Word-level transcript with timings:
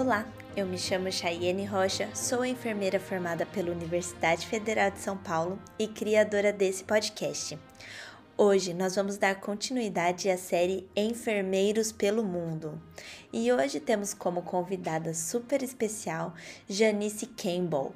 Olá, 0.00 0.24
eu 0.56 0.64
me 0.64 0.78
chamo 0.78 1.10
Chayenne 1.10 1.64
Rocha, 1.64 2.08
sou 2.14 2.44
enfermeira 2.44 3.00
formada 3.00 3.44
pela 3.44 3.72
Universidade 3.72 4.46
Federal 4.46 4.92
de 4.92 5.00
São 5.00 5.16
Paulo 5.16 5.58
e 5.76 5.88
criadora 5.88 6.52
desse 6.52 6.84
podcast. 6.84 7.58
Hoje 8.36 8.72
nós 8.72 8.94
vamos 8.94 9.18
dar 9.18 9.40
continuidade 9.40 10.30
à 10.30 10.38
série 10.38 10.88
Enfermeiros 10.94 11.90
pelo 11.90 12.22
Mundo. 12.22 12.80
E 13.32 13.50
hoje 13.50 13.80
temos 13.80 14.14
como 14.14 14.42
convidada 14.42 15.12
super 15.14 15.64
especial 15.64 16.32
Janice 16.68 17.26
Campbell. 17.26 17.92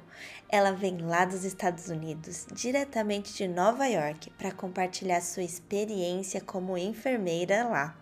Ela 0.49 0.71
vem 0.71 0.97
lá 0.97 1.23
dos 1.23 1.45
Estados 1.45 1.87
Unidos, 1.87 2.45
diretamente 2.51 3.33
de 3.33 3.47
Nova 3.47 3.85
York, 3.85 4.29
para 4.37 4.51
compartilhar 4.51 5.21
sua 5.21 5.43
experiência 5.43 6.41
como 6.41 6.77
enfermeira 6.77 7.63
lá. 7.63 7.97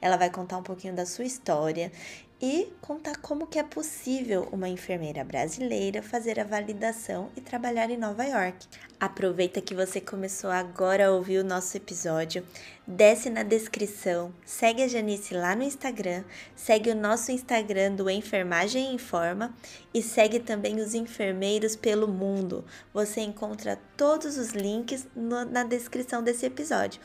Ela 0.00 0.16
vai 0.16 0.30
contar 0.30 0.58
um 0.58 0.62
pouquinho 0.62 0.94
da 0.94 1.06
sua 1.06 1.24
história 1.24 1.92
e 2.40 2.70
contar 2.82 3.16
como 3.16 3.46
que 3.46 3.58
é 3.58 3.62
possível 3.62 4.48
uma 4.52 4.68
enfermeira 4.68 5.24
brasileira 5.24 6.02
fazer 6.02 6.38
a 6.38 6.44
validação 6.44 7.30
e 7.34 7.40
trabalhar 7.40 7.90
em 7.90 7.96
Nova 7.96 8.24
York. 8.24 8.66
Aproveita 9.00 9.60
que 9.60 9.74
você 9.74 10.00
começou 10.00 10.50
agora 10.50 11.06
a 11.06 11.12
ouvir 11.12 11.38
o 11.38 11.44
nosso 11.44 11.76
episódio, 11.76 12.46
desce 12.86 13.30
na 13.30 13.42
descrição, 13.42 14.34
segue 14.44 14.82
a 14.82 14.88
Janice 14.88 15.34
lá 15.34 15.54
no 15.54 15.62
Instagram, 15.62 16.24
segue 16.54 16.90
o 16.90 16.94
nosso 16.94 17.32
Instagram 17.32 17.94
do 17.94 18.08
Enfermagem 18.08 18.94
Informa 18.94 19.54
e 19.92 20.02
segue 20.02 20.40
também 20.40 20.80
os 20.80 20.94
enfermeiros 20.94 21.74
pelo 21.74 22.06
mundo. 22.06 22.64
Você 22.92 23.20
encontra 23.20 23.78
todos 23.96 24.36
os 24.36 24.50
links 24.50 25.06
no, 25.14 25.44
na 25.44 25.64
descrição 25.64 26.22
desse 26.22 26.46
episódio. 26.46 27.00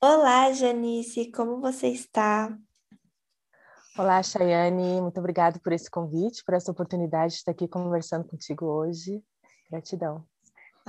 Olá, 0.00 0.52
Janice, 0.52 1.28
como 1.32 1.60
você 1.60 1.88
está? 1.88 2.56
Olá, 3.98 4.22
Chayane, 4.22 5.00
muito 5.00 5.18
obrigada 5.18 5.58
por 5.58 5.72
esse 5.72 5.90
convite, 5.90 6.44
por 6.44 6.54
essa 6.54 6.70
oportunidade 6.70 7.32
de 7.32 7.38
estar 7.40 7.50
aqui 7.50 7.66
conversando 7.66 8.24
contigo 8.24 8.64
hoje. 8.64 9.20
Gratidão. 9.68 10.24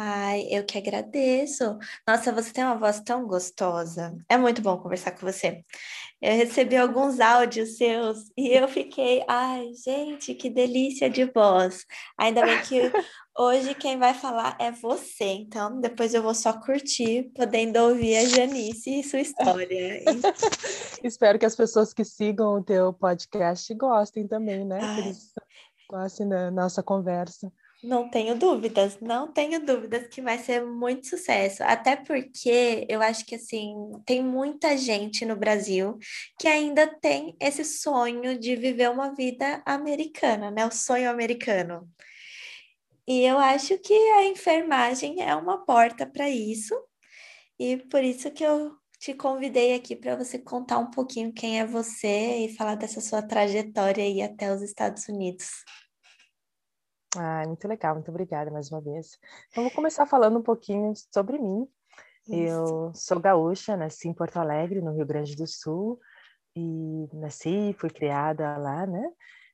Ai, 0.01 0.47
eu 0.49 0.63
que 0.63 0.77
agradeço. 0.77 1.77
Nossa, 2.07 2.31
você 2.31 2.53
tem 2.53 2.63
uma 2.63 2.77
voz 2.77 3.01
tão 3.01 3.27
gostosa. 3.27 4.15
É 4.29 4.37
muito 4.37 4.61
bom 4.61 4.77
conversar 4.77 5.11
com 5.11 5.29
você. 5.29 5.61
Eu 6.21 6.37
recebi 6.37 6.77
alguns 6.77 7.19
áudios 7.19 7.75
seus 7.75 8.31
e 8.37 8.47
eu 8.47 8.65
fiquei, 8.69 9.25
ai, 9.27 9.73
gente, 9.73 10.33
que 10.35 10.49
delícia 10.49 11.09
de 11.09 11.25
voz. 11.25 11.85
Ainda 12.17 12.45
bem 12.45 12.61
que 12.61 12.79
hoje 13.37 13.75
quem 13.75 13.99
vai 13.99 14.13
falar 14.13 14.55
é 14.57 14.71
você, 14.71 15.25
então 15.25 15.81
depois 15.81 16.13
eu 16.13 16.23
vou 16.23 16.33
só 16.33 16.53
curtir, 16.53 17.29
podendo 17.35 17.77
ouvir 17.79 18.15
a 18.19 18.25
Janice 18.25 19.01
e 19.01 19.03
sua 19.03 19.19
história. 19.19 20.01
Espero 21.03 21.37
que 21.37 21.45
as 21.45 21.57
pessoas 21.57 21.93
que 21.93 22.05
sigam 22.05 22.53
o 22.53 22.63
teu 22.63 22.93
podcast 22.93 23.73
gostem 23.73 24.25
também, 24.25 24.63
né? 24.63 24.79
Que 24.79 25.01
eles 25.01 25.33
gostem 25.89 26.29
da 26.29 26.49
nossa 26.49 26.81
conversa. 26.81 27.51
Não 27.81 28.09
tenho 28.09 28.35
dúvidas, 28.37 28.99
não 28.99 29.31
tenho 29.31 29.65
dúvidas 29.65 30.05
que 30.07 30.21
vai 30.21 30.37
ser 30.37 30.65
muito 30.65 31.07
sucesso. 31.07 31.63
Até 31.63 31.95
porque 31.95 32.85
eu 32.89 33.01
acho 33.01 33.25
que 33.25 33.35
assim, 33.35 33.73
tem 34.05 34.21
muita 34.21 34.75
gente 34.77 35.25
no 35.25 35.35
Brasil 35.37 35.97
que 36.37 36.47
ainda 36.47 36.87
tem 36.87 37.37
esse 37.39 37.63
sonho 37.63 38.37
de 38.37 38.55
viver 38.57 38.89
uma 38.89 39.15
vida 39.15 39.61
americana, 39.65 40.51
né? 40.51 40.65
O 40.65 40.71
sonho 40.71 41.09
americano. 41.09 41.89
E 43.07 43.21
eu 43.25 43.37
acho 43.39 43.77
que 43.79 43.93
a 43.93 44.25
enfermagem 44.25 45.21
é 45.21 45.33
uma 45.35 45.65
porta 45.65 46.05
para 46.05 46.29
isso. 46.29 46.75
E 47.59 47.77
por 47.77 48.03
isso 48.03 48.29
que 48.31 48.43
eu 48.43 48.73
te 48.99 49.13
convidei 49.13 49.73
aqui 49.73 49.95
para 49.95 50.17
você 50.17 50.37
contar 50.37 50.79
um 50.79 50.91
pouquinho 50.91 51.33
quem 51.33 51.59
é 51.59 51.65
você 51.65 52.45
e 52.45 52.55
falar 52.55 52.75
dessa 52.75 53.01
sua 53.01 53.21
trajetória 53.21 54.03
aí 54.03 54.21
até 54.21 54.53
os 54.53 54.61
Estados 54.61 55.07
Unidos. 55.07 55.49
Ah, 57.15 57.43
muito 57.47 57.67
legal, 57.67 57.95
muito 57.95 58.09
obrigada 58.09 58.51
mais 58.51 58.71
uma 58.71 58.81
vez. 58.81 59.17
Então, 59.49 59.63
vou 59.63 59.71
começar 59.71 60.05
falando 60.05 60.37
um 60.37 60.43
pouquinho 60.43 60.93
sobre 61.11 61.39
mim. 61.39 61.67
Eu 62.31 62.91
sou 62.93 63.19
gaúcha, 63.19 63.75
nasci 63.75 64.07
em 64.07 64.13
Porto 64.13 64.37
Alegre, 64.37 64.81
no 64.81 64.93
Rio 64.93 65.05
Grande 65.05 65.35
do 65.35 65.47
Sul, 65.47 65.99
e 66.55 67.07
nasci, 67.13 67.73
fui 67.79 67.89
criada 67.89 68.55
lá, 68.57 68.85
né? 68.85 69.09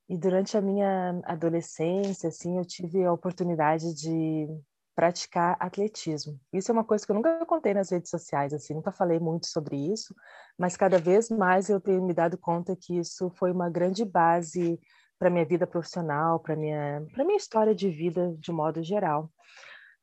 E 0.10 0.18
durante 0.18 0.58
a 0.58 0.62
minha 0.62 1.22
adolescência, 1.24 2.28
assim, 2.28 2.58
eu 2.58 2.66
tive 2.66 3.06
a 3.06 3.14
oportunidade 3.14 3.94
de 3.96 4.48
praticar 4.94 5.56
atletismo. 5.60 6.40
Isso 6.54 6.72
é 6.72 6.74
uma 6.74 6.84
coisa 6.84 7.06
que 7.06 7.12
eu 7.12 7.16
nunca 7.16 7.46
contei 7.46 7.74
nas 7.74 7.92
redes 7.92 8.10
sociais, 8.10 8.54
assim, 8.54 8.74
nunca 8.74 8.92
falei 8.92 9.20
muito 9.20 9.48
sobre 9.48 9.76
isso, 9.76 10.14
mas 10.58 10.78
cada 10.78 11.00
vez 11.00 11.30
mais 11.30 11.70
eu 11.70 11.82
tenho 11.82 12.06
me 12.06 12.14
dado 12.14 12.38
conta 12.38 12.76
que 12.76 12.98
isso 12.98 13.30
foi 13.32 13.52
uma 13.52 13.70
grande 13.70 14.06
base 14.06 14.80
para 15.18 15.30
minha 15.30 15.46
vida 15.46 15.66
profissional, 15.66 16.40
para 16.40 16.56
minha 16.56 17.06
para 17.14 17.24
minha 17.24 17.38
história 17.38 17.74
de 17.74 17.90
vida 17.90 18.36
de 18.38 18.52
modo 18.52 18.84
geral. 18.84 19.32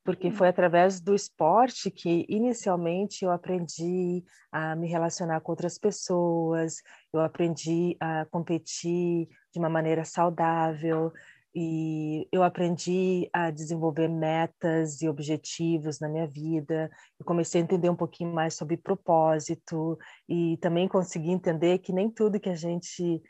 Porque 0.04 0.28
hum. 0.28 0.32
foi 0.32 0.48
através 0.48 1.00
do 1.00 1.14
esporte 1.14 1.90
que 1.90 2.26
inicialmente 2.28 3.24
eu 3.24 3.30
aprendi 3.30 4.24
a 4.50 4.74
me 4.74 4.88
relacionar 4.88 5.40
com 5.40 5.52
outras 5.52 5.78
pessoas, 5.78 6.76
eu 7.12 7.20
aprendi 7.20 7.96
a 8.00 8.26
competir 8.26 9.28
de 9.52 9.58
uma 9.58 9.68
maneira 9.68 10.04
saudável, 10.04 11.12
e 11.54 12.26
eu 12.32 12.42
aprendi 12.42 13.28
a 13.32 13.50
desenvolver 13.50 14.08
metas 14.08 15.02
e 15.02 15.08
objetivos 15.08 16.00
na 16.00 16.08
minha 16.08 16.26
vida. 16.26 16.90
Eu 17.20 17.26
comecei 17.26 17.60
a 17.60 17.64
entender 17.64 17.90
um 17.90 17.96
pouquinho 17.96 18.32
mais 18.32 18.54
sobre 18.54 18.76
propósito 18.76 19.98
e 20.26 20.56
também 20.58 20.88
consegui 20.88 21.30
entender 21.30 21.78
que 21.78 21.92
nem 21.92 22.10
tudo 22.10 22.40
que 22.40 22.48
a 22.48 22.54
gente 22.54 23.22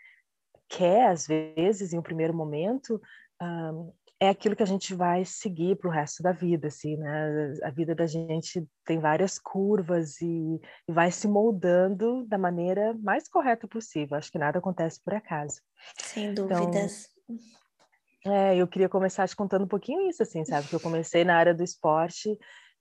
quer, 0.73 1.09
às 1.09 1.27
vezes, 1.27 1.93
em 1.93 1.99
um 1.99 2.03
primeiro 2.03 2.35
momento, 2.35 3.01
um, 3.41 3.93
é 4.19 4.29
aquilo 4.29 4.55
que 4.55 4.63
a 4.63 4.67
gente 4.67 4.95
vai 4.95 5.25
seguir 5.25 5.77
para 5.77 5.89
o 5.89 5.93
resto 5.93 6.23
da 6.23 6.31
vida, 6.31 6.69
assim, 6.69 6.97
né? 6.97 7.55
A 7.65 7.71
vida 7.71 7.93
da 7.95 8.07
gente 8.07 8.65
tem 8.85 9.01
várias 9.01 9.37
curvas 9.37 10.21
e, 10.21 10.61
e, 10.89 10.93
vai 10.93 11.11
se 11.11 11.27
moldando 11.27 12.25
da 12.27 12.39
maneira 12.39 12.95
mais 13.03 13.29
correta 13.29 13.67
possível. 13.67 14.17
Acho 14.17 14.31
que 14.31 14.39
nada 14.39 14.61
acontece 14.61 15.03
por 15.05 15.13
acaso. 15.13 15.61
Sem 15.99 16.31
então, 16.31 16.47
dúvidas. 16.47 17.09
Então, 17.29 18.33
é, 18.33 18.57
eu 18.57 18.69
queria 18.69 18.89
começar 18.89 19.27
te 19.27 19.35
contando 19.35 19.65
um 19.65 19.69
pouquinho 19.69 20.09
isso, 20.09 20.23
assim, 20.23 20.45
sabe? 20.45 20.69
Que 20.69 20.77
eu 20.77 20.81
comecei 20.81 21.25
na 21.25 21.37
área 21.37 21.53
do 21.53 21.65
esporte 21.65 22.31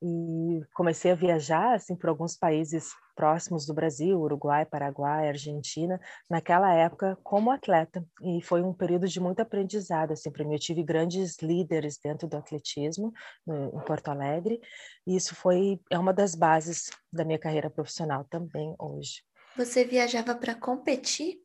e 0.03 0.62
comecei 0.73 1.12
a 1.12 1.16
viajar 1.16 1.75
assim 1.75 1.96
por 1.96 2.09
alguns 2.09 2.35
países 2.35 2.91
próximos 3.21 3.67
do 3.67 3.73
Brasil, 3.75 4.19
Uruguai, 4.19 4.65
Paraguai, 4.65 5.27
Argentina, 5.27 6.01
naquela 6.27 6.73
época 6.73 7.15
como 7.21 7.51
atleta 7.51 8.03
e 8.23 8.41
foi 8.41 8.63
um 8.63 8.73
período 8.73 9.07
de 9.07 9.19
muito 9.19 9.39
aprendizado 9.39 10.13
assim 10.13 10.31
para 10.31 10.43
mim. 10.43 10.55
Eu 10.55 10.59
tive 10.59 10.81
grandes 10.81 11.37
líderes 11.39 11.99
dentro 12.03 12.27
do 12.27 12.35
atletismo 12.35 13.13
no, 13.45 13.79
em 13.79 13.85
Porto 13.85 14.07
Alegre 14.07 14.59
e 15.05 15.15
isso 15.15 15.35
foi 15.35 15.79
é 15.91 15.99
uma 15.99 16.11
das 16.11 16.33
bases 16.33 16.89
da 17.13 17.23
minha 17.23 17.37
carreira 17.37 17.69
profissional 17.69 18.25
também 18.27 18.73
hoje. 18.79 19.21
Você 19.55 19.85
viajava 19.85 20.33
para 20.33 20.55
competir? 20.55 21.37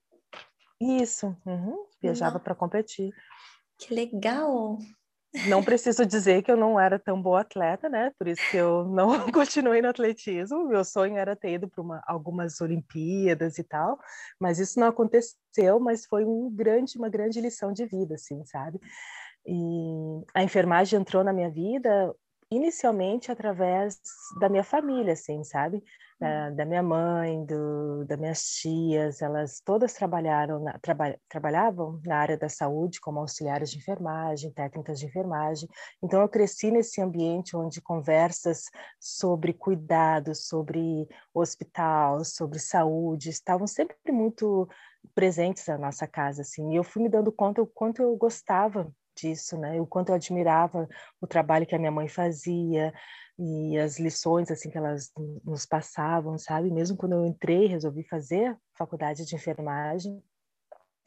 Isso, 0.81 1.37
uhum, 1.45 1.85
viajava 2.01 2.41
para 2.41 2.55
competir. 2.55 3.13
Que 3.79 3.93
legal! 3.93 4.79
Não 5.49 5.63
preciso 5.63 6.07
dizer 6.07 6.43
que 6.43 6.51
eu 6.51 6.57
não 6.57 6.81
era 6.81 6.99
tão 6.99 7.21
boa 7.21 7.41
atleta, 7.43 7.89
né? 7.89 8.11
Por 8.19 8.27
isso 8.27 8.41
que 8.51 8.57
eu 8.57 8.85
não 8.85 9.09
continuei 9.33 9.83
no 9.83 9.89
atletismo. 9.89 10.67
Meu 10.67 10.85
sonho 10.85 11.17
era 11.17 11.37
ter 11.37 11.53
ido 11.53 11.69
para 11.69 12.03
algumas 12.07 12.61
Olimpíadas 12.61 13.59
e 13.59 13.65
tal, 13.65 13.99
mas 14.41 14.59
isso 14.59 14.81
não 14.81 14.87
aconteceu. 14.87 15.79
Mas 15.81 16.07
foi 16.07 16.25
um 16.25 16.51
grande, 16.51 16.99
uma 16.99 17.09
grande 17.09 17.41
lição 17.41 17.73
de 17.73 17.85
vida, 17.87 18.15
assim, 18.15 18.45
sabe? 18.47 18.81
E 19.47 20.25
a 20.35 20.43
enfermagem 20.43 20.99
entrou 20.99 21.23
na 21.23 21.33
minha 21.33 21.51
vida 21.51 22.15
inicialmente 22.51 23.31
através 23.31 23.99
da 24.41 24.49
minha 24.49 24.65
família, 24.65 25.13
assim, 25.13 25.43
sabe? 25.45 25.83
Da, 26.19 26.49
da 26.49 26.65
minha 26.65 26.83
mãe, 26.83 27.45
do, 27.45 28.07
das 28.07 28.19
minhas 28.19 28.43
tias, 28.43 29.21
elas 29.21 29.61
todas 29.61 29.93
trabalharam 29.93 30.59
na, 30.63 30.79
traba, 30.79 31.15
trabalhavam 31.29 32.01
na 32.07 32.17
área 32.17 32.39
da 32.39 32.49
saúde 32.49 33.01
como 33.01 33.21
auxiliares 33.21 33.71
de 33.71 33.77
enfermagem, 33.77 34.51
técnicas 34.51 34.99
de 34.99 35.05
enfermagem. 35.07 35.69
Então 36.03 36.23
eu 36.23 36.29
cresci 36.29 36.71
nesse 36.71 37.03
ambiente 37.03 37.55
onde 37.55 37.83
conversas 37.83 38.65
sobre 38.99 39.53
cuidados, 39.53 40.49
sobre 40.49 41.07
hospital, 41.35 42.25
sobre 42.25 42.59
saúde 42.61 43.29
estavam 43.29 43.67
sempre 43.67 43.97
muito 44.11 44.67
presentes 45.15 45.67
na 45.67 45.77
nossa 45.77 46.07
casa, 46.07 46.41
assim. 46.41 46.73
E 46.73 46.77
eu 46.77 46.85
fui 46.85 47.03
me 47.03 47.11
dando 47.11 47.31
conta 47.31 47.61
o 47.61 47.67
quanto 47.67 48.01
eu 48.01 48.17
gostava 48.17 48.91
disso, 49.15 49.59
né? 49.59 49.81
O 49.81 49.87
quanto 49.87 50.11
eu 50.11 50.15
admirava 50.15 50.89
o 51.21 51.27
trabalho 51.27 51.67
que 51.67 51.75
a 51.75 51.79
minha 51.79 51.91
mãe 51.91 52.09
fazia 52.09 52.93
e 53.39 53.79
as 53.79 53.99
lições 53.99 54.51
assim 54.51 54.71
que 54.71 54.79
elas 54.79 55.13
nos 55.45 55.67
passavam, 55.67 56.39
sabe? 56.39 56.71
Mesmo 56.71 56.97
quando 56.97 57.13
eu 57.13 57.27
entrei, 57.27 57.67
resolvi 57.67 58.03
fazer 58.03 58.57
faculdade 58.75 59.25
de 59.25 59.35
enfermagem, 59.35 60.23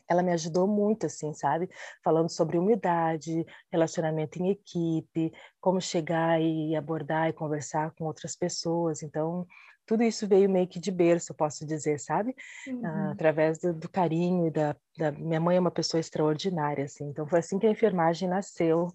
ela 0.10 0.24
me 0.24 0.32
ajudou 0.32 0.68
muito, 0.68 1.06
assim, 1.06 1.34
sabe? 1.34 1.70
Falando 2.04 2.30
sobre 2.30 2.58
humildade, 2.58 3.46
relacionamento 3.72 4.42
em 4.42 4.50
equipe, 4.50 5.32
como 5.62 5.80
chegar 5.80 6.42
e 6.42 6.76
abordar 6.76 7.30
e 7.30 7.34
conversar 7.34 7.92
com 7.92 8.06
outras 8.06 8.36
pessoas. 8.36 9.04
Então, 9.04 9.46
tudo 9.86 10.04
isso 10.04 10.28
veio 10.28 10.50
meio 10.50 10.68
que 10.68 10.80
de 10.80 10.92
berço, 10.92 11.34
posso 11.34 11.66
dizer, 11.66 12.00
sabe? 12.00 12.36
Uhum. 12.68 12.82
Uh, 12.82 13.12
através 13.12 13.60
do, 13.60 13.72
do, 13.72 13.88
carinho 13.88 14.48
e 14.48 14.52
da, 14.52 14.76
da, 14.98 15.12
Minha 15.12 15.40
mãe 15.40 15.58
é 15.58 15.60
uma 15.60 15.72
pessoa 15.72 16.02
extraordinária, 16.02 16.86
assim. 16.86 17.06
Então, 17.06 17.28
foi 17.28 17.40
assim 17.40 17.60
que 17.60 17.68
a 17.68 17.72
enfermagem 17.72 18.28
nasceu 18.28 18.92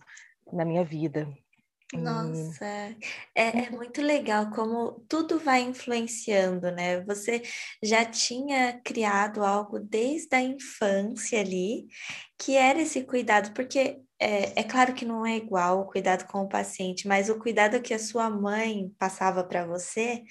na 0.52 0.64
minha 0.64 0.84
vida. 0.84 1.28
Nossa, 1.92 2.64
é, 2.64 2.96
é 3.66 3.70
muito 3.70 4.02
legal 4.02 4.50
como 4.50 5.04
tudo 5.08 5.38
vai 5.38 5.60
influenciando, 5.62 6.70
né? 6.72 7.00
Você 7.04 7.40
já 7.82 8.04
tinha 8.04 8.80
criado 8.84 9.44
algo 9.44 9.78
desde 9.78 10.34
a 10.34 10.40
infância 10.42 11.38
ali, 11.40 11.86
que 12.36 12.56
era 12.56 12.80
esse 12.82 13.04
cuidado, 13.04 13.52
porque 13.54 14.00
é, 14.18 14.60
é 14.60 14.64
claro 14.64 14.92
que 14.92 15.04
não 15.04 15.24
é 15.24 15.36
igual 15.36 15.80
o 15.82 15.86
cuidado 15.86 16.26
com 16.26 16.40
o 16.42 16.48
paciente, 16.48 17.06
mas 17.06 17.30
o 17.30 17.38
cuidado 17.38 17.80
que 17.80 17.94
a 17.94 17.98
sua 17.98 18.28
mãe 18.28 18.90
passava 18.98 19.44
para 19.44 19.64
você 19.64 20.24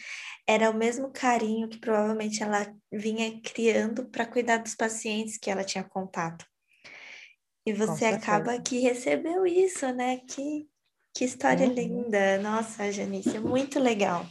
era 0.47 0.69
o 0.69 0.77
mesmo 0.77 1.11
carinho 1.13 1.69
que 1.69 1.79
provavelmente 1.79 2.43
ela 2.43 2.73
vinha 2.91 3.39
criando 3.41 4.09
para 4.09 4.25
cuidar 4.25 4.57
dos 4.57 4.75
pacientes 4.75 5.37
que 5.37 5.49
ela 5.49 5.63
tinha 5.63 5.83
contato. 5.83 6.45
E 7.65 7.73
você 7.73 8.05
acaba 8.05 8.61
que 8.61 8.79
recebeu 8.79 9.45
isso, 9.45 9.91
né? 9.93 10.17
Que 10.17 10.67
que 11.13 11.25
história 11.25 11.67
uhum. 11.67 11.73
linda! 11.73 12.39
Nossa, 12.39 12.91
Janice, 12.91 13.39
muito 13.39 13.79
legal. 13.79 14.25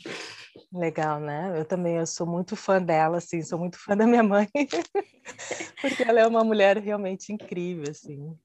Legal, 0.72 1.20
né? 1.20 1.52
Eu 1.58 1.64
também 1.64 1.96
eu 1.96 2.06
sou 2.06 2.26
muito 2.26 2.56
fã 2.56 2.82
dela, 2.82 3.18
assim, 3.18 3.42
sou 3.42 3.58
muito 3.58 3.78
fã 3.78 3.96
da 3.96 4.06
minha 4.06 4.22
mãe, 4.22 4.48
porque 5.80 6.02
ela 6.02 6.20
é 6.20 6.26
uma 6.26 6.42
mulher 6.42 6.78
realmente 6.78 7.32
incrível, 7.32 7.90
assim. 7.90 8.36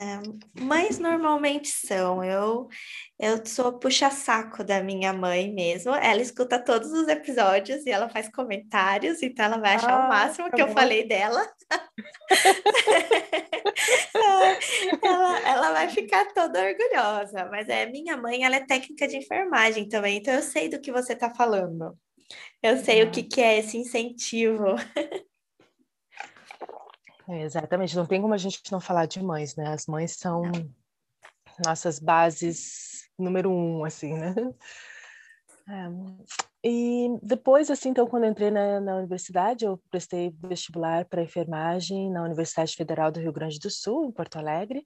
É, 0.00 0.20
mães 0.60 0.98
normalmente 0.98 1.68
são. 1.68 2.24
Eu 2.24 2.68
eu 3.18 3.44
sou 3.46 3.78
puxa-saco 3.78 4.64
da 4.64 4.82
minha 4.82 5.12
mãe 5.12 5.52
mesmo. 5.52 5.94
Ela 5.94 6.20
escuta 6.20 6.58
todos 6.58 6.92
os 6.92 7.06
episódios 7.06 7.86
e 7.86 7.90
ela 7.90 8.08
faz 8.08 8.28
comentários, 8.28 9.22
então 9.22 9.44
ela 9.44 9.58
vai 9.58 9.76
achar 9.76 9.92
ah, 9.92 10.06
o 10.06 10.08
máximo 10.08 10.50
tá 10.50 10.56
que 10.56 10.62
bom. 10.62 10.68
eu 10.68 10.74
falei 10.74 11.06
dela. 11.06 11.46
ela, 15.02 15.38
ela 15.48 15.72
vai 15.72 15.88
ficar 15.88 16.26
toda 16.34 16.60
orgulhosa. 16.60 17.48
Mas 17.50 17.68
é 17.68 17.86
minha 17.86 18.16
mãe, 18.16 18.44
ela 18.44 18.56
é 18.56 18.66
técnica 18.66 19.06
de 19.06 19.18
enfermagem 19.18 19.88
também, 19.88 20.18
então 20.18 20.34
eu 20.34 20.42
sei 20.42 20.68
do 20.68 20.80
que 20.80 20.90
você 20.90 21.12
está 21.12 21.32
falando. 21.32 21.96
Eu 22.62 22.78
sei 22.78 23.02
ah. 23.02 23.06
o 23.06 23.10
que, 23.10 23.22
que 23.22 23.40
é 23.40 23.58
esse 23.58 23.78
incentivo. 23.78 24.74
É, 27.28 27.42
exatamente, 27.42 27.96
não 27.96 28.06
tem 28.06 28.20
como 28.20 28.34
a 28.34 28.38
gente 28.38 28.60
não 28.70 28.80
falar 28.80 29.06
de 29.06 29.22
mães, 29.22 29.56
né? 29.56 29.68
As 29.68 29.86
mães 29.86 30.12
são 30.12 30.42
nossas 31.64 31.98
bases 31.98 33.08
número 33.18 33.50
um, 33.50 33.84
assim, 33.84 34.14
né? 34.14 34.34
É, 35.66 35.88
e 36.62 37.08
depois, 37.22 37.70
assim, 37.70 37.90
então, 37.90 38.06
quando 38.06 38.26
entrei 38.26 38.50
na, 38.50 38.80
na 38.80 38.96
universidade, 38.96 39.64
eu 39.64 39.78
prestei 39.90 40.34
vestibular 40.42 41.06
para 41.06 41.22
enfermagem 41.22 42.10
na 42.10 42.22
Universidade 42.22 42.74
Federal 42.74 43.10
do 43.10 43.20
Rio 43.20 43.32
Grande 43.32 43.58
do 43.58 43.70
Sul, 43.70 44.06
em 44.06 44.12
Porto 44.12 44.36
Alegre. 44.36 44.84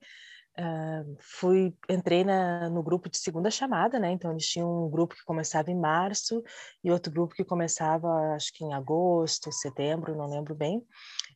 Uh, 0.59 1.17
fui 1.21 1.73
entrei 1.89 2.25
na, 2.25 2.69
no 2.69 2.83
grupo 2.83 3.09
de 3.09 3.17
segunda 3.17 3.49
chamada, 3.49 3.99
né? 3.99 4.11
Então 4.11 4.33
eles 4.33 4.45
tinham 4.45 4.87
um 4.87 4.91
grupo 4.91 5.15
que 5.15 5.25
começava 5.25 5.71
em 5.71 5.79
março 5.79 6.43
e 6.83 6.91
outro 6.91 7.13
grupo 7.13 7.35
que 7.35 7.45
começava, 7.45 8.09
acho 8.35 8.53
que 8.53 8.65
em 8.65 8.75
agosto, 8.75 9.53
setembro, 9.53 10.17
não 10.17 10.27
lembro 10.27 10.57
bem. 10.57 10.85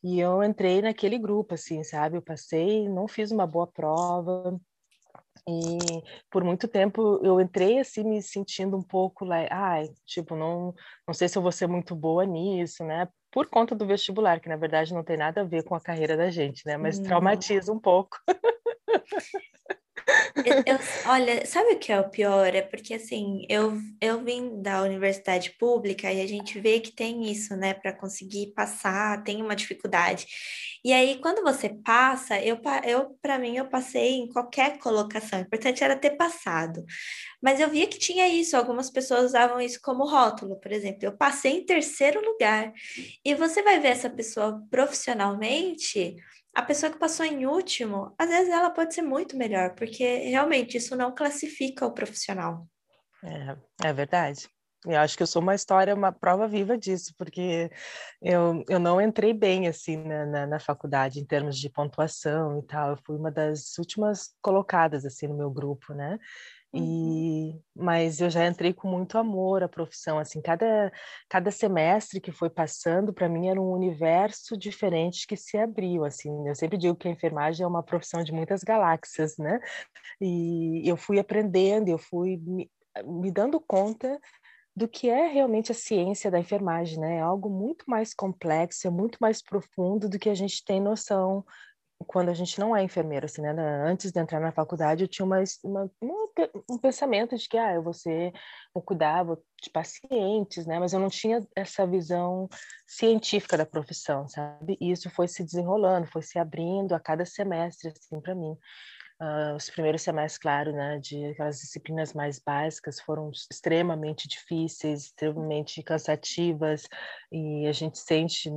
E 0.02 0.18
eu 0.18 0.42
entrei 0.42 0.82
naquele 0.82 1.18
grupo, 1.18 1.54
assim, 1.54 1.84
sabe? 1.84 2.16
Eu 2.16 2.22
passei, 2.22 2.88
não 2.88 3.06
fiz 3.06 3.30
uma 3.30 3.46
boa 3.46 3.66
prova, 3.68 4.58
e 5.46 6.02
por 6.30 6.44
muito 6.44 6.68
tempo 6.68 7.20
eu 7.24 7.40
entrei 7.40 7.80
assim 7.80 8.04
me 8.04 8.22
sentindo 8.22 8.76
um 8.76 8.82
pouco 8.82 9.24
lá, 9.24 9.38
ai, 9.50 9.88
tipo, 10.06 10.36
não, 10.36 10.72
não 11.06 11.14
sei 11.14 11.28
se 11.28 11.36
eu 11.36 11.42
vou 11.42 11.50
ser 11.50 11.66
muito 11.66 11.96
boa 11.96 12.24
nisso, 12.24 12.84
né? 12.84 13.08
Por 13.32 13.46
conta 13.46 13.74
do 13.74 13.86
vestibular, 13.86 14.40
que 14.40 14.48
na 14.48 14.56
verdade 14.56 14.92
não 14.92 15.02
tem 15.02 15.16
nada 15.16 15.40
a 15.40 15.44
ver 15.44 15.64
com 15.64 15.74
a 15.74 15.80
carreira 15.80 16.16
da 16.16 16.30
gente, 16.30 16.66
né? 16.66 16.76
Mas 16.76 16.98
traumatiza 16.98 17.72
um 17.72 17.78
pouco. 17.78 18.18
Eu, 20.66 20.78
olha, 21.10 21.46
sabe 21.46 21.74
o 21.74 21.78
que 21.78 21.92
é 21.92 22.00
o 22.00 22.08
pior? 22.08 22.54
É 22.54 22.62
porque 22.62 22.94
assim, 22.94 23.44
eu, 23.48 23.78
eu 24.00 24.22
vim 24.22 24.60
da 24.60 24.82
universidade 24.82 25.50
pública 25.58 26.12
e 26.12 26.20
a 26.20 26.26
gente 26.26 26.58
vê 26.58 26.80
que 26.80 26.90
tem 26.92 27.30
isso, 27.30 27.56
né, 27.56 27.74
para 27.74 27.92
conseguir 27.92 28.52
passar, 28.54 29.22
tem 29.22 29.42
uma 29.42 29.54
dificuldade. 29.54 30.26
E 30.84 30.92
aí, 30.92 31.20
quando 31.20 31.42
você 31.42 31.68
passa, 31.68 32.40
eu, 32.40 32.58
eu 32.84 33.16
para 33.22 33.38
mim, 33.38 33.56
eu 33.56 33.68
passei 33.68 34.14
em 34.16 34.28
qualquer 34.28 34.78
colocação, 34.78 35.38
o 35.38 35.42
importante 35.42 35.84
era 35.84 35.96
ter 35.96 36.12
passado. 36.16 36.84
Mas 37.40 37.60
eu 37.60 37.68
via 37.68 37.86
que 37.86 37.98
tinha 37.98 38.26
isso, 38.28 38.56
algumas 38.56 38.90
pessoas 38.90 39.26
usavam 39.26 39.60
isso 39.60 39.80
como 39.82 40.08
rótulo, 40.08 40.58
por 40.60 40.72
exemplo, 40.72 41.04
eu 41.04 41.16
passei 41.16 41.58
em 41.58 41.66
terceiro 41.66 42.20
lugar. 42.24 42.72
E 43.24 43.34
você 43.34 43.62
vai 43.62 43.78
ver 43.80 43.88
essa 43.88 44.10
pessoa 44.10 44.62
profissionalmente 44.70 46.16
a 46.54 46.62
pessoa 46.62 46.92
que 46.92 46.98
passou 46.98 47.24
em 47.24 47.46
último, 47.46 48.14
às 48.18 48.28
vezes 48.28 48.52
ela 48.52 48.70
pode 48.70 48.94
ser 48.94 49.02
muito 49.02 49.36
melhor, 49.36 49.74
porque 49.74 50.04
realmente 50.28 50.76
isso 50.76 50.94
não 50.94 51.14
classifica 51.14 51.86
o 51.86 51.92
profissional. 51.92 52.66
É, 53.24 53.88
é 53.88 53.92
verdade. 53.92 54.48
Eu 54.84 54.98
acho 54.98 55.16
que 55.16 55.22
eu 55.22 55.28
sou 55.28 55.40
uma 55.40 55.54
história, 55.54 55.94
uma 55.94 56.10
prova 56.10 56.48
viva 56.48 56.76
disso, 56.76 57.14
porque 57.16 57.70
eu, 58.20 58.64
eu 58.68 58.80
não 58.80 59.00
entrei 59.00 59.32
bem 59.32 59.68
assim 59.68 59.96
na, 59.96 60.26
na, 60.26 60.46
na, 60.46 60.58
faculdade 60.58 61.20
em 61.20 61.24
termos 61.24 61.56
de 61.56 61.70
pontuação 61.70 62.58
e 62.58 62.62
tal. 62.66 62.90
Eu 62.90 62.98
fui 63.06 63.16
uma 63.16 63.30
das 63.30 63.78
últimas 63.78 64.34
colocadas 64.42 65.04
assim 65.04 65.28
no 65.28 65.36
meu 65.36 65.50
grupo, 65.50 65.94
né? 65.94 66.18
Uhum. 66.74 67.54
E, 67.54 67.60
mas 67.76 68.20
eu 68.20 68.30
já 68.30 68.46
entrei 68.46 68.72
com 68.72 68.88
muito 68.88 69.18
amor 69.18 69.62
à 69.62 69.68
profissão, 69.68 70.18
assim, 70.18 70.40
cada, 70.40 70.90
cada 71.28 71.50
semestre 71.50 72.20
que 72.20 72.32
foi 72.32 72.48
passando, 72.48 73.12
para 73.12 73.28
mim 73.28 73.48
era 73.48 73.60
um 73.60 73.72
universo 73.72 74.56
diferente 74.56 75.26
que 75.26 75.36
se 75.36 75.58
abriu, 75.58 76.04
assim, 76.04 76.48
eu 76.48 76.54
sempre 76.54 76.78
digo 76.78 76.96
que 76.96 77.08
a 77.08 77.10
enfermagem 77.10 77.64
é 77.64 77.66
uma 77.66 77.82
profissão 77.82 78.24
de 78.24 78.32
muitas 78.32 78.62
galáxias, 78.62 79.36
né, 79.36 79.60
e 80.20 80.82
eu 80.88 80.96
fui 80.96 81.18
aprendendo, 81.18 81.88
eu 81.88 81.98
fui 81.98 82.38
me, 82.38 82.70
me 83.04 83.30
dando 83.30 83.60
conta 83.60 84.18
do 84.74 84.88
que 84.88 85.10
é 85.10 85.26
realmente 85.26 85.70
a 85.70 85.74
ciência 85.74 86.30
da 86.30 86.38
enfermagem, 86.38 86.98
né, 86.98 87.16
é 87.16 87.20
algo 87.20 87.50
muito 87.50 87.84
mais 87.86 88.14
complexo, 88.14 88.86
é 88.86 88.90
muito 88.90 89.18
mais 89.20 89.42
profundo 89.42 90.08
do 90.08 90.18
que 90.18 90.30
a 90.30 90.34
gente 90.34 90.64
tem 90.64 90.80
noção 90.80 91.44
quando 92.04 92.28
a 92.28 92.34
gente 92.34 92.58
não 92.58 92.76
é 92.76 92.82
enfermeiro, 92.82 93.26
assim, 93.26 93.42
né? 93.42 93.52
Antes 93.86 94.12
de 94.12 94.20
entrar 94.20 94.40
na 94.40 94.52
faculdade, 94.52 95.04
eu 95.04 95.08
tinha 95.08 95.24
uma, 95.24 95.42
uma, 95.64 95.90
um 96.70 96.78
pensamento 96.78 97.36
de 97.36 97.48
que, 97.48 97.58
ah, 97.58 97.74
eu 97.74 97.82
vou 97.82 97.92
ser, 97.92 98.32
vou 98.74 98.82
cuidar 98.82 99.22
vou, 99.22 99.42
de 99.62 99.70
pacientes, 99.70 100.66
né? 100.66 100.78
Mas 100.78 100.92
eu 100.92 101.00
não 101.00 101.08
tinha 101.08 101.40
essa 101.56 101.86
visão 101.86 102.48
científica 102.86 103.56
da 103.56 103.66
profissão, 103.66 104.28
sabe? 104.28 104.76
E 104.80 104.90
isso 104.90 105.10
foi 105.10 105.28
se 105.28 105.44
desenrolando, 105.44 106.06
foi 106.06 106.22
se 106.22 106.38
abrindo 106.38 106.94
a 106.94 107.00
cada 107.00 107.24
semestre, 107.24 107.88
assim, 107.88 108.20
para 108.20 108.34
mim. 108.34 108.56
Uh, 109.20 109.54
os 109.54 109.70
primeiros 109.70 110.02
semestres, 110.02 110.36
claro, 110.36 110.72
né, 110.72 110.98
de 110.98 111.26
aquelas 111.26 111.60
disciplinas 111.60 112.12
mais 112.12 112.40
básicas 112.40 113.00
foram 113.00 113.30
extremamente 113.30 114.26
difíceis, 114.26 115.04
extremamente 115.04 115.80
cansativas, 115.82 116.88
e 117.30 117.66
a 117.68 117.72
gente 117.72 117.98
sente 117.98 118.50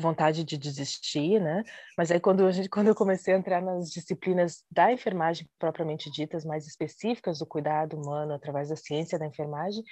vontade 0.00 0.44
de 0.44 0.58
desistir, 0.58 1.40
né? 1.40 1.62
Mas 1.96 2.10
aí 2.10 2.18
quando, 2.18 2.46
a 2.46 2.50
gente, 2.50 2.68
quando 2.68 2.88
eu 2.88 2.94
comecei 2.94 3.34
a 3.34 3.38
entrar 3.38 3.60
nas 3.60 3.90
disciplinas 3.90 4.64
da 4.70 4.92
enfermagem 4.92 5.48
propriamente 5.58 6.10
ditas, 6.10 6.44
mais 6.44 6.66
específicas 6.66 7.38
do 7.38 7.46
cuidado 7.46 7.96
humano 7.96 8.32
através 8.34 8.68
da 8.68 8.76
ciência 8.76 9.18
da 9.18 9.26
enfermagem, 9.26 9.82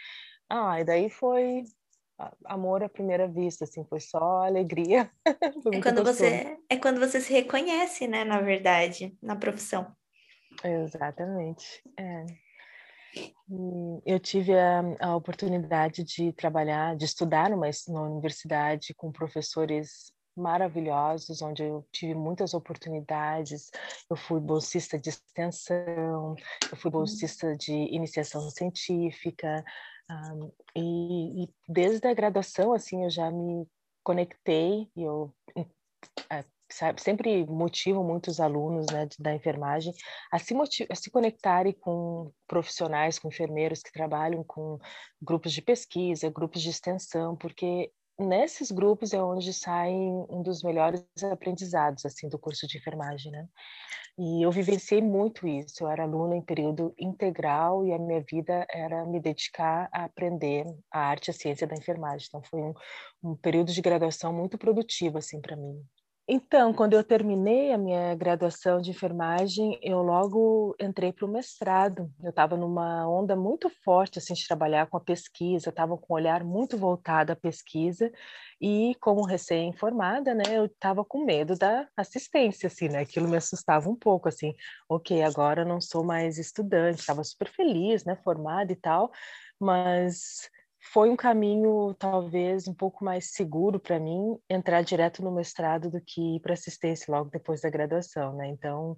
ah, 0.48 0.80
e 0.80 0.84
daí 0.84 1.10
foi 1.10 1.64
amor 2.44 2.82
à 2.82 2.88
primeira 2.88 3.28
vista, 3.28 3.64
assim, 3.64 3.84
foi 3.84 4.00
só 4.00 4.44
alegria. 4.44 5.10
foi 5.62 5.76
é 5.76 5.82
quando 5.82 6.02
você 6.02 6.58
é 6.68 6.76
quando 6.76 6.98
você 6.98 7.20
se 7.20 7.32
reconhece, 7.32 8.08
né, 8.08 8.24
na 8.24 8.40
verdade, 8.40 9.16
na 9.22 9.36
profissão. 9.36 9.94
Exatamente. 10.64 11.82
É. 11.96 12.47
Eu 14.04 14.18
tive 14.18 14.52
a, 14.58 14.82
a, 15.00 15.16
oportunidade 15.16 16.04
de 16.04 16.32
trabalhar, 16.32 16.96
de 16.96 17.04
estudar 17.04 17.48
numa, 17.48 17.68
numa 17.88 18.02
universidade 18.02 18.94
com 18.94 19.10
professores 19.10 20.12
maravilhosos, 20.36 21.42
onde 21.42 21.62
eu 21.62 21.86
tive 21.90 22.14
muitas 22.14 22.54
oportunidades. 22.54 23.70
Eu 24.08 24.16
fui 24.16 24.40
bolsista 24.40 24.98
de 24.98 25.08
extensão, 25.08 26.36
eu 26.70 26.76
fui 26.76 26.90
uhum. 26.90 26.98
bolsista 26.98 27.56
de 27.56 27.72
iniciação 27.72 28.48
científica, 28.50 29.64
um, 30.10 30.50
e, 30.74 31.44
e, 31.44 31.48
desde 31.68 32.06
a 32.08 32.14
graduação, 32.14 32.72
assim, 32.72 33.04
eu 33.04 33.10
já 33.10 33.30
me 33.30 33.66
conectei 34.02 34.88
e 34.96 35.02
eu 35.02 35.34
sabe, 36.70 37.00
sempre 37.00 37.46
motivo 37.46 38.02
muitos 38.04 38.40
alunos 38.40 38.87
né, 38.92 39.08
da 39.18 39.34
enfermagem 39.34 39.92
a 40.32 40.38
se, 40.38 40.54
a 40.90 40.94
se 40.94 41.10
conectarem 41.10 41.72
com 41.72 42.32
profissionais, 42.46 43.18
com 43.18 43.28
enfermeiros 43.28 43.82
que 43.82 43.92
trabalham 43.92 44.44
com 44.44 44.78
grupos 45.20 45.52
de 45.52 45.62
pesquisa, 45.62 46.30
grupos 46.30 46.62
de 46.62 46.70
extensão, 46.70 47.37
porque 47.37 47.90
nesses 48.18 48.70
grupos 48.70 49.12
é 49.12 49.22
onde 49.22 49.52
saem 49.52 50.26
um 50.28 50.42
dos 50.42 50.62
melhores 50.62 51.04
aprendizados 51.32 52.04
assim 52.04 52.28
do 52.28 52.38
curso 52.38 52.66
de 52.66 52.78
enfermagem, 52.78 53.30
né? 53.30 53.46
E 54.18 54.44
eu 54.44 54.50
vivenciei 54.50 55.00
muito 55.00 55.46
isso. 55.46 55.84
Eu 55.84 55.88
era 55.88 56.02
aluna 56.02 56.34
em 56.37 56.42
período 56.42 56.92
integral 56.98 57.87
e 57.87 57.92
a 57.92 57.98
minha 57.98 58.20
vida 58.20 58.66
era 58.68 59.06
me 59.06 59.20
dedicar 59.20 59.88
a 59.92 60.04
aprender 60.04 60.64
a 60.90 60.98
arte 60.98 61.28
e 61.28 61.30
a 61.30 61.34
ciência 61.34 61.68
da 61.68 61.76
enfermagem. 61.76 62.26
Então 62.26 62.42
foi 62.42 62.60
um, 62.60 62.75
um 63.22 63.37
período 63.37 63.72
de 63.72 63.80
graduação 63.80 64.32
muito 64.32 64.58
produtivo 64.58 65.18
assim 65.18 65.40
para 65.40 65.54
mim. 65.54 65.80
Então, 66.30 66.75
quando 66.75 66.92
eu 66.92 67.02
terminei 67.02 67.73
a 67.73 67.78
minha 67.78 68.14
graduação 68.14 68.82
de 68.82 68.90
enfermagem, 68.90 69.78
eu 69.82 70.02
logo 70.02 70.76
entrei 70.78 71.11
para 71.11 71.25
o 71.25 71.28
mestrado. 71.28 72.12
Eu 72.23 72.28
estava 72.28 72.54
numa 72.54 73.08
onda 73.08 73.35
muito 73.35 73.70
forte 73.82 74.18
assim 74.18 74.35
de 74.35 74.47
trabalhar 74.47 74.87
com 74.88 74.99
a 74.99 75.00
pesquisa, 75.00 75.70
estava 75.70 75.97
com 75.97 76.12
um 76.12 76.16
olhar 76.16 76.44
muito 76.44 76.76
voltado 76.76 77.32
à 77.32 77.37
pesquisa 77.37 78.12
e 78.61 78.94
como 79.00 79.25
recém-formada, 79.25 80.35
né, 80.35 80.42
eu 80.50 80.66
estava 80.66 81.02
com 81.02 81.25
medo 81.25 81.56
da 81.56 81.88
assistência, 81.97 82.66
assim, 82.66 82.88
né? 82.88 82.99
Aquilo 83.00 83.26
me 83.28 83.37
assustava 83.38 83.88
um 83.88 83.97
pouco, 83.97 84.28
assim. 84.28 84.54
Ok, 84.87 85.23
agora 85.23 85.62
eu 85.62 85.66
não 85.66 85.80
sou 85.80 86.04
mais 86.04 86.37
estudante, 86.37 87.00
estava 87.00 87.25
super 87.25 87.49
feliz, 87.49 88.04
né, 88.04 88.16
formada 88.23 88.70
e 88.70 88.76
tal, 88.76 89.11
mas 89.58 90.50
foi 90.92 91.11
um 91.11 91.16
caminho 91.16 91.95
talvez 91.95 92.66
um 92.66 92.75
pouco 92.75 93.04
mais 93.04 93.33
seguro 93.33 93.78
para 93.78 93.99
mim 93.99 94.38
entrar 94.49 94.83
direto 94.83 95.23
no 95.23 95.30
mestrado 95.30 95.90
do 95.90 96.00
que 96.00 96.37
ir 96.37 96.40
para 96.40 96.54
assistência 96.54 97.12
logo 97.12 97.30
depois 97.30 97.61
da 97.61 97.71
graduação, 97.71 98.35
né? 98.35 98.49
Então 98.49 98.97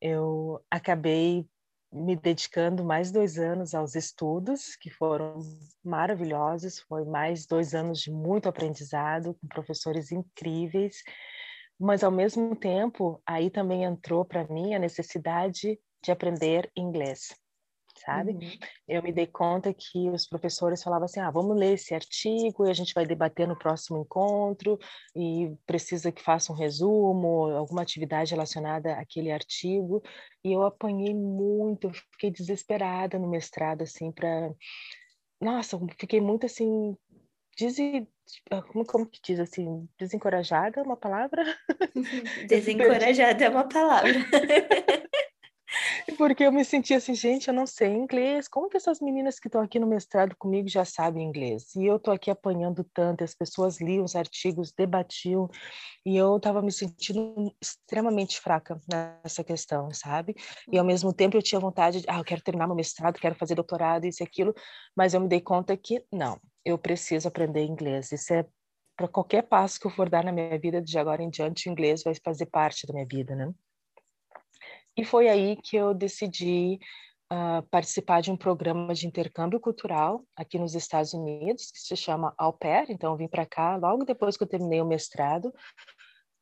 eu 0.00 0.62
acabei 0.70 1.46
me 1.92 2.14
dedicando 2.14 2.84
mais 2.84 3.10
dois 3.10 3.38
anos 3.38 3.74
aos 3.74 3.94
estudos, 3.94 4.76
que 4.76 4.90
foram 4.90 5.38
maravilhosos. 5.84 6.80
Foi 6.80 7.04
mais 7.04 7.46
dois 7.46 7.74
anos 7.74 8.00
de 8.00 8.12
muito 8.12 8.48
aprendizado, 8.48 9.34
com 9.34 9.48
professores 9.48 10.12
incríveis. 10.12 11.02
Mas, 11.78 12.04
ao 12.04 12.10
mesmo 12.12 12.54
tempo, 12.54 13.20
aí 13.26 13.50
também 13.50 13.82
entrou 13.82 14.24
para 14.24 14.46
mim 14.46 14.74
a 14.74 14.78
necessidade 14.78 15.80
de 16.04 16.12
aprender 16.12 16.70
inglês 16.76 17.34
sabe? 18.04 18.32
Uhum. 18.32 18.58
Eu 18.88 19.02
me 19.02 19.12
dei 19.12 19.26
conta 19.26 19.72
que 19.72 20.08
os 20.10 20.26
professores 20.26 20.82
falavam 20.82 21.04
assim: 21.04 21.20
ah, 21.20 21.30
vamos 21.30 21.56
ler 21.56 21.74
esse 21.74 21.94
artigo 21.94 22.66
e 22.66 22.70
a 22.70 22.74
gente 22.74 22.94
vai 22.94 23.06
debater 23.06 23.46
no 23.46 23.58
próximo 23.58 23.98
encontro 23.98 24.78
e 25.14 25.52
precisa 25.66 26.10
que 26.12 26.22
faça 26.22 26.52
um 26.52 26.56
resumo, 26.56 27.50
alguma 27.50 27.82
atividade 27.82 28.32
relacionada 28.32 28.94
àquele 28.94 29.30
artigo. 29.30 30.02
E 30.44 30.52
eu 30.52 30.62
apanhei 30.62 31.14
muito, 31.14 31.88
eu 31.88 31.92
fiquei 32.12 32.30
desesperada 32.30 33.18
no 33.18 33.28
mestrado, 33.28 33.82
assim, 33.82 34.10
para. 34.10 34.50
Nossa, 35.40 35.78
fiquei 35.98 36.20
muito 36.20 36.46
assim. 36.46 36.96
Des... 37.58 37.76
Como, 38.72 38.86
como 38.86 39.06
que 39.06 39.20
diz 39.22 39.40
assim? 39.40 39.88
Desencorajada 39.98 40.80
é 40.80 40.82
uma 40.82 40.96
palavra? 40.96 41.44
Desencorajada 42.48 43.44
é 43.44 43.48
uma 43.48 43.68
palavra. 43.68 44.12
Porque 46.16 46.44
eu 46.44 46.52
me 46.52 46.64
sentia 46.64 46.96
assim, 46.96 47.14
gente, 47.14 47.48
eu 47.48 47.54
não 47.54 47.66
sei 47.66 47.88
inglês. 47.88 48.48
Como 48.48 48.68
que 48.68 48.76
essas 48.76 49.00
meninas 49.00 49.38
que 49.38 49.48
estão 49.48 49.60
aqui 49.60 49.78
no 49.78 49.86
mestrado 49.86 50.34
comigo 50.36 50.68
já 50.68 50.84
sabem 50.84 51.26
inglês? 51.26 51.74
E 51.74 51.86
eu 51.86 51.96
estou 51.96 52.12
aqui 52.12 52.30
apanhando 52.30 52.84
tanto, 52.92 53.24
as 53.24 53.34
pessoas 53.34 53.80
liam 53.80 54.04
os 54.04 54.16
artigos, 54.16 54.72
debatiam, 54.72 55.48
e 56.04 56.16
eu 56.16 56.36
estava 56.36 56.62
me 56.62 56.72
sentindo 56.72 57.54
extremamente 57.60 58.40
fraca 58.40 58.80
nessa 58.90 59.44
questão, 59.44 59.92
sabe? 59.92 60.34
E 60.70 60.78
ao 60.78 60.84
mesmo 60.84 61.12
tempo 61.12 61.36
eu 61.36 61.42
tinha 61.42 61.60
vontade 61.60 62.00
de, 62.00 62.06
ah, 62.08 62.18
eu 62.18 62.24
quero 62.24 62.42
terminar 62.42 62.66
meu 62.66 62.76
mestrado, 62.76 63.18
quero 63.18 63.34
fazer 63.34 63.54
doutorado, 63.54 64.04
isso 64.06 64.22
e 64.22 64.24
aquilo, 64.24 64.54
mas 64.96 65.14
eu 65.14 65.20
me 65.20 65.28
dei 65.28 65.40
conta 65.40 65.76
que 65.76 66.04
não, 66.12 66.40
eu 66.64 66.78
preciso 66.78 67.28
aprender 67.28 67.64
inglês. 67.64 68.12
Isso 68.12 68.32
é 68.32 68.46
para 68.96 69.08
qualquer 69.08 69.42
passo 69.42 69.80
que 69.80 69.86
eu 69.86 69.90
for 69.90 70.08
dar 70.08 70.24
na 70.24 70.32
minha 70.32 70.58
vida 70.58 70.80
de 70.80 70.98
agora 70.98 71.22
em 71.22 71.30
diante, 71.30 71.68
o 71.68 71.72
inglês 71.72 72.02
vai 72.02 72.14
fazer 72.22 72.46
parte 72.46 72.86
da 72.86 72.92
minha 72.92 73.06
vida, 73.06 73.34
né? 73.34 73.52
E 74.96 75.04
foi 75.04 75.28
aí 75.28 75.56
que 75.56 75.76
eu 75.76 75.94
decidi 75.94 76.78
uh, 77.32 77.62
participar 77.70 78.20
de 78.20 78.30
um 78.30 78.36
programa 78.36 78.92
de 78.92 79.06
intercâmbio 79.06 79.60
cultural 79.60 80.24
aqui 80.36 80.58
nos 80.58 80.74
Estados 80.74 81.14
Unidos, 81.14 81.70
que 81.70 81.78
se 81.78 81.96
chama 81.96 82.34
Au 82.36 82.52
Pair. 82.52 82.90
Então, 82.90 83.16
vim 83.16 83.28
para 83.28 83.46
cá 83.46 83.76
logo 83.76 84.04
depois 84.04 84.36
que 84.36 84.42
eu 84.42 84.48
terminei 84.48 84.80
o 84.80 84.86
mestrado, 84.86 85.52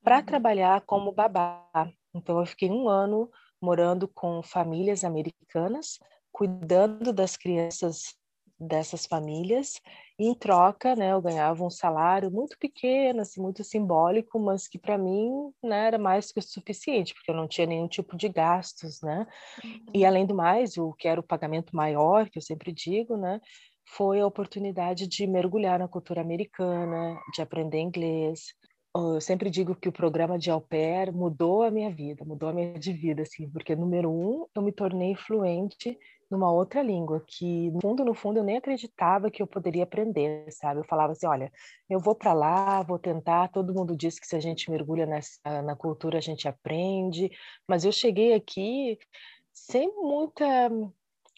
para 0.03 0.19
uhum. 0.19 0.25
trabalhar 0.25 0.81
como 0.83 1.13
babá. 1.13 1.67
Então, 2.15 2.39
eu 2.41 2.47
fiquei 2.47 2.71
um 2.71 2.89
ano 2.89 3.31
morando 3.61 4.09
com 4.09 4.43
famílias 4.43 5.05
americanas, 5.05 5.99
cuidando 6.33 7.13
das 7.13 7.37
crianças 7.37 8.15
dessas 8.59 9.07
famílias 9.07 9.81
e 10.19 10.27
em 10.27 10.35
troca, 10.35 10.97
né, 10.97 11.13
eu 11.13 11.23
ganhava 11.23 11.65
um 11.65 11.71
salário 11.71 12.31
muito 12.31 12.59
pequeno, 12.59 13.21
assim, 13.21 13.41
muito 13.41 13.63
simbólico, 13.63 14.39
mas 14.39 14.67
que 14.67 14.79
para 14.79 14.99
mim, 14.99 15.53
né, 15.63 15.87
era 15.87 15.99
mais 15.99 16.33
que 16.33 16.41
o 16.41 16.43
suficiente, 16.43 17.15
porque 17.15 17.31
eu 17.31 17.37
não 17.37 17.47
tinha 17.47 17.67
nenhum 17.67 17.87
tipo 17.87 18.17
de 18.17 18.29
gastos, 18.29 19.01
né? 19.01 19.27
E 19.95 20.01
uhum. 20.01 20.07
além 20.07 20.27
do 20.27 20.35
mais, 20.35 20.77
o 20.77 20.93
que 20.93 21.07
era 21.07 21.21
o 21.21 21.25
pagamento 21.25 21.75
maior, 21.75 22.29
que 22.29 22.39
eu 22.39 22.43
sempre 22.43 22.73
digo, 22.73 23.17
né, 23.17 23.41
foi 23.87 24.21
a 24.21 24.27
oportunidade 24.27 25.07
de 25.07 25.27
mergulhar 25.27 25.79
na 25.79 25.89
cultura 25.89 26.21
americana, 26.21 27.19
de 27.35 27.41
aprender 27.41 27.79
inglês. 27.79 28.55
Eu 28.95 29.21
sempre 29.21 29.51
digo 29.51 29.77
que 29.77 29.89
o 29.89 29.93
programa 29.93 30.39
de 30.39 30.51
au 30.51 30.61
pair 30.61 31.13
mudou 31.13 31.63
a 31.63 31.71
minha 31.71 31.91
vida, 31.91 32.25
mudou 32.25 32.49
a 32.49 32.53
minha 32.53 32.75
vida, 32.75 33.23
assim, 33.23 33.49
porque 33.51 33.77
número 33.77 34.11
um, 34.11 34.47
eu 34.55 34.63
me 34.63 34.73
tornei 34.73 35.15
fluente 35.15 35.97
numa 36.31 36.53
outra 36.53 36.83
língua 36.83 37.23
que 37.27 37.71
no 37.71 37.81
fundo 37.81 38.05
no 38.05 38.15
fundo 38.15 38.39
eu 38.39 38.45
nem 38.45 38.57
acreditava 38.57 39.31
que 39.31 39.43
eu 39.43 39.47
poderia 39.47 39.85
aprender, 39.85 40.51
sabe? 40.53 40.81
Eu 40.81 40.85
falava 40.85 41.13
assim, 41.13 41.27
olha, 41.27 41.51
eu 41.89 41.99
vou 42.01 42.15
para 42.15 42.33
lá, 42.33 42.83
vou 42.83 42.99
tentar, 42.99 43.49
todo 43.49 43.75
mundo 43.75 43.97
diz 43.97 44.19
que 44.19 44.27
se 44.27 44.37
a 44.37 44.41
gente 44.41 44.71
mergulha 44.71 45.07
nessa, 45.07 45.63
na 45.63 45.75
cultura 45.75 46.19
a 46.19 46.21
gente 46.21 46.47
aprende, 46.47 47.31
mas 47.67 47.85
eu 47.85 47.93
cheguei 47.93 48.35
aqui 48.35 48.99
sem 49.53 49.93
muita 49.97 50.45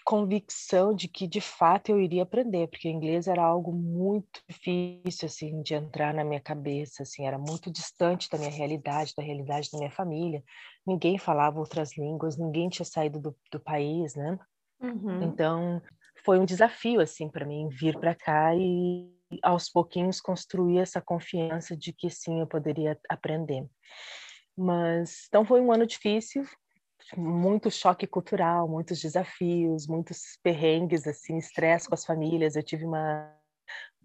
convicção 0.04 0.94
de 0.94 1.06
que 1.08 1.26
de 1.28 1.40
fato 1.40 1.90
eu 1.90 2.00
iria 2.00 2.22
aprender, 2.22 2.68
porque 2.68 2.88
o 2.88 2.90
inglês 2.90 3.28
era 3.28 3.42
algo 3.42 3.72
muito 3.72 4.42
difícil 4.48 5.26
assim 5.26 5.62
de 5.62 5.74
entrar 5.74 6.12
na 6.12 6.24
minha 6.24 6.40
cabeça, 6.40 7.02
assim, 7.02 7.26
era 7.26 7.38
muito 7.38 7.70
distante 7.70 8.28
da 8.28 8.38
minha 8.38 8.50
realidade, 8.50 9.14
da 9.16 9.22
realidade 9.22 9.70
da 9.70 9.78
minha 9.78 9.90
família. 9.90 10.42
Ninguém 10.86 11.18
falava 11.18 11.60
outras 11.60 11.96
línguas, 11.96 12.36
ninguém 12.36 12.68
tinha 12.68 12.84
saído 12.84 13.20
do, 13.20 13.36
do 13.52 13.60
país, 13.60 14.14
né? 14.14 14.38
Uhum. 14.80 15.22
Então, 15.22 15.82
foi 16.24 16.38
um 16.38 16.44
desafio 16.44 17.00
assim 17.00 17.28
para 17.28 17.46
mim 17.46 17.68
vir 17.68 17.98
para 17.98 18.14
cá 18.14 18.54
e 18.54 19.10
aos 19.42 19.70
pouquinhos 19.70 20.20
construir 20.20 20.78
essa 20.78 21.00
confiança 21.00 21.76
de 21.76 21.92
que 21.92 22.10
sim, 22.10 22.40
eu 22.40 22.46
poderia 22.46 22.98
aprender. 23.08 23.66
Mas 24.56 25.26
então 25.28 25.44
foi 25.44 25.60
um 25.60 25.72
ano 25.72 25.86
difícil, 25.86 26.44
muito 27.16 27.70
choque 27.70 28.06
cultural, 28.06 28.68
muitos 28.68 29.00
desafios, 29.00 29.86
muitos 29.86 30.38
perrengues 30.42 31.06
assim, 31.06 31.38
estresse 31.38 31.88
com 31.88 31.94
as 31.94 32.04
famílias. 32.04 32.56
Eu 32.56 32.62
tive 32.62 32.84
uma 32.84 33.32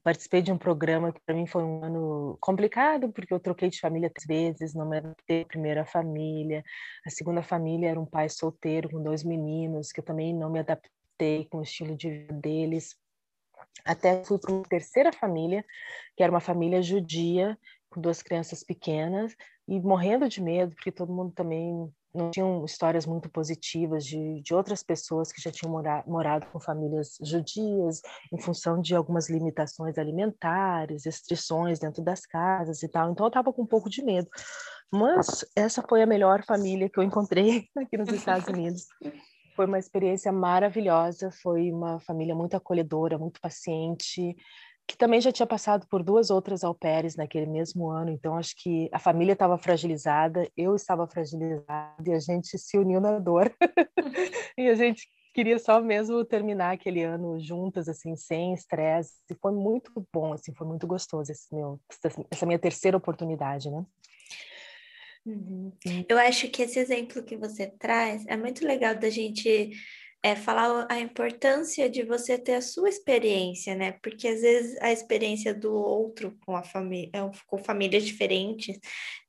participei 0.06 0.40
de 0.44 0.52
um 0.52 0.58
programa 0.58 1.12
que 1.12 1.20
para 1.26 1.34
mim 1.34 1.48
foi 1.48 1.64
um 1.64 1.84
ano 1.84 2.38
complicado, 2.40 3.12
porque 3.12 3.34
eu 3.34 3.40
troquei 3.40 3.72
de 3.72 3.80
família 3.80 4.08
três 4.08 4.28
vezes, 4.28 4.76
não 4.76 4.92
adaptei 4.94 5.42
à 5.42 5.46
primeira 5.46 5.84
família. 5.84 6.64
A 7.04 7.10
segunda 7.10 7.42
família 7.42 7.90
era 7.90 8.00
um 8.00 8.06
pai 8.06 8.30
solteiro 8.30 8.88
com 8.88 9.02
dois 9.02 9.24
meninos, 9.24 9.92
que 9.92 10.00
eu 10.00 10.06
também 10.06 10.32
não 10.32 10.52
me 10.52 10.60
adaptei 10.60 11.48
com 11.50 11.58
o 11.58 11.64
estilo 11.64 11.98
de 11.98 12.12
vida 12.12 12.36
deles. 12.36 12.96
Até 13.84 14.24
fui 14.24 14.38
para 14.38 14.54
uma 14.54 14.62
terceira 14.62 15.12
família, 15.12 15.66
que 16.16 16.22
era 16.22 16.32
uma 16.32 16.40
família 16.40 16.84
judia, 16.84 17.58
com 17.96 18.02
duas 18.02 18.22
crianças 18.22 18.62
pequenas, 18.62 19.34
e 19.68 19.80
morrendo 19.80 20.28
de 20.28 20.42
medo, 20.42 20.76
porque 20.76 20.92
todo 20.92 21.14
mundo 21.14 21.32
também 21.32 21.90
não 22.14 22.30
tinham 22.30 22.64
histórias 22.64 23.06
muito 23.06 23.30
positivas 23.30 24.06
de, 24.06 24.42
de 24.42 24.54
outras 24.54 24.84
pessoas 24.84 25.32
que 25.32 25.42
já 25.42 25.52
tinham 25.52 25.72
mora, 25.72 26.04
morado 26.06 26.46
com 26.48 26.60
famílias 26.60 27.18
judias, 27.22 28.02
em 28.32 28.40
função 28.40 28.82
de 28.82 28.94
algumas 28.94 29.30
limitações 29.30 29.98
alimentares, 29.98 31.06
restrições 31.06 31.80
dentro 31.80 32.04
das 32.04 32.26
casas 32.26 32.84
e 32.84 32.90
tal. 32.90 33.12
Então 33.12 33.26
eu 33.26 33.30
estava 33.30 33.52
com 33.52 33.64
um 33.64 33.68
pouco 33.68 33.90
de 33.90 34.04
medo. 34.04 34.28
Mas 34.92 35.46
essa 35.56 35.82
foi 35.82 36.02
a 36.02 36.06
melhor 36.06 36.44
família 36.46 36.90
que 36.90 37.00
eu 37.00 37.04
encontrei 37.04 37.68
aqui 37.76 37.98
nos 37.98 38.10
Estados 38.10 38.48
Unidos. 38.48 38.86
Foi 39.56 39.66
uma 39.66 39.80
experiência 39.80 40.32
maravilhosa, 40.32 41.32
foi 41.42 41.72
uma 41.72 42.00
família 42.02 42.36
muito 42.36 42.56
acolhedora, 42.56 43.18
muito 43.18 43.40
paciente, 43.40 44.36
que 44.88 44.98
também 44.98 45.20
já 45.20 45.32
tinha 45.32 45.48
passado 45.48 45.88
por 45.88 46.04
duas 46.04 46.30
outras 46.30 46.62
pairs 46.80 47.16
naquele 47.16 47.48
mesmo 47.48 47.90
ano, 47.90 48.12
então 48.12 48.38
acho 48.38 48.54
que 48.58 48.90
a 48.92 49.00
família 49.00 49.34
estava 49.34 49.58
fragilizada, 49.58 50.50
eu 50.56 50.76
estava 50.76 51.08
fragilizada 51.08 52.04
e 52.06 52.14
a 52.14 52.20
gente 52.20 52.58
se 52.58 52.78
uniu 52.78 53.02
na 53.02 53.18
dor. 53.20 53.52
e 54.58 54.68
a 54.70 54.76
gente 54.76 55.08
queria 55.34 55.60
só 55.60 55.82
mesmo 55.82 56.24
terminar 56.24 56.74
aquele 56.74 57.04
ano 57.04 57.40
juntas, 57.40 57.90
assim, 57.90 58.16
sem 58.16 58.54
estresse. 58.54 59.14
E 59.30 59.36
foi 59.36 59.52
muito 59.52 59.92
bom, 60.14 60.34
assim, 60.34 60.54
foi 60.54 60.66
muito 60.68 60.88
gostoso 60.88 61.32
esse 61.32 61.54
meu, 61.54 61.80
essa 62.32 62.46
minha 62.46 62.60
terceira 62.60 62.96
oportunidade, 62.96 63.70
né? 63.70 63.86
Uhum. 65.26 65.74
Eu 66.08 66.20
acho 66.20 66.48
que 66.50 66.62
esse 66.62 66.78
exemplo 66.78 67.24
que 67.24 67.36
você 67.36 67.66
traz 67.66 68.24
é 68.28 68.38
muito 68.38 68.66
legal 68.66 68.96
da 68.96 69.10
gente 69.10 69.72
é 70.26 70.36
falar 70.36 70.88
a 70.90 71.00
importância 71.00 71.88
de 71.88 72.02
você 72.02 72.36
ter 72.36 72.56
a 72.56 72.62
sua 72.62 72.90
experiência, 72.90 73.76
né? 73.76 73.92
Porque 74.02 74.28
às 74.28 74.42
vezes 74.42 74.76
a 74.82 74.92
experiência 74.92 75.54
do 75.54 75.72
outro 75.72 76.36
com 76.44 76.56
a 76.56 76.64
família, 76.64 77.12
é, 77.14 77.20
com 77.46 77.60
famílias 77.60 78.04
diferentes 78.04 78.80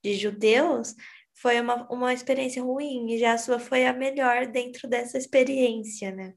de 0.03 0.15
judeus 0.15 0.95
foi 1.35 1.61
uma, 1.61 1.87
uma 1.93 2.15
experiência 2.15 2.63
ruim 2.63 3.13
e 3.13 3.19
já 3.19 3.35
a 3.35 3.39
sua 3.39 3.59
foi 3.59 3.85
a 3.87 3.93
melhor 3.93 4.47
dentro 4.47 4.89
dessa 4.89 5.19
experiência, 5.19 6.11
né? 6.13 6.33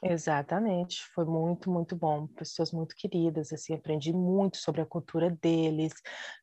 Exatamente, 0.00 1.04
foi 1.12 1.24
muito, 1.24 1.68
muito 1.68 1.96
bom. 1.96 2.28
Pessoas 2.28 2.70
muito 2.70 2.94
queridas, 2.94 3.52
assim, 3.52 3.74
aprendi 3.74 4.12
muito 4.12 4.56
sobre 4.56 4.80
a 4.80 4.86
cultura 4.86 5.28
deles, 5.28 5.92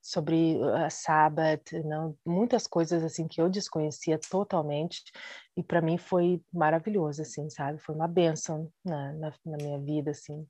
sobre 0.01 0.59
a 0.83 0.89
Sabbath, 0.89 1.71
não, 1.85 2.17
muitas 2.25 2.67
coisas 2.67 3.01
assim 3.01 3.29
que 3.29 3.41
eu 3.41 3.49
desconhecia 3.49 4.19
totalmente 4.19 5.03
e 5.55 5.63
para 5.63 5.81
mim 5.81 5.97
foi 5.97 6.41
maravilhoso, 6.53 7.21
assim, 7.21 7.49
sabe? 7.49 7.79
Foi 7.79 7.95
uma 7.95 8.09
benção 8.09 8.69
na, 8.83 9.13
na, 9.13 9.33
na 9.45 9.57
minha 9.57 9.79
vida, 9.79 10.11
assim. 10.11 10.45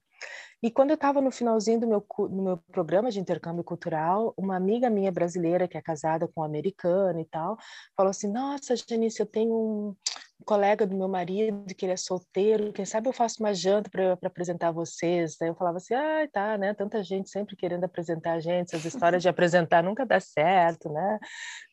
E 0.63 0.71
quando 0.71 0.89
eu 0.91 0.95
estava 0.95 1.21
no 1.21 1.31
finalzinho 1.31 1.79
do 1.79 1.87
meu, 1.87 2.05
no 2.29 2.43
meu 2.43 2.57
programa 2.71 3.11
de 3.11 3.19
intercâmbio 3.19 3.63
cultural, 3.63 4.33
uma 4.37 4.55
amiga 4.55 4.89
minha 4.89 5.11
brasileira, 5.11 5.67
que 5.67 5.77
é 5.77 5.81
casada 5.81 6.27
com 6.27 6.41
um 6.41 6.43
americano 6.43 7.19
e 7.19 7.25
tal, 7.25 7.57
falou 7.95 8.09
assim: 8.09 8.31
Nossa, 8.31 8.75
Janice, 8.75 9.19
eu 9.19 9.25
tenho 9.25 9.53
um 9.53 9.95
colega 10.43 10.85
do 10.85 10.95
meu 10.95 11.07
marido 11.07 11.73
que 11.75 11.85
ele 11.85 11.93
é 11.93 11.97
solteiro, 11.97 12.73
quem 12.73 12.85
sabe 12.85 13.07
eu 13.07 13.13
faço 13.13 13.41
uma 13.41 13.53
janta 13.53 13.89
para 13.89 14.17
apresentar 14.23 14.71
vocês. 14.71 15.35
Daí 15.39 15.49
eu 15.49 15.55
falava 15.55 15.77
assim: 15.77 15.93
Ah, 15.93 16.27
tá, 16.31 16.57
né? 16.57 16.73
Tanta 16.73 17.03
gente 17.03 17.29
sempre 17.29 17.55
querendo 17.55 17.83
apresentar 17.83 18.33
a 18.33 18.39
gente, 18.39 18.75
essas 18.75 18.85
histórias 18.85 19.21
de 19.21 19.29
apresentar 19.29 19.83
nunca 19.83 20.05
dá 20.05 20.19
certo, 20.19 20.91
né? 20.91 21.19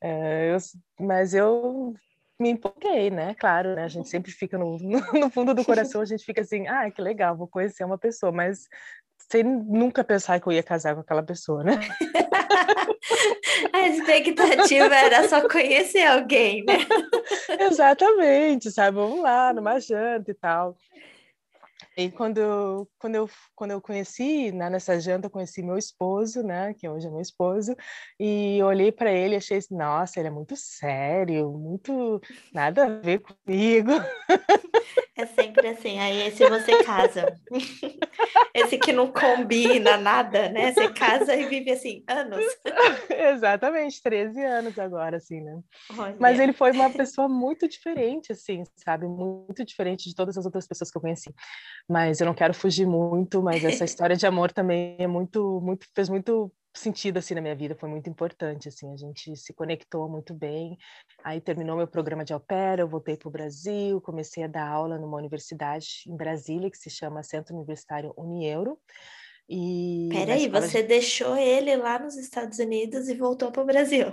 É, 0.02 0.54
eu, 0.54 0.58
mas 1.06 1.34
eu 1.34 1.94
me 2.40 2.50
empolguei, 2.50 3.10
né? 3.10 3.34
Claro, 3.34 3.74
né? 3.74 3.84
A 3.84 3.88
gente 3.88 4.08
sempre 4.08 4.32
fica 4.32 4.58
no, 4.58 4.76
no, 5.14 5.30
fundo 5.30 5.54
do 5.54 5.64
coração, 5.64 6.00
a 6.00 6.04
gente 6.04 6.24
fica 6.24 6.40
assim, 6.40 6.66
ah, 6.66 6.90
que 6.90 7.00
legal, 7.00 7.36
vou 7.36 7.48
conhecer 7.48 7.84
uma 7.84 7.98
pessoa, 7.98 8.32
mas 8.32 8.66
sem 9.30 9.42
nunca 9.44 10.04
pensar 10.04 10.40
que 10.40 10.46
eu 10.46 10.52
ia 10.52 10.62
casar 10.62 10.94
com 10.94 11.00
aquela 11.00 11.22
pessoa, 11.22 11.62
né? 11.64 11.80
a 13.72 13.88
expectativa 13.88 14.94
era 14.94 15.28
só 15.28 15.48
conhecer 15.48 16.04
alguém, 16.06 16.64
né? 16.64 16.78
Exatamente, 17.70 18.70
sabe? 18.70 18.96
Vamos 18.96 19.20
lá, 19.20 19.52
numa 19.52 19.78
janta 19.78 20.30
e 20.30 20.34
tal. 20.34 20.76
E 21.96 22.10
quando 22.10 22.38
eu, 22.38 22.88
quando 22.98 23.14
eu, 23.14 23.30
quando 23.54 23.70
eu 23.72 23.80
conheci, 23.80 24.50
né, 24.52 24.70
nessa 24.70 24.98
janta, 24.98 25.26
eu 25.26 25.30
conheci 25.30 25.62
meu 25.62 25.76
esposo, 25.76 26.42
né, 26.42 26.72
que 26.74 26.88
hoje 26.88 27.06
é 27.06 27.10
meu 27.10 27.20
esposo, 27.20 27.76
e 28.18 28.62
olhei 28.62 28.90
para 28.90 29.12
ele 29.12 29.34
e 29.34 29.36
achei 29.36 29.58
assim, 29.58 29.76
nossa, 29.76 30.18
ele 30.18 30.28
é 30.28 30.30
muito 30.30 30.54
sério, 30.56 31.50
muito 31.52 32.20
nada 32.52 32.84
a 32.84 32.88
ver 32.88 33.20
comigo. 33.20 33.90
É 35.14 35.26
sempre 35.26 35.68
assim, 35.68 36.00
aí 36.00 36.26
esse 36.26 36.48
você 36.48 36.82
casa. 36.82 37.38
Esse 38.54 38.78
que 38.78 38.92
não 38.92 39.12
combina 39.12 39.96
nada, 39.96 40.48
né? 40.48 40.72
Você 40.72 40.88
casa 40.92 41.34
e 41.36 41.46
vive 41.46 41.70
assim, 41.70 42.02
anos. 42.08 42.44
Exatamente, 43.08 44.02
13 44.02 44.42
anos 44.42 44.78
agora, 44.78 45.18
assim, 45.18 45.40
né? 45.40 45.60
Olha. 45.96 46.16
Mas 46.18 46.40
ele 46.40 46.52
foi 46.52 46.72
uma 46.72 46.90
pessoa 46.90 47.28
muito 47.28 47.68
diferente, 47.68 48.32
assim, 48.32 48.64
sabe? 48.76 49.06
Muito 49.06 49.64
diferente 49.64 50.08
de 50.08 50.14
todas 50.14 50.36
as 50.36 50.44
outras 50.44 50.66
pessoas 50.66 50.90
que 50.90 50.96
eu 50.96 51.02
conheci. 51.02 51.32
Mas 51.88 52.20
eu 52.20 52.26
não 52.26 52.34
quero 52.34 52.54
fugir 52.54 52.86
muito, 52.86 53.42
mas 53.42 53.62
essa 53.64 53.84
história 53.84 54.16
de 54.16 54.26
amor 54.26 54.52
também 54.52 54.96
é 54.98 55.06
muito, 55.06 55.60
muito, 55.60 55.86
fez 55.94 56.08
muito 56.08 56.52
sentido 56.74 57.18
assim 57.18 57.34
na 57.34 57.40
minha 57.40 57.54
vida, 57.54 57.76
foi 57.78 57.88
muito 57.88 58.08
importante 58.08 58.68
assim, 58.68 58.90
a 58.92 58.96
gente 58.96 59.36
se 59.36 59.52
conectou 59.52 60.08
muito 60.08 60.32
bem. 60.32 60.78
Aí 61.22 61.40
terminou 61.40 61.76
meu 61.76 61.86
programa 61.86 62.24
de 62.24 62.32
pair, 62.40 62.78
eu 62.78 62.88
voltei 62.88 63.16
para 63.16 63.28
o 63.28 63.32
Brasil, 63.32 64.00
comecei 64.00 64.44
a 64.44 64.48
dar 64.48 64.68
aula 64.68 64.98
numa 64.98 65.18
universidade 65.18 66.04
em 66.06 66.16
Brasília 66.16 66.70
que 66.70 66.78
se 66.78 66.88
chama 66.88 67.22
Centro 67.22 67.54
Universitário 67.54 68.12
Unieuro. 68.16 68.78
E 69.48 70.08
Peraí, 70.10 70.48
você 70.48 70.82
de... 70.82 70.88
deixou 70.88 71.36
ele 71.36 71.76
lá 71.76 71.98
nos 71.98 72.16
Estados 72.16 72.58
Unidos 72.58 73.08
e 73.08 73.14
voltou 73.14 73.52
para 73.52 73.62
o 73.62 73.66
Brasil? 73.66 74.12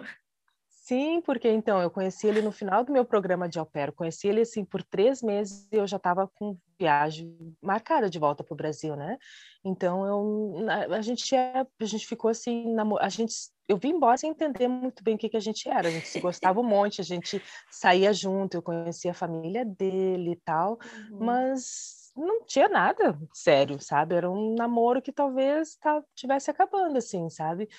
Sim, 0.89 1.21
porque 1.21 1.47
então 1.47 1.79
eu 1.79 1.91
conheci 1.91 2.25
ele 2.25 2.41
no 2.41 2.51
final 2.51 2.83
do 2.83 2.91
meu 2.91 3.05
programa 3.05 3.47
de 3.47 3.59
au 3.59 3.65
pair, 3.65 3.91
conheci 3.91 4.27
ele 4.27 4.41
assim 4.41 4.65
por 4.65 4.81
três 4.81 5.21
meses 5.21 5.67
e 5.71 5.75
eu 5.75 5.85
já 5.85 5.97
estava 5.97 6.27
com 6.27 6.57
viagem 6.79 7.55
marcada 7.61 8.09
de 8.09 8.17
volta 8.17 8.43
para 8.43 8.55
o 8.55 8.57
Brasil, 8.57 8.95
né? 8.95 9.19
Então 9.63 10.03
eu, 10.03 10.67
a 10.91 10.99
gente 11.03 11.35
é, 11.35 11.63
a 11.79 11.85
gente 11.85 12.07
ficou 12.07 12.31
assim, 12.31 12.75
a 12.99 13.07
gente, 13.07 13.35
eu 13.67 13.77
vim 13.77 13.89
embora 13.89 14.17
sem 14.17 14.31
entender 14.31 14.67
muito 14.67 15.03
bem 15.03 15.13
o 15.13 15.17
que 15.19 15.29
que 15.29 15.37
a 15.37 15.39
gente 15.39 15.69
era, 15.69 15.89
a 15.89 15.91
gente 15.91 16.07
se 16.07 16.19
gostava 16.19 16.59
um 16.59 16.63
monte, 16.63 17.01
a 17.01 17.03
gente 17.03 17.39
saía 17.69 18.11
junto, 18.11 18.57
eu 18.57 18.63
conhecia 18.63 19.11
a 19.11 19.13
família 19.13 19.63
dele 19.63 20.31
e 20.31 20.37
tal, 20.37 20.79
uhum. 21.11 21.19
mas 21.23 21.99
não 22.15 22.43
tinha 22.45 22.67
nada 22.67 23.15
sério, 23.31 23.79
sabe? 23.79 24.15
Era 24.15 24.29
um 24.29 24.55
namoro 24.55 25.03
que 25.03 25.11
talvez 25.11 25.75
tá, 25.75 26.01
tivesse 26.15 26.49
acabando 26.49 26.97
assim, 26.97 27.29
sabe? 27.29 27.69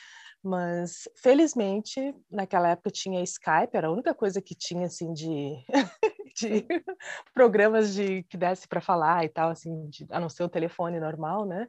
Mas, 0.43 1.07
felizmente, 1.17 2.15
naquela 2.31 2.71
época 2.71 2.91
tinha 2.91 3.23
Skype, 3.23 3.75
era 3.75 3.89
a 3.89 3.93
única 3.93 4.15
coisa 4.15 4.41
que 4.41 4.55
tinha, 4.55 4.87
assim, 4.87 5.13
de, 5.13 5.55
de 6.35 6.67
programas 7.35 7.93
de 7.95 8.23
que 8.23 8.39
desse 8.39 8.67
para 8.67 8.81
falar 8.81 9.25
e 9.25 9.29
tal, 9.29 9.51
assim, 9.51 9.89
de, 9.91 10.07
a 10.11 10.19
não 10.19 10.31
ser 10.31 10.43
o 10.43 10.49
telefone 10.49 10.99
normal, 10.99 11.45
né? 11.45 11.67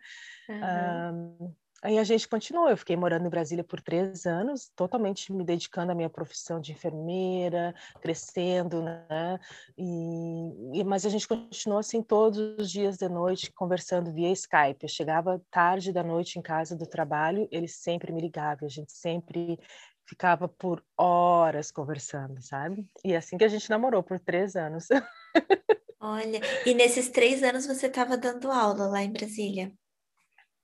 Uhum. 0.48 1.38
Um, 1.42 1.56
Aí 1.82 1.98
a 1.98 2.04
gente 2.04 2.28
continuou. 2.28 2.70
Eu 2.70 2.78
fiquei 2.78 2.96
morando 2.96 3.26
em 3.26 3.30
Brasília 3.30 3.64
por 3.64 3.82
três 3.82 4.26
anos, 4.26 4.70
totalmente 4.76 5.34
me 5.34 5.44
dedicando 5.44 5.92
à 5.92 5.96
minha 5.96 6.10
profissão 6.10 6.60
de 6.60 6.72
enfermeira, 6.72 7.74
crescendo, 8.00 8.84
né? 8.84 9.40
E, 9.78 10.80
e, 10.80 10.84
mas 10.84 11.06
a 11.06 11.10
gente 11.10 11.28
continuou 11.28 11.80
assim 11.80 12.04
todos 12.04 12.38
os 12.60 12.70
dias 12.70 12.98
de 12.98 13.10
noite 13.10 13.52
conversando 13.52 14.14
via 14.14 14.32
Skype. 14.32 14.84
Eu 14.84 14.90
chegava 14.90 15.42
tarde 15.50 15.92
da 15.92 16.04
noite 16.04 16.38
em 16.38 16.42
casa 16.42 16.76
do 16.76 16.86
trabalho, 16.86 17.48
ele 17.52 17.68
sempre 17.68 18.12
me 18.12 18.22
ligava. 18.22 18.66
A 18.66 18.70
gente 18.70 18.92
sempre 18.92 19.60
ficava 20.06 20.48
por 20.48 20.84
horas 20.96 21.72
conversando, 21.72 22.42
sabe? 22.42 22.86
E 23.04 23.14
é 23.14 23.18
assim 23.18 23.38
que 23.38 23.44
a 23.44 23.48
gente 23.48 23.70
namorou 23.70 24.04
por 24.04 24.20
três 24.20 24.56
anos. 24.56 24.88
Olha, 26.00 26.42
e 26.66 26.74
nesses 26.74 27.10
três 27.10 27.44
anos 27.44 27.66
você 27.66 27.88
estava 27.88 28.18
dando 28.18 28.52
aula 28.52 28.88
lá 28.88 29.04
em 29.04 29.12
Brasília? 29.12 29.72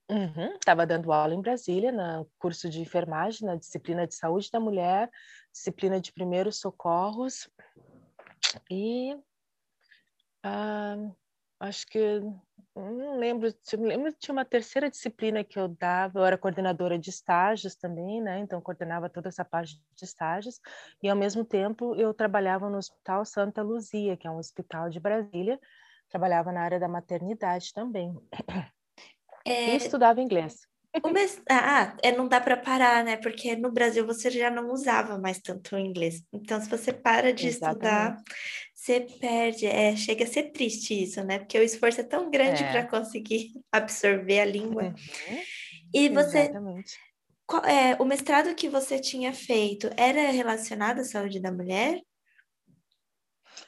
Estava 0.10 0.84
uhum, 0.84 0.88
dando 0.88 1.12
aula 1.12 1.34
em 1.34 1.42
Brasília, 1.42 1.92
no 1.92 2.30
curso 2.40 2.70
de 2.70 2.82
enfermagem, 2.82 3.46
na 3.46 3.56
disciplina 3.56 4.08
de 4.08 4.16
saúde 4.16 4.50
da 4.50 4.60
mulher, 4.60 5.10
disciplina 5.52 6.00
de 6.00 6.14
primeiros 6.14 6.60
socorros, 6.60 7.50
e 8.72 9.18
ah, 10.44 10.96
acho 11.60 11.86
que 11.88 12.22
não 12.76 13.18
lembro, 13.18 13.54
lembro 13.74 14.14
tinha 14.14 14.34
uma 14.34 14.46
terceira 14.46 14.90
disciplina 14.90 15.44
que 15.44 15.60
eu 15.60 15.68
dava, 15.68 16.20
eu 16.20 16.26
era 16.26 16.38
coordenadora 16.38 16.98
de 16.98 17.10
estágios 17.10 17.76
também, 17.76 18.22
né? 18.22 18.40
Então 18.40 18.62
coordenava 18.62 19.10
toda 19.10 19.30
essa 19.30 19.44
parte 19.44 19.82
de 19.96 20.06
estágios 20.06 20.60
e 21.02 21.10
ao 21.10 21.16
mesmo 21.16 21.44
tempo 21.44 21.96
eu 21.96 22.14
trabalhava 22.14 22.70
no 22.70 22.78
Hospital 22.78 23.26
Santa 23.26 23.64
Luzia, 23.64 24.16
que 24.16 24.28
é 24.28 24.32
um 24.32 24.38
hospital 24.38 24.90
de 24.90 25.00
Brasília, 25.00 25.60
trabalhava 26.08 26.52
na 26.52 26.62
área 26.62 26.80
da 26.80 26.88
maternidade 26.88 27.74
também. 27.74 28.16
É... 29.48 29.74
E 29.74 29.78
estudava 29.78 30.22
inglês. 30.22 30.68
Mest... 31.12 31.42
Ah, 31.50 31.96
é, 32.02 32.12
não 32.12 32.28
dá 32.28 32.42
para 32.42 32.58
parar, 32.58 33.04
né? 33.04 33.18
Porque 33.18 33.56
no 33.56 33.72
Brasil 33.72 34.06
você 34.06 34.32
já 34.32 34.50
não 34.50 34.72
usava 34.72 35.18
mais 35.18 35.40
tanto 35.40 35.76
o 35.76 35.80
inglês. 35.80 36.24
Então, 36.34 36.60
se 36.60 36.70
você 36.70 36.92
para 36.92 37.32
de 37.32 37.48
Exatamente. 37.48 37.76
estudar, 37.76 38.24
você 38.74 39.02
perde. 39.20 39.66
É, 39.66 39.96
chega 39.96 40.24
a 40.24 40.28
ser 40.28 40.52
triste 40.52 41.04
isso, 41.04 41.24
né? 41.24 41.40
Porque 41.40 41.60
o 41.60 41.64
esforço 41.64 42.02
é 42.02 42.04
tão 42.04 42.32
grande 42.32 42.64
é. 42.64 42.72
para 42.72 42.88
conseguir 42.88 43.52
absorver 43.72 44.40
a 44.40 44.46
língua. 44.46 44.84
Uhum. 44.84 45.42
E 45.94 46.10
você. 46.10 46.40
Exatamente. 46.40 46.98
Qual, 47.46 47.64
é, 47.64 47.96
o 48.00 48.06
mestrado 48.06 48.54
que 48.56 48.68
você 48.68 49.00
tinha 49.00 49.32
feito 49.34 49.90
era 49.96 50.32
relacionado 50.32 51.00
à 51.00 51.04
saúde 51.04 51.40
da 51.40 51.52
mulher? 51.52 52.02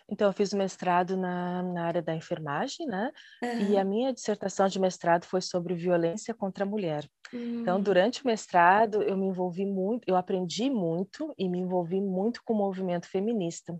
Então, 0.09 0.27
eu 0.27 0.33
fiz 0.33 0.53
mestrado 0.53 1.15
na, 1.15 1.63
na 1.63 1.85
área 1.85 2.01
da 2.01 2.15
enfermagem, 2.15 2.85
né? 2.85 3.11
Uhum. 3.43 3.71
E 3.71 3.77
a 3.77 3.83
minha 3.83 4.13
dissertação 4.13 4.67
de 4.67 4.79
mestrado 4.79 5.25
foi 5.25 5.41
sobre 5.41 5.73
violência 5.75 6.33
contra 6.33 6.63
a 6.63 6.67
mulher. 6.67 7.07
Uhum. 7.33 7.61
Então, 7.61 7.77
hum. 7.77 7.81
durante 7.81 8.23
o 8.23 8.27
mestrado, 8.27 9.01
eu 9.03 9.17
me 9.17 9.27
envolvi 9.27 9.65
muito, 9.65 10.07
eu 10.07 10.15
aprendi 10.15 10.69
muito 10.69 11.33
e 11.37 11.47
me 11.47 11.59
envolvi 11.59 12.01
muito 12.01 12.41
com 12.43 12.53
o 12.53 12.57
movimento 12.57 13.07
feminista. 13.07 13.77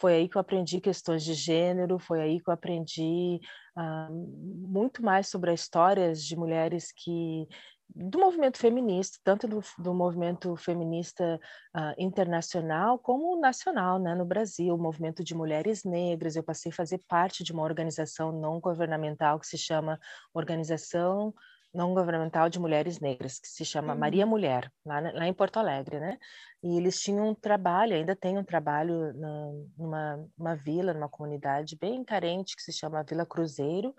Foi 0.00 0.14
aí 0.14 0.28
que 0.28 0.36
eu 0.36 0.40
aprendi 0.40 0.80
questões 0.80 1.24
de 1.24 1.34
gênero, 1.34 1.98
foi 1.98 2.20
aí 2.20 2.40
que 2.40 2.48
eu 2.48 2.54
aprendi 2.54 3.40
uh, 3.76 4.68
muito 4.68 5.02
mais 5.02 5.28
sobre 5.28 5.50
as 5.50 5.60
histórias 5.60 6.24
de 6.24 6.36
mulheres 6.36 6.92
que 6.92 7.48
do 7.94 8.18
movimento 8.18 8.58
feminista, 8.58 9.18
tanto 9.24 9.48
do, 9.48 9.62
do 9.78 9.94
movimento 9.94 10.54
feminista 10.56 11.40
uh, 11.74 11.94
internacional 11.96 12.98
como 12.98 13.40
nacional, 13.40 13.98
né, 13.98 14.14
no 14.14 14.24
Brasil, 14.24 14.74
o 14.74 14.78
movimento 14.78 15.24
de 15.24 15.34
mulheres 15.34 15.84
negras. 15.84 16.36
Eu 16.36 16.42
passei 16.42 16.70
a 16.70 16.74
fazer 16.74 16.98
parte 17.08 17.42
de 17.42 17.52
uma 17.52 17.62
organização 17.62 18.30
não 18.30 18.60
governamental 18.60 19.40
que 19.40 19.46
se 19.46 19.58
chama 19.58 19.98
Organização 20.34 21.34
não 21.72 21.94
governamental 21.94 22.48
de 22.48 22.58
mulheres 22.58 22.98
negras, 22.98 23.38
que 23.38 23.48
se 23.48 23.64
chama 23.64 23.92
uhum. 23.92 23.98
Maria 23.98 24.26
Mulher, 24.26 24.70
lá, 24.84 25.00
lá 25.00 25.26
em 25.28 25.32
Porto 25.32 25.58
Alegre, 25.58 26.00
né? 26.00 26.18
E 26.62 26.76
eles 26.76 27.00
tinham 27.00 27.28
um 27.28 27.34
trabalho, 27.34 27.94
ainda 27.94 28.16
tem 28.16 28.36
um 28.36 28.44
trabalho 28.44 29.12
na, 29.14 29.52
numa 29.76 30.28
uma 30.36 30.54
vila, 30.56 30.92
numa 30.92 31.08
comunidade 31.08 31.76
bem 31.76 32.02
carente, 32.02 32.56
que 32.56 32.62
se 32.62 32.72
chama 32.72 33.04
Vila 33.04 33.26
Cruzeiro, 33.26 33.94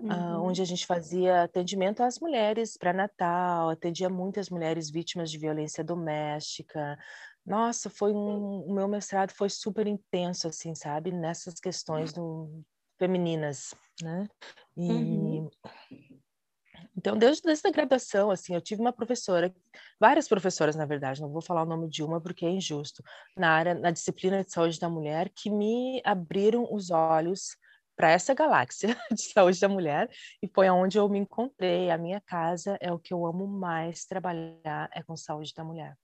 uhum. 0.00 0.08
uh, 0.08 0.42
onde 0.42 0.62
a 0.62 0.64
gente 0.64 0.86
fazia 0.86 1.44
atendimento 1.44 2.02
às 2.02 2.18
mulheres 2.18 2.76
para 2.76 2.92
Natal, 2.92 3.70
atendia 3.70 4.08
muitas 4.08 4.48
mulheres 4.48 4.90
vítimas 4.90 5.30
de 5.30 5.38
violência 5.38 5.84
doméstica. 5.84 6.98
Nossa, 7.46 7.88
foi 7.88 8.12
um, 8.12 8.64
o 8.66 8.74
meu 8.74 8.88
mestrado 8.88 9.32
foi 9.32 9.48
super 9.48 9.86
intenso, 9.86 10.48
assim, 10.48 10.74
sabe? 10.74 11.12
Nessas 11.12 11.54
questões 11.54 12.12
do, 12.12 12.62
femininas, 12.98 13.74
né? 14.02 14.28
E... 14.76 14.90
Uhum. 14.90 15.50
Então, 17.00 17.16
desde, 17.16 17.42
desde 17.44 17.66
a 17.66 17.70
graduação, 17.70 18.30
assim, 18.30 18.54
eu 18.54 18.60
tive 18.60 18.82
uma 18.82 18.92
professora, 18.92 19.50
várias 19.98 20.28
professoras, 20.28 20.76
na 20.76 20.84
verdade, 20.84 21.22
não 21.22 21.30
vou 21.30 21.40
falar 21.40 21.62
o 21.62 21.66
nome 21.66 21.88
de 21.88 22.02
uma 22.02 22.20
porque 22.20 22.44
é 22.44 22.50
injusto, 22.50 23.02
na 23.34 23.52
área, 23.52 23.74
na 23.74 23.90
disciplina 23.90 24.44
de 24.44 24.52
saúde 24.52 24.78
da 24.78 24.86
mulher, 24.86 25.30
que 25.34 25.48
me 25.48 26.02
abriram 26.04 26.68
os 26.70 26.90
olhos 26.90 27.56
para 27.96 28.10
essa 28.10 28.34
galáxia 28.34 28.94
de 29.10 29.22
saúde 29.32 29.58
da 29.58 29.68
mulher 29.68 30.10
e 30.42 30.48
foi 30.54 30.68
aonde 30.68 30.98
eu 30.98 31.08
me 31.08 31.18
encontrei. 31.18 31.90
A 31.90 31.96
minha 31.96 32.20
casa 32.20 32.76
é 32.82 32.92
o 32.92 32.98
que 32.98 33.14
eu 33.14 33.24
amo 33.24 33.46
mais 33.46 34.04
trabalhar, 34.04 34.90
é 34.92 35.02
com 35.02 35.16
saúde 35.16 35.54
da 35.56 35.64
mulher. 35.64 35.96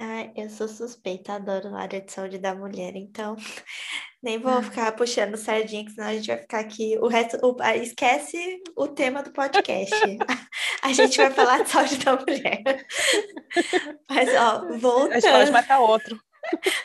Ah, 0.00 0.30
eu 0.36 0.48
sou 0.48 0.68
suspeita, 0.68 1.32
adoro 1.32 1.74
a 1.74 1.80
área 1.80 2.00
de 2.00 2.12
saúde 2.12 2.38
da 2.38 2.54
mulher, 2.54 2.94
então 2.94 3.34
nem 4.22 4.38
vou 4.38 4.62
ficar 4.62 4.92
puxando 4.92 5.36
sardinha, 5.36 5.84
que 5.84 5.90
senão 5.90 6.06
a 6.06 6.14
gente 6.14 6.28
vai 6.28 6.38
ficar 6.38 6.60
aqui. 6.60 6.96
O 7.00 7.08
resto, 7.08 7.36
o, 7.44 7.56
esquece 7.74 8.62
o 8.76 8.86
tema 8.86 9.24
do 9.24 9.32
podcast. 9.32 9.92
a 10.82 10.92
gente 10.92 11.16
vai 11.16 11.30
falar 11.32 11.64
de 11.64 11.70
saúde 11.70 11.96
da 11.96 12.14
mulher. 12.14 12.62
Mas, 14.08 14.28
ó, 14.36 14.78
voltando. 14.78 15.12
A 15.14 15.20
gente 15.20 15.32
pode 15.32 15.50
matar 15.50 15.80
outro. 15.80 16.20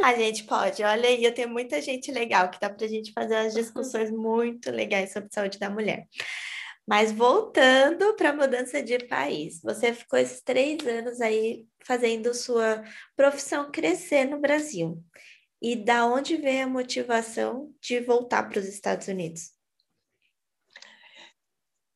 A 0.02 0.15
gente 0.15 0.43
pode, 0.45 0.84
olha 0.84 1.08
aí, 1.08 1.23
eu 1.23 1.34
tenho 1.34 1.49
muita 1.49 1.80
gente 1.82 2.12
legal 2.12 2.49
que 2.49 2.60
dá 2.60 2.69
para 2.69 2.86
a 2.86 2.89
gente 2.89 3.13
fazer 3.13 3.36
umas 3.36 3.54
discussões 3.54 4.10
muito 4.10 4.71
legais 4.71 5.13
sobre 5.13 5.32
saúde 5.32 5.60
da 5.60 5.69
mulher. 5.69 6.08
Mas 6.88 7.12
voltando 7.12 8.13
para 8.15 8.32
a 8.32 8.36
mudança 8.36 8.84
de 8.84 8.98
país, 9.08 9.62
você 9.62 9.93
ficou 9.93 10.19
esses 10.19 10.41
três 10.41 10.86
anos 10.86 11.22
aí 11.22 11.65
fazendo 11.86 12.34
sua 12.34 12.84
profissão 13.15 13.72
crescer 13.72 14.26
no 14.26 14.39
Brasil. 14.39 15.02
E 15.62 15.78
da 15.78 16.06
onde 16.06 16.36
veio 16.36 16.65
a 16.65 16.69
motivação 16.69 17.74
de 17.82 18.02
voltar 18.02 18.50
para 18.50 18.60
os 18.60 18.67
Estados 18.67 19.08
Unidos? 19.08 19.52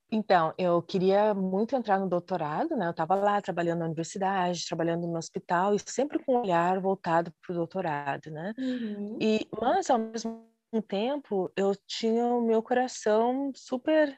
Então, 0.10 0.54
eu 0.58 0.82
queria 0.82 1.34
muito 1.34 1.76
entrar 1.76 2.00
no 2.00 2.08
doutorado, 2.08 2.78
né? 2.78 2.88
Eu 2.88 2.92
estava 2.92 3.14
lá 3.14 3.42
trabalhando 3.42 3.80
na 3.80 3.86
universidade, 3.86 4.66
trabalhando 4.66 5.06
no 5.06 5.18
hospital 5.18 5.76
e 5.76 5.80
sempre 5.86 6.18
com 6.18 6.34
um 6.34 6.42
olhar 6.44 6.80
voltado 6.80 7.30
para 7.42 7.52
o 7.52 7.56
doutorado, 7.56 8.32
né? 8.32 8.54
Uhum. 8.58 9.18
E, 9.20 9.46
mas 9.60 9.90
ao 9.90 10.00
mesmo 10.00 10.48
tempo, 10.88 11.52
eu 11.58 11.76
tinha 11.86 12.26
o 12.26 12.42
meu 12.42 12.64
coração 12.64 13.52
super 13.54 14.18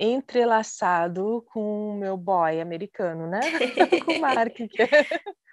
entrelaçado 0.00 1.44
com 1.52 1.90
o 1.90 1.94
meu 1.94 2.16
boy 2.16 2.58
americano, 2.58 3.26
né? 3.26 3.40
com 4.06 4.12
o 4.14 4.20
Mark, 4.20 4.56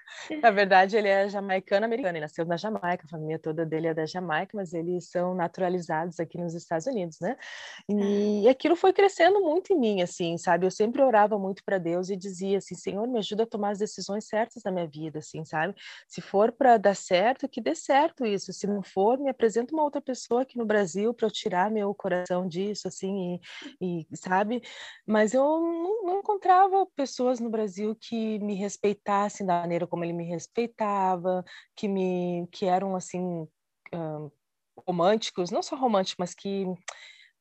na 0.41 0.52
verdade, 0.52 0.98
ele 0.98 1.08
é 1.08 1.28
jamaicano-americano, 1.28 2.17
ele 2.17 2.22
nasceu 2.22 2.46
na 2.46 2.58
Jamaica, 2.58 3.06
a 3.06 3.10
família 3.10 3.39
toda 3.39 3.65
dele 3.65 3.88
é 3.88 3.93
da 3.93 4.06
Jamaica, 4.06 4.56
mas 4.56 4.74
eles 4.74 5.10
são 5.10 5.36
naturalizados 5.36 6.20
aqui 6.20 6.38
nos 6.38 6.54
Estados 6.54 6.88
Unidos, 6.88 7.20
né? 7.20 7.38
E 7.89 8.48
aquilo 8.48 8.76
foi 8.76 8.93
crescendo 8.93 9.41
muito 9.41 9.74
em 9.74 9.80
mim, 9.80 10.02
assim, 10.02 10.38
sabe? 10.38 10.65
Eu 10.65 10.72
sempre 10.72 11.02
orava 11.02 11.38
muito 11.38 11.63
para 11.63 11.78
Deus 11.78 12.10
e 12.10 12.15
dizia 12.15 12.58
assim: 12.58 12.76
Senhor, 12.76 13.08
me 13.08 13.20
ajuda 13.20 13.43
a 13.43 13.48
tomar 13.48 13.72
as 13.72 13.80
decisões 13.80 14.28
certas 14.28 14.63
na 14.63 14.72
minha 14.72 14.88
vida, 14.88 15.20
assim, 15.20 15.43
sabe? 15.46 15.76
Se 16.08 16.22
for 16.22 16.52
para 16.52 16.78
dar 16.78 16.96
certo, 16.96 17.48
que 17.48 17.62
dê 17.62 17.76
certo 17.76 18.26
isso. 18.26 18.52
Se 18.54 18.67
não 18.67 18.82
for, 18.82 19.17
me 19.17 19.30
apresenta 19.30 19.74
uma 19.74 19.84
outra 19.84 20.02
pessoa 20.02 20.41
aqui 20.41 20.58
no 20.58 20.65
Brasil 20.65 21.13
para 21.13 21.28
eu 21.28 21.32
tirar 21.32 21.72
meu 21.72 21.93
coração 21.93 22.48
disso, 22.48 22.88
assim, 22.88 23.39
e, 23.82 24.08
e 24.12 24.17
sabe? 24.17 24.62
Mas 25.06 25.34
eu 25.34 25.43
não, 25.43 26.04
não 26.04 26.20
encontrava 26.20 26.86
pessoas 26.96 27.39
no 27.39 27.50
Brasil 27.50 27.96
que 27.96 28.39
me 28.39 28.56
respeitassem 28.56 29.46
da 29.46 29.62
maneira 29.62 29.88
como 29.88 29.97
ele 30.04 30.14
me 30.14 30.26
respeitava, 30.26 31.44
que 31.76 31.88
me 31.88 32.48
que 32.52 32.66
eram 32.66 32.96
assim 32.96 33.48
uh, 33.94 34.32
românticos, 34.86 35.52
não 35.52 35.64
só 35.64 35.76
românticos, 35.76 36.18
mas 36.20 36.34
que 36.34 36.66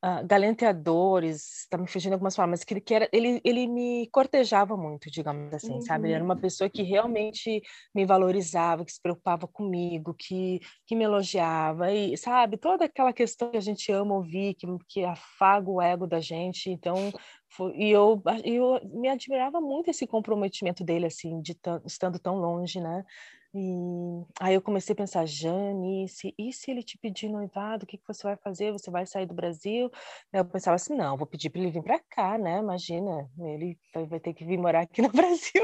uh, 0.03 0.25
galanteadores, 0.25 1.61
está 1.61 1.77
me 1.77 1.87
fugindo 1.87 2.13
algumas 2.13 2.35
formas, 2.35 2.63
que, 2.63 2.79
que 2.79 2.93
era, 2.93 3.09
ele, 3.11 3.41
ele 3.43 3.67
me 3.67 4.07
cortejava 4.11 4.75
muito, 4.77 5.09
digamos 5.09 5.53
assim, 5.53 5.73
uhum. 5.73 5.81
sabe? 5.81 6.07
Ele 6.07 6.13
era 6.13 6.23
uma 6.23 6.35
uhum. 6.35 6.41
pessoa 6.41 6.69
que 6.69 6.83
realmente 6.83 7.61
me 7.93 8.05
valorizava, 8.05 8.85
que 8.85 8.91
se 8.91 9.01
preocupava 9.01 9.47
comigo, 9.47 10.13
que, 10.13 10.59
que 10.85 10.95
me 10.95 11.03
elogiava, 11.03 11.91
e 11.91 12.17
sabe? 12.17 12.57
Toda 12.57 12.85
aquela 12.85 13.13
questão 13.13 13.51
que 13.51 13.57
a 13.57 13.61
gente 13.61 13.91
ama 13.91 14.15
ouvir, 14.15 14.55
que, 14.55 14.67
que 14.87 15.03
afaga 15.03 15.69
o 15.69 15.81
ego 15.81 16.07
da 16.07 16.19
gente, 16.19 16.69
então 16.69 17.11
foi, 17.49 17.75
e 17.77 17.89
eu, 17.89 18.21
eu 18.43 18.79
me 18.83 19.07
admirava 19.09 19.61
muito 19.61 19.89
esse 19.89 20.05
comprometimento 20.05 20.83
dele, 20.83 21.05
assim, 21.05 21.41
de 21.41 21.57
estando 21.85 22.19
tão 22.19 22.37
longe, 22.37 22.79
né? 22.79 23.05
E 23.53 24.23
aí 24.39 24.53
eu 24.53 24.61
comecei 24.61 24.93
a 24.93 24.95
pensar, 24.95 25.25
Jane, 25.25 26.07
se, 26.09 26.33
e 26.37 26.51
se 26.51 26.69
ele 26.69 26.83
te 26.83 26.97
pedir 26.97 27.29
noivado, 27.29 27.85
o 27.85 27.87
que, 27.87 27.97
que 27.97 28.07
você 28.07 28.21
vai 28.23 28.35
fazer? 28.35 28.71
Você 28.71 28.91
vai 28.91 29.05
sair 29.05 29.25
do 29.25 29.33
Brasil? 29.33 29.89
Eu 30.31 30.45
pensava 30.45 30.75
assim, 30.75 30.95
não, 30.95 31.17
vou 31.17 31.25
pedir 31.25 31.49
para 31.49 31.61
ele 31.61 31.71
vir 31.71 31.81
para 31.81 31.99
cá, 32.09 32.37
né? 32.37 32.59
Imagina, 32.59 33.27
ele 33.39 33.77
vai, 33.93 34.05
vai, 34.05 34.19
ter 34.19 34.33
que 34.33 34.45
vir 34.45 34.57
morar 34.57 34.81
aqui 34.81 35.01
no 35.01 35.09
Brasil. 35.11 35.63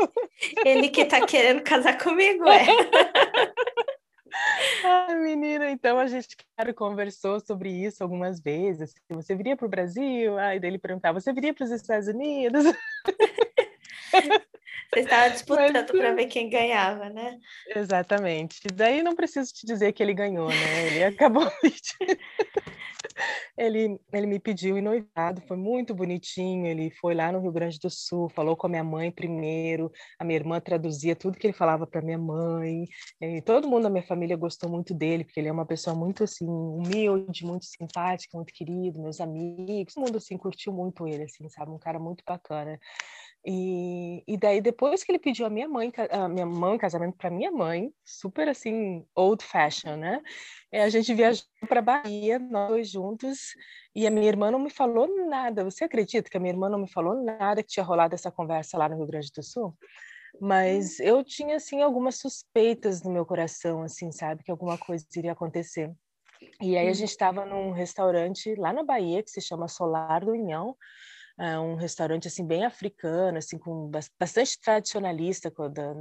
Ele 0.66 0.90
que 0.90 1.02
está 1.02 1.26
querendo 1.26 1.62
casar 1.62 2.02
comigo, 2.02 2.46
é. 2.48 2.66
Ai, 4.84 5.16
menina, 5.16 5.70
então 5.70 6.00
a 6.00 6.08
gente 6.08 6.36
claro, 6.56 6.74
conversou 6.74 7.40
sobre 7.40 7.70
isso 7.70 8.04
algumas 8.04 8.40
vezes. 8.40 8.94
Você 9.10 9.36
viria 9.36 9.56
para 9.56 9.66
o 9.66 9.70
Brasil? 9.70 10.38
Aí 10.38 10.60
dele 10.60 10.78
perguntava, 10.78 11.20
você 11.20 11.32
viria 11.32 11.54
para 11.54 11.64
os 11.66 11.72
Estados 11.72 12.08
Unidos? 12.08 12.66
Você 14.94 15.00
estava 15.00 15.30
disputando 15.32 15.92
para 15.92 16.14
ver 16.14 16.28
quem 16.28 16.50
ganhava, 16.50 17.10
né? 17.10 17.40
Exatamente. 17.68 18.62
Daí 18.72 19.02
não 19.02 19.16
preciso 19.16 19.52
te 19.52 19.66
dizer 19.66 19.92
que 19.92 20.04
ele 20.04 20.14
ganhou, 20.14 20.48
né? 20.48 20.86
Ele 20.86 21.04
acabou 21.04 21.52
ele, 23.58 24.00
ele 24.12 24.28
me 24.28 24.40
pediu 24.40 24.78
em 24.78 24.82
noivado, 24.82 25.42
foi 25.48 25.58
muito 25.58 25.94
bonitinho. 25.94 26.66
Ele 26.66 26.92
foi 27.00 27.14
lá 27.14 27.32
no 27.32 27.40
Rio 27.40 27.52
Grande 27.52 27.80
do 27.80 27.90
Sul, 27.90 28.30
falou 28.30 28.56
com 28.56 28.68
a 28.68 28.70
minha 28.70 28.84
mãe 28.84 29.12
primeiro. 29.12 29.92
A 30.20 30.24
minha 30.24 30.38
irmã 30.40 30.60
traduzia 30.60 31.16
tudo 31.16 31.38
que 31.38 31.48
ele 31.48 31.54
falava 31.54 31.86
para 31.88 32.02
minha 32.02 32.18
mãe. 32.18 32.86
E 33.22 33.42
todo 33.42 33.68
mundo 33.68 33.84
da 33.84 33.90
minha 33.90 34.06
família 34.06 34.36
gostou 34.36 34.70
muito 34.70 34.94
dele, 34.94 35.24
porque 35.24 35.40
ele 35.40 35.50
é 35.50 35.52
uma 35.52 35.66
pessoa 35.66 35.96
muito 35.96 36.24
assim 36.24 36.46
humilde, 36.48 37.46
muito 37.46 37.66
simpática, 37.66 38.38
muito 38.38 38.54
querido. 38.54 39.02
Meus 39.02 39.20
amigos, 39.20 39.94
todo 39.94 40.06
mundo 40.06 40.18
assim 40.18 40.38
curtiu 40.38 40.74
muito 40.74 41.08
ele, 41.08 41.24
assim, 41.24 41.48
sabe, 41.50 41.72
um 41.72 41.80
cara 41.80 42.00
muito 42.00 42.24
bacana. 42.26 42.80
E, 43.46 44.24
e 44.26 44.38
daí, 44.38 44.62
depois 44.62 45.04
que 45.04 45.12
ele 45.12 45.20
pediu 45.20 45.46
a 45.46 45.50
minha 45.50 45.68
mãe, 45.68 45.92
a 46.12 46.30
minha 46.30 46.46
mãe, 46.46 46.78
casamento 46.78 47.18
para 47.18 47.30
minha 47.30 47.52
mãe, 47.52 47.94
super 48.06 48.48
assim, 48.48 49.06
old 49.14 49.44
fashion, 49.44 49.98
né? 49.98 50.22
E 50.72 50.78
a 50.78 50.88
gente 50.88 51.14
viajou 51.14 51.44
para 51.68 51.82
Bahia, 51.82 52.40
nós 52.40 52.70
dois 52.70 52.90
juntos, 52.90 53.54
e 53.96 54.08
a 54.08 54.12
minha 54.12 54.28
irmã 54.28 54.50
não 54.50 54.60
me 54.60 54.70
falou 54.70 55.08
nada. 55.28 55.64
Você 55.64 55.84
acredita 55.84 56.30
que 56.30 56.38
a 56.38 56.40
minha 56.40 56.54
irmã 56.54 56.70
não 56.70 56.80
me 56.80 56.90
falou 56.90 57.22
nada 57.22 57.62
que 57.62 57.70
tinha 57.70 57.84
rolado 57.84 58.16
essa 58.16 58.32
conversa 58.32 58.78
lá 58.78 58.90
no 58.90 58.98
Rio 58.98 59.08
Grande 59.08 59.32
do 59.36 59.44
Sul? 59.44 59.76
Mas 60.42 61.00
eu 61.00 61.24
tinha, 61.24 61.58
assim, 61.58 61.82
algumas 61.82 62.18
suspeitas 62.18 63.04
no 63.04 63.12
meu 63.12 63.26
coração, 63.26 63.84
assim, 63.84 64.12
sabe? 64.12 64.44
Que 64.44 64.52
alguma 64.52 64.78
coisa 64.78 65.06
iria 65.16 65.34
acontecer. 65.34 65.92
E 66.62 66.76
aí 66.78 66.88
a 66.88 66.94
gente 66.94 67.10
estava 67.10 67.46
num 67.46 67.72
restaurante 67.72 68.56
lá 68.56 68.74
na 68.74 68.84
Bahia, 68.84 69.22
que 69.22 69.30
se 69.30 69.42
chama 69.42 69.68
Solar 69.68 70.26
do 70.26 70.32
Unhão, 70.32 70.76
é 71.40 71.60
um 71.60 71.76
restaurante 71.76 72.28
assim 72.28 72.46
bem 72.46 72.64
africano, 72.64 73.40
assim 73.40 73.58
com 73.58 73.90
bastante 74.20 74.60
tradicionalista 74.60 75.52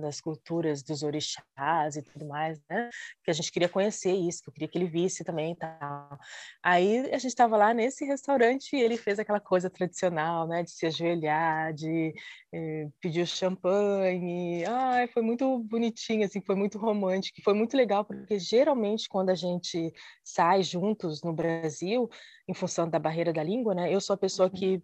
das 0.00 0.20
culturas 0.20 0.82
dos 0.82 1.02
orixás 1.02 1.96
e 1.96 2.02
tudo 2.02 2.26
mais, 2.26 2.60
né? 2.68 2.90
Que 3.24 3.30
a 3.30 3.34
gente 3.34 3.50
queria 3.50 3.68
conhecer 3.68 4.12
isso, 4.12 4.42
que 4.42 4.50
eu 4.50 4.52
queria 4.52 4.68
que 4.68 4.76
ele 4.76 4.88
visse 4.88 5.24
também, 5.24 5.54
tal. 5.56 6.18
Aí 6.62 7.10
a 7.12 7.18
gente 7.18 7.28
estava 7.28 7.56
lá 7.56 7.72
nesse 7.72 8.04
restaurante 8.04 8.76
e 8.76 8.80
ele 8.80 8.98
fez 8.98 9.18
aquela 9.18 9.40
coisa 9.40 9.70
tradicional, 9.70 10.46
né? 10.46 10.62
De 10.62 10.70
se 10.70 10.84
ajoelhar, 10.86 11.72
de 11.72 12.12
eh, 12.52 12.88
pedir 13.00 13.26
champanhe. 13.26 14.64
Ai, 14.66 15.06
foi 15.08 15.22
muito 15.22 15.58
bonitinho, 15.60 16.26
assim, 16.26 16.42
foi 16.42 16.54
muito 16.54 16.78
romântico, 16.78 17.40
foi 17.42 17.54
muito 17.54 17.74
legal 17.76 18.04
porque 18.04 18.38
geralmente 18.38 19.08
quando 19.08 19.30
a 19.30 19.34
gente 19.34 19.92
sai 20.22 20.62
juntos 20.62 21.22
no 21.22 21.32
Brasil, 21.32 22.08
em 22.46 22.54
função 22.54 22.88
da 22.88 22.98
barreira 22.98 23.32
da 23.32 23.42
língua, 23.42 23.74
né? 23.74 23.92
Eu 23.92 24.00
sou 24.00 24.14
a 24.14 24.18
pessoa 24.18 24.48
uhum. 24.48 24.54
que 24.54 24.82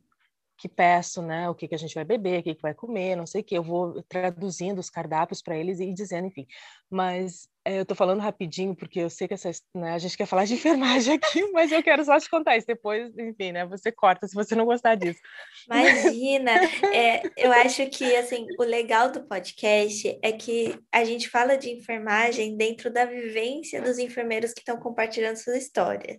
que 0.59 0.69
peço, 0.69 1.23
né, 1.23 1.49
o 1.49 1.55
que, 1.55 1.69
que 1.69 1.75
a 1.75 1.79
gente 1.79 1.95
vai 1.95 2.05
beber, 2.05 2.41
o 2.41 2.43
que, 2.43 2.55
que 2.57 2.63
vai 2.63 2.75
comer, 2.75 3.15
não 3.15 3.27
sei 3.27 3.43
o 3.43 3.45
que, 3.45 3.57
eu 3.57 3.63
vou 3.63 4.03
traduzindo 4.03 4.81
os 4.81 4.91
cardápios 4.91 5.41
para 5.41 5.57
eles 5.57 5.79
e 5.79 5.93
dizendo, 5.95 6.27
enfim. 6.27 6.47
Mas 6.91 7.49
eu 7.77 7.83
estou 7.83 7.97
falando 7.97 8.21
rapidinho 8.21 8.75
porque 8.75 9.01
eu 9.01 9.11
sei 9.11 9.29
que 9.29 9.35
essa, 9.35 9.51
né, 9.75 9.93
a 9.93 9.99
gente 9.99 10.17
quer 10.17 10.27
falar 10.27 10.45
de 10.45 10.55
enfermagem 10.59 11.15
aqui, 11.15 11.43
mas 11.53 11.73
eu 11.73 11.83
quero 11.83 12.05
só 12.05 12.19
te 12.19 12.29
contar 12.29 12.57
isso 12.57 12.67
depois, 12.67 13.17
enfim, 13.19 13.53
né? 13.53 13.67
Você 13.67 13.93
corta 13.93 14.27
se 14.27 14.35
você 14.35 14.55
não 14.55 14.65
gostar 14.65 14.95
disso. 14.95 15.19
Imagina, 15.67 16.53
é, 16.93 17.23
eu 17.37 17.53
acho 17.53 17.87
que 17.91 18.17
assim 18.17 18.47
o 18.59 18.63
legal 18.63 19.11
do 19.11 19.23
podcast 19.23 20.19
é 20.23 20.33
que 20.33 20.79
a 20.93 21.05
gente 21.05 21.29
fala 21.29 21.57
de 21.57 21.71
enfermagem 21.71 22.57
dentro 22.57 22.93
da 22.93 23.05
vivência 23.05 23.83
dos 23.83 23.99
enfermeiros 23.99 24.53
que 24.53 24.61
estão 24.61 24.79
compartilhando 24.79 25.37
suas 25.37 25.57
histórias. 25.57 26.19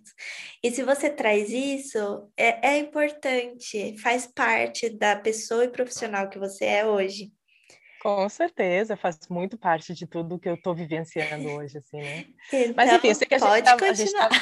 E 0.62 0.70
se 0.70 0.82
você 0.82 1.10
traz 1.10 1.50
isso, 1.50 2.30
é, 2.36 2.74
é 2.74 2.78
importante, 2.78 3.96
faz 3.98 4.26
parte 4.26 4.88
da 4.90 5.16
pessoa 5.16 5.64
e 5.64 5.68
profissional 5.68 6.28
que 6.28 6.38
você 6.38 6.64
é 6.64 6.86
hoje. 6.86 7.32
Com 8.00 8.28
certeza, 8.28 8.96
faz 8.96 9.18
muito 9.28 9.58
parte 9.58 9.92
de 9.94 10.06
tudo 10.06 10.38
que 10.38 10.48
eu 10.48 10.54
estou 10.54 10.74
vivenciando 10.74 11.50
hoje, 11.50 11.78
assim, 11.78 11.98
né? 11.98 12.26
Então, 12.52 12.74
Mas 12.76 12.92
enfim, 12.92 13.08
eu 13.08 13.14
sei 13.14 13.26
que 13.26 13.34
a 13.34 13.94
gente 13.94 14.02
estava... 14.02 14.34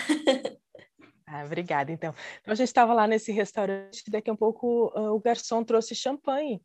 Ah, 1.31 1.45
obrigada, 1.45 1.93
então. 1.93 2.15
Então, 2.41 2.53
a 2.53 2.55
gente 2.55 2.69
estava 2.69 2.95
lá 2.95 3.07
nesse 3.07 3.31
restaurante, 3.33 4.11
daqui 4.11 4.31
a 4.31 4.33
um 4.33 4.37
pouco 4.37 4.87
uh, 4.97 5.13
o 5.15 5.21
garçom 5.21 5.63
trouxe 5.63 5.95
champanhe, 5.95 6.63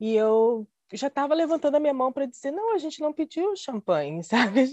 e 0.00 0.16
eu 0.16 0.66
já 0.96 1.06
estava 1.06 1.34
levantando 1.34 1.76
a 1.76 1.80
minha 1.80 1.94
mão 1.94 2.12
para 2.12 2.26
dizer, 2.26 2.50
não, 2.50 2.74
a 2.74 2.78
gente 2.78 3.00
não 3.00 3.12
pediu 3.12 3.54
champanhe, 3.56 4.22
sabe? 4.24 4.70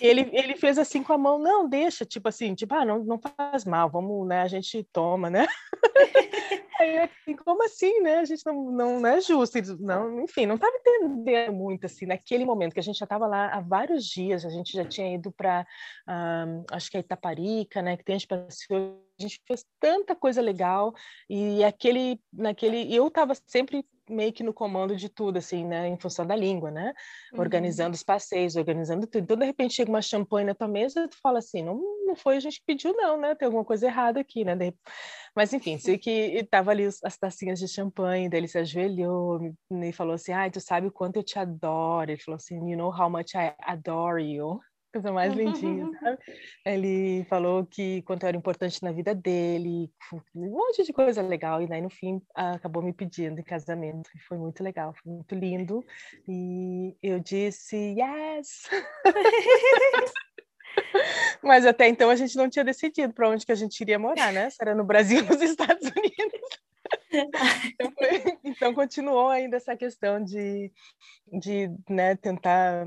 Ele, 0.00 0.28
ele 0.32 0.56
fez 0.56 0.78
assim 0.78 1.02
com 1.02 1.12
a 1.12 1.18
mão, 1.18 1.38
não, 1.38 1.68
deixa, 1.68 2.04
tipo 2.04 2.28
assim, 2.28 2.54
tipo, 2.54 2.74
ah, 2.74 2.84
não, 2.84 3.04
não 3.04 3.18
faz 3.18 3.64
mal, 3.64 3.90
vamos, 3.90 4.26
né, 4.26 4.42
a 4.42 4.48
gente 4.48 4.82
toma, 4.92 5.30
né? 5.30 5.46
Aí, 6.80 6.98
assim, 6.98 7.36
como 7.36 7.62
assim, 7.62 8.00
né? 8.00 8.20
A 8.20 8.24
gente 8.24 8.44
não, 8.46 8.70
não, 8.70 9.00
não 9.00 9.08
é 9.10 9.20
justo, 9.20 9.58
não, 9.78 10.24
enfim, 10.24 10.46
não 10.46 10.54
estava 10.54 10.74
entendendo 10.76 11.52
muito, 11.52 11.84
assim, 11.84 12.06
naquele 12.06 12.46
momento, 12.46 12.72
que 12.72 12.80
a 12.80 12.82
gente 12.82 12.98
já 12.98 13.04
estava 13.04 13.26
lá 13.26 13.48
há 13.48 13.60
vários 13.60 14.06
dias, 14.06 14.46
a 14.46 14.48
gente 14.48 14.72
já 14.72 14.84
tinha 14.84 15.14
ido 15.14 15.30
para, 15.30 15.66
um, 16.08 16.64
acho 16.72 16.90
que 16.90 16.96
é 16.96 17.00
Itaparica, 17.00 17.82
né, 17.82 17.98
que 17.98 18.04
tem 18.04 18.16
a 18.16 18.18
gente 19.22 19.42
fez 19.46 19.66
tanta 19.78 20.16
coisa 20.16 20.40
legal, 20.40 20.94
e 21.28 21.62
aquele, 21.62 22.18
naquele, 22.32 22.94
eu 22.94 23.08
estava 23.08 23.34
sempre 23.46 23.84
meio 24.10 24.32
que 24.32 24.42
no 24.42 24.52
comando 24.52 24.96
de 24.96 25.08
tudo, 25.08 25.38
assim, 25.38 25.64
né? 25.64 25.88
Em 25.88 25.98
função 25.98 26.26
da 26.26 26.36
língua, 26.36 26.70
né? 26.70 26.92
Uhum. 27.32 27.40
Organizando 27.40 27.94
os 27.94 28.02
passeios, 28.02 28.56
organizando 28.56 29.06
tudo. 29.06 29.22
Então, 29.22 29.36
de 29.36 29.44
repente, 29.46 29.74
chega 29.74 29.90
uma 29.90 30.02
champanhe 30.02 30.46
na 30.46 30.54
tua 30.54 30.68
mesa 30.68 31.04
e 31.04 31.08
tu 31.08 31.16
fala 31.22 31.38
assim, 31.38 31.62
não, 31.62 31.80
não 32.06 32.16
foi 32.16 32.36
a 32.36 32.40
gente 32.40 32.58
que 32.58 32.66
pediu, 32.66 32.94
não, 32.94 33.18
né? 33.18 33.34
Tem 33.34 33.46
alguma 33.46 33.64
coisa 33.64 33.86
errada 33.86 34.20
aqui, 34.20 34.44
né? 34.44 34.54
Mas, 35.34 35.52
enfim, 35.52 35.78
sei 35.78 35.96
que 35.98 36.10
estava 36.36 36.70
ali 36.70 36.84
as 36.84 37.16
tacinhas 37.18 37.58
de 37.58 37.68
champanhe, 37.68 38.28
daí 38.28 38.40
ele 38.40 38.48
se 38.48 38.58
ajoelhou 38.58 39.40
me, 39.70 39.92
falou 39.92 40.14
assim, 40.14 40.32
ai, 40.32 40.50
tu 40.50 40.60
sabe 40.60 40.88
o 40.88 40.92
quanto 40.92 41.16
eu 41.16 41.22
te 41.22 41.38
adoro. 41.38 42.10
Ele 42.10 42.20
falou 42.20 42.36
assim, 42.36 42.56
you 42.70 42.76
know 42.76 42.90
how 42.90 43.08
much 43.08 43.34
I 43.34 43.54
adore 43.62 44.22
you 44.22 44.60
coisa 44.92 45.12
mais 45.12 45.32
lindinha, 45.34 45.88
sabe? 46.00 46.18
Ele 46.64 47.24
falou 47.24 47.66
que 47.66 48.02
quanto 48.02 48.26
era 48.26 48.36
importante 48.36 48.82
na 48.82 48.92
vida 48.92 49.14
dele, 49.14 49.90
um 50.34 50.50
monte 50.50 50.82
de 50.84 50.92
coisa 50.92 51.22
legal, 51.22 51.62
e 51.62 51.66
daí 51.66 51.80
no 51.80 51.90
fim 51.90 52.20
acabou 52.34 52.82
me 52.82 52.92
pedindo 52.92 53.40
em 53.40 53.44
casamento, 53.44 54.10
e 54.14 54.20
foi 54.20 54.38
muito 54.38 54.62
legal, 54.62 54.94
foi 55.02 55.12
muito 55.12 55.34
lindo, 55.34 55.84
e 56.28 56.96
eu 57.02 57.20
disse 57.20 57.76
yes! 57.76 58.68
Mas 61.42 61.66
até 61.66 61.88
então 61.88 62.10
a 62.10 62.16
gente 62.16 62.36
não 62.36 62.48
tinha 62.48 62.64
decidido 62.64 63.12
para 63.12 63.28
onde 63.28 63.44
que 63.44 63.52
a 63.52 63.56
gente 63.56 63.80
iria 63.80 63.98
morar, 63.98 64.32
né? 64.32 64.48
Se 64.50 64.56
era 64.60 64.74
no 64.74 64.84
Brasil 64.84 65.22
ou 65.22 65.28
nos 65.28 65.42
Estados 65.42 65.90
Unidos. 65.90 66.60
então, 67.12 67.92
foi, 67.92 68.38
então, 68.44 68.74
continuou 68.74 69.28
ainda 69.28 69.56
essa 69.56 69.76
questão 69.76 70.22
de, 70.22 70.72
de 71.32 71.70
né, 71.88 72.14
tentar 72.16 72.86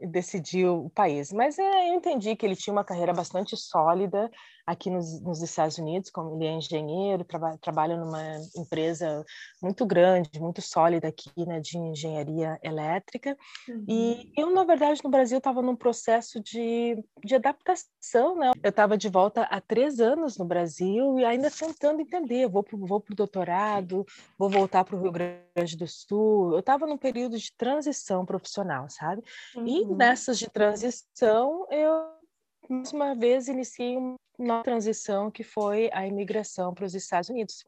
decidiu 0.00 0.86
o 0.86 0.90
país. 0.90 1.32
Mas 1.32 1.58
é, 1.58 1.90
eu 1.90 1.94
entendi 1.94 2.34
que 2.36 2.44
ele 2.44 2.56
tinha 2.56 2.72
uma 2.72 2.84
carreira 2.84 3.12
bastante 3.12 3.56
sólida 3.56 4.30
aqui 4.66 4.90
nos, 4.90 5.20
nos 5.20 5.42
Estados 5.42 5.78
Unidos, 5.78 6.10
como 6.10 6.34
ele 6.36 6.46
é 6.46 6.52
engenheiro, 6.52 7.24
traba, 7.24 7.58
trabalha 7.58 7.96
numa 7.96 8.22
empresa 8.56 9.24
muito 9.62 9.84
grande, 9.84 10.40
muito 10.40 10.62
sólida 10.62 11.08
aqui, 11.08 11.30
né, 11.46 11.60
de 11.60 11.76
engenharia 11.76 12.58
elétrica. 12.62 13.36
Uhum. 13.68 13.84
E 13.88 14.32
eu, 14.36 14.50
na 14.50 14.64
verdade, 14.64 15.00
no 15.04 15.10
Brasil 15.10 15.38
estava 15.38 15.60
num 15.60 15.76
processo 15.76 16.40
de, 16.40 17.02
de 17.22 17.34
adaptação, 17.34 18.36
né? 18.36 18.52
Eu 18.62 18.70
estava 18.70 18.96
de 18.96 19.08
volta 19.08 19.42
há 19.42 19.60
três 19.60 20.00
anos 20.00 20.38
no 20.38 20.44
Brasil 20.44 21.18
e 21.18 21.24
ainda 21.24 21.50
tentando 21.50 22.00
entender. 22.00 22.48
vou 22.48 22.62
para 22.62 22.78
vou 22.78 23.04
o 23.08 23.14
doutorado, 23.14 24.06
vou 24.38 24.48
voltar 24.48 24.84
para 24.84 24.96
o 24.96 25.02
Rio 25.02 25.12
Grande 25.12 25.76
do 25.76 25.86
Sul. 25.86 26.52
Eu 26.52 26.60
estava 26.60 26.86
num 26.86 26.98
período 26.98 27.38
de 27.38 27.52
transição 27.56 28.24
profissional, 28.24 28.88
sabe? 28.88 29.22
Uhum. 29.54 29.66
E 29.66 29.84
nessas 29.94 30.38
de 30.38 30.48
transição, 30.48 31.66
eu 31.70 32.23
mais 32.68 32.92
uma 32.92 33.14
vez 33.14 33.48
iniciei 33.48 33.96
uma 34.38 34.62
transição 34.62 35.30
que 35.30 35.42
foi 35.42 35.90
a 35.92 36.06
imigração 36.06 36.74
para 36.74 36.84
os 36.84 36.94
Estados 36.94 37.28
Unidos. 37.28 37.64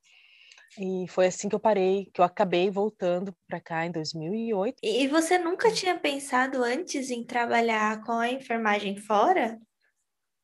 E 0.78 1.06
foi 1.08 1.26
assim 1.26 1.48
que 1.48 1.54
eu 1.54 1.60
parei, 1.60 2.10
que 2.12 2.20
eu 2.20 2.24
acabei 2.24 2.70
voltando 2.70 3.34
para 3.48 3.60
cá 3.60 3.86
em 3.86 3.90
2008. 3.90 4.76
E 4.82 5.06
você 5.08 5.38
nunca 5.38 5.72
tinha 5.72 5.98
pensado 5.98 6.62
antes 6.62 7.10
em 7.10 7.24
trabalhar 7.24 8.02
com 8.04 8.12
a 8.12 8.30
enfermagem 8.30 8.96
fora? 8.96 9.58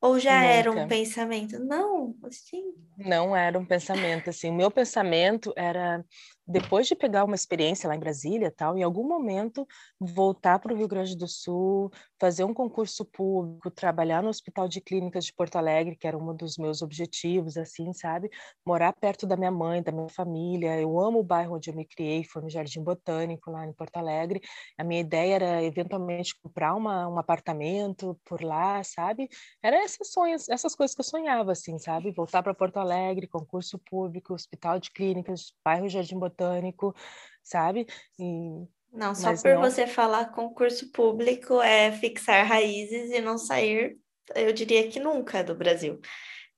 Ou 0.01 0.19
já 0.19 0.35
Nunca. 0.41 0.47
era 0.47 0.73
um 0.73 0.89
pensamento? 0.89 1.59
Não, 1.61 2.17
assim. 2.25 2.75
Não 2.99 3.37
era 3.37 3.57
um 3.57 3.65
pensamento, 3.65 4.31
assim. 4.31 4.51
O 4.51 4.55
meu 4.55 4.69
pensamento 4.69 5.53
era 5.55 6.05
depois 6.47 6.89
de 6.89 6.97
pegar 6.97 7.25
uma 7.25 7.35
experiência 7.37 7.89
lá 7.89 7.95
em 7.95 8.01
Brasília 8.01 8.51
tal, 8.51 8.77
em 8.77 8.83
algum 8.83 9.07
momento 9.07 9.67
voltar 10.01 10.59
para 10.59 10.73
o 10.73 10.77
Rio 10.77 10.89
Grande 10.89 11.17
do 11.17 11.29
Sul, 11.29 11.91
fazer 12.21 12.45
um 12.45 12.53
concurso 12.53 13.05
público, 13.05 13.71
trabalhar 13.71 14.23
no 14.23 14.29
Hospital 14.29 14.69
de 14.69 14.81
Clínicas 14.81 15.25
de 15.25 15.33
Porto 15.33 15.57
Alegre, 15.57 15.97
que 15.97 16.07
era 16.07 16.19
um 16.19 16.35
dos 16.35 16.59
meus 16.59 16.83
objetivos, 16.83 17.57
assim, 17.57 17.93
sabe? 17.93 18.29
Morar 18.67 18.93
perto 18.93 19.27
da 19.27 19.37
minha 19.37 19.51
mãe, 19.51 19.83
da 19.83 19.93
minha 19.93 20.09
família. 20.09 20.81
Eu 20.81 20.99
amo 20.99 21.21
o 21.21 21.25
bairro 21.25 21.57
onde 21.57 21.71
eu 21.71 21.75
me 21.75 21.87
criei, 21.87 22.25
foi 22.25 22.43
no 22.43 22.51
Jardim 22.51 22.83
Botânico, 22.83 23.51
lá 23.51 23.67
em 23.67 23.73
Porto 23.73 23.97
Alegre. 23.97 24.41
A 24.77 24.85
minha 24.85 25.01
ideia 25.01 25.35
era 25.37 25.63
eventualmente 25.63 26.35
comprar 26.43 26.75
uma, 26.75 27.09
um 27.09 27.19
apartamento 27.19 28.19
por 28.25 28.43
lá, 28.43 28.83
sabe? 28.83 29.29
Era 29.63 29.85
esses 29.85 30.11
sonhos, 30.11 30.49
essas 30.49 30.75
coisas 30.75 30.95
que 30.95 31.01
eu 31.01 31.05
sonhava, 31.05 31.53
assim, 31.53 31.79
sabe? 31.79 32.11
Voltar 32.11 32.43
para 32.43 32.55
Porto 32.55 32.79
Alegre, 32.79 33.29
concurso 33.29 33.79
público, 33.79 34.35
Hospital 34.35 34.81
de 34.81 34.91
Clínicas, 34.91 35.53
bairro 35.65 35.89
Jardim 35.89 36.19
Botânico 36.19 36.32
botânico, 36.33 36.95
sabe? 37.43 37.87
E, 38.19 38.67
não, 38.93 39.15
só 39.15 39.35
por 39.35 39.55
não... 39.55 39.63
você 39.63 39.87
falar 39.87 40.27
concurso 40.27 40.93
público 40.93 41.61
é 41.63 41.91
fixar 41.93 42.47
raízes 42.47 43.11
e 43.11 43.21
não 43.21 43.39
sair, 43.39 43.97
eu 44.35 44.53
diria 44.53 44.89
que 44.89 45.01
nunca 45.01 45.43
do 45.43 45.55
Brasil. 45.55 45.99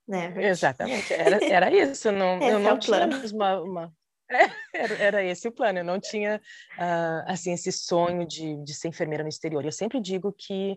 Né? 0.06 0.34
Exatamente, 0.50 1.14
era, 1.14 1.42
era 1.44 1.70
isso. 1.70 2.10
Não, 2.10 2.38
eu 2.42 2.58
não 2.58 2.72
é 2.72 2.78
tinha 2.78 3.08
uma, 3.32 3.60
uma... 3.62 3.92
É, 4.28 4.50
era, 4.74 4.94
era, 4.94 5.24
esse 5.24 5.46
o 5.46 5.52
plano. 5.52 5.78
Eu 5.78 5.84
não 5.84 6.00
tinha 6.00 6.40
uh, 6.76 7.30
assim 7.30 7.52
esse 7.52 7.70
sonho 7.70 8.26
de, 8.26 8.56
de 8.64 8.74
ser 8.74 8.88
enfermeira 8.88 9.22
no 9.22 9.28
exterior. 9.28 9.64
Eu 9.64 9.72
sempre 9.72 10.00
digo 10.00 10.34
que 10.36 10.72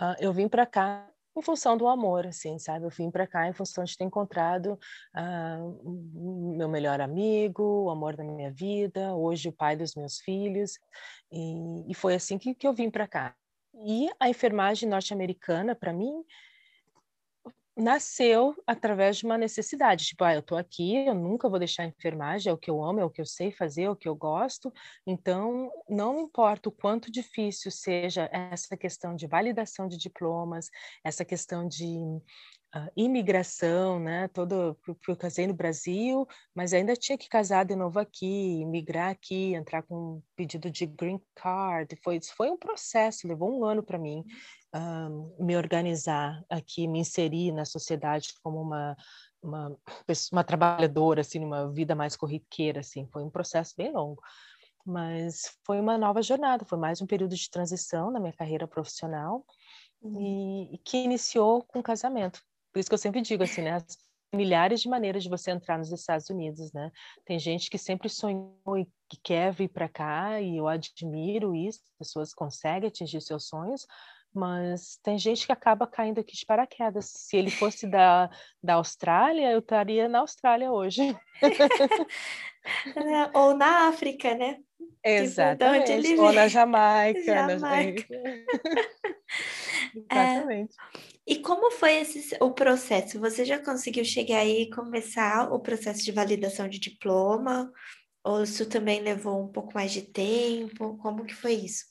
uh, 0.00 0.14
eu 0.20 0.32
vim 0.32 0.48
para 0.48 0.64
cá 0.64 1.10
em 1.36 1.42
função 1.42 1.76
do 1.76 1.86
amor, 1.86 2.26
assim, 2.26 2.58
sabe? 2.58 2.84
Eu 2.84 2.90
vim 2.90 3.10
para 3.10 3.26
cá 3.26 3.48
em 3.48 3.52
função 3.52 3.84
de 3.84 3.96
ter 3.96 4.04
encontrado 4.04 4.78
uh, 5.16 6.56
meu 6.56 6.68
melhor 6.68 7.00
amigo, 7.00 7.62
o 7.84 7.90
amor 7.90 8.16
da 8.16 8.24
minha 8.24 8.50
vida, 8.50 9.14
hoje 9.14 9.48
o 9.48 9.52
pai 9.52 9.76
dos 9.76 9.94
meus 9.94 10.18
filhos, 10.18 10.78
e, 11.30 11.90
e 11.90 11.94
foi 11.94 12.14
assim 12.14 12.38
que, 12.38 12.54
que 12.54 12.66
eu 12.66 12.72
vim 12.72 12.90
para 12.90 13.06
cá. 13.06 13.34
E 13.74 14.08
a 14.18 14.28
enfermagem 14.28 14.88
norte-americana, 14.88 15.74
para 15.74 15.92
mim, 15.92 16.24
nasceu 17.80 18.54
através 18.66 19.16
de 19.18 19.24
uma 19.24 19.38
necessidade, 19.38 20.04
tipo, 20.06 20.24
ah, 20.24 20.34
eu 20.34 20.42
tô 20.42 20.56
aqui, 20.56 20.96
eu 21.06 21.14
nunca 21.14 21.48
vou 21.48 21.58
deixar 21.58 21.84
a 21.84 21.86
enfermagem, 21.86 22.50
é 22.50 22.52
o 22.52 22.58
que 22.58 22.70
eu 22.70 22.82
amo, 22.82 23.00
é 23.00 23.04
o 23.04 23.10
que 23.10 23.20
eu 23.20 23.26
sei 23.26 23.50
fazer, 23.52 23.84
é 23.84 23.90
o 23.90 23.96
que 23.96 24.08
eu 24.08 24.14
gosto, 24.14 24.72
então 25.06 25.70
não 25.88 26.20
importa 26.20 26.68
o 26.68 26.72
quanto 26.72 27.10
difícil 27.10 27.70
seja 27.70 28.28
essa 28.32 28.76
questão 28.76 29.14
de 29.14 29.26
validação 29.26 29.88
de 29.88 29.96
diplomas, 29.96 30.68
essa 31.04 31.24
questão 31.24 31.66
de 31.66 32.20
uh, 32.74 32.90
imigração, 32.96 33.98
né, 33.98 34.28
todo, 34.28 34.76
eu 35.08 35.16
casei 35.16 35.46
no 35.46 35.54
Brasil, 35.54 36.26
mas 36.54 36.72
ainda 36.72 36.94
tinha 36.96 37.18
que 37.18 37.28
casar 37.28 37.64
de 37.64 37.74
novo 37.74 37.98
aqui, 37.98 38.64
migrar 38.66 39.10
aqui, 39.10 39.54
entrar 39.54 39.82
com 39.82 39.94
um 39.94 40.22
pedido 40.36 40.70
de 40.70 40.86
green 40.86 41.20
card, 41.34 41.96
foi, 42.02 42.20
foi 42.36 42.50
um 42.50 42.56
processo, 42.56 43.26
levou 43.26 43.50
um 43.50 43.64
ano 43.64 43.82
para 43.82 43.98
mim, 43.98 44.24
um, 44.74 45.34
me 45.38 45.56
organizar 45.56 46.42
aqui, 46.48 46.86
me 46.86 47.00
inserir 47.00 47.52
na 47.52 47.64
sociedade 47.64 48.34
como 48.42 48.60
uma, 48.60 48.96
uma, 49.42 49.76
uma 50.32 50.44
trabalhadora, 50.44 51.22
assim, 51.22 51.38
numa 51.38 51.70
vida 51.72 51.94
mais 51.94 52.16
corriqueira, 52.16 52.80
assim, 52.80 53.06
foi 53.12 53.22
um 53.22 53.30
processo 53.30 53.74
bem 53.76 53.92
longo. 53.92 54.22
Mas 54.84 55.58
foi 55.64 55.78
uma 55.78 55.98
nova 55.98 56.22
jornada, 56.22 56.64
foi 56.64 56.78
mais 56.78 57.02
um 57.02 57.06
período 57.06 57.36
de 57.36 57.50
transição 57.50 58.10
na 58.10 58.18
minha 58.18 58.32
carreira 58.32 58.66
profissional 58.66 59.44
uhum. 60.00 60.20
e, 60.20 60.74
e 60.74 60.78
que 60.78 60.98
iniciou 60.98 61.62
com 61.64 61.80
o 61.80 61.82
casamento. 61.82 62.42
Por 62.72 62.78
isso 62.78 62.88
que 62.88 62.94
eu 62.94 62.98
sempre 62.98 63.20
digo 63.20 63.42
assim, 63.42 63.62
né? 63.62 63.78
milhares 64.32 64.80
de 64.80 64.88
maneiras 64.88 65.22
de 65.22 65.28
você 65.28 65.50
entrar 65.50 65.76
nos 65.78 65.92
Estados 65.92 66.30
Unidos, 66.30 66.72
né? 66.72 66.90
Tem 67.24 67.38
gente 67.38 67.68
que 67.68 67.78
sempre 67.78 68.08
sonhou 68.08 68.78
e 68.78 68.86
que 69.08 69.18
quer 69.22 69.52
vir 69.52 69.68
para 69.68 69.88
cá 69.88 70.40
e 70.40 70.56
eu 70.56 70.68
admiro 70.68 71.54
isso, 71.54 71.80
pessoas 71.98 72.32
conseguem 72.32 72.88
atingir 72.88 73.20
seus 73.20 73.48
sonhos, 73.48 73.86
mas 74.32 74.98
tem 75.02 75.18
gente 75.18 75.44
que 75.44 75.52
acaba 75.52 75.86
caindo 75.86 76.20
aqui 76.20 76.36
de 76.36 76.46
paraquedas. 76.46 77.06
Se 77.06 77.36
ele 77.36 77.50
fosse 77.50 77.88
da, 77.88 78.30
da 78.62 78.74
Austrália, 78.74 79.50
eu 79.50 79.58
estaria 79.58 80.08
na 80.08 80.20
Austrália 80.20 80.70
hoje. 80.70 81.16
Ou 83.34 83.56
na 83.56 83.88
África, 83.88 84.34
né? 84.34 84.58
Exatamente. 85.02 86.14
Ou 86.14 86.32
na 86.32 86.46
Jamaica. 86.46 87.20
Jamaica. 87.58 88.06
Na... 88.22 88.30
Exatamente. 89.94 90.76
É... 90.94 91.00
E 91.26 91.36
como 91.40 91.70
foi 91.70 91.96
esse, 91.96 92.36
o 92.40 92.52
processo? 92.52 93.20
Você 93.20 93.44
já 93.44 93.62
conseguiu 93.62 94.04
chegar 94.04 94.38
aí 94.38 94.62
e 94.62 94.70
começar 94.70 95.52
o 95.52 95.60
processo 95.60 96.04
de 96.04 96.12
validação 96.12 96.68
de 96.68 96.78
diploma? 96.78 97.70
Ou 98.24 98.42
isso 98.42 98.66
também 98.66 99.00
levou 99.00 99.42
um 99.42 99.48
pouco 99.48 99.72
mais 99.74 99.92
de 99.92 100.02
tempo? 100.02 100.96
Como 100.98 101.24
que 101.24 101.34
foi 101.34 101.54
isso? 101.54 101.89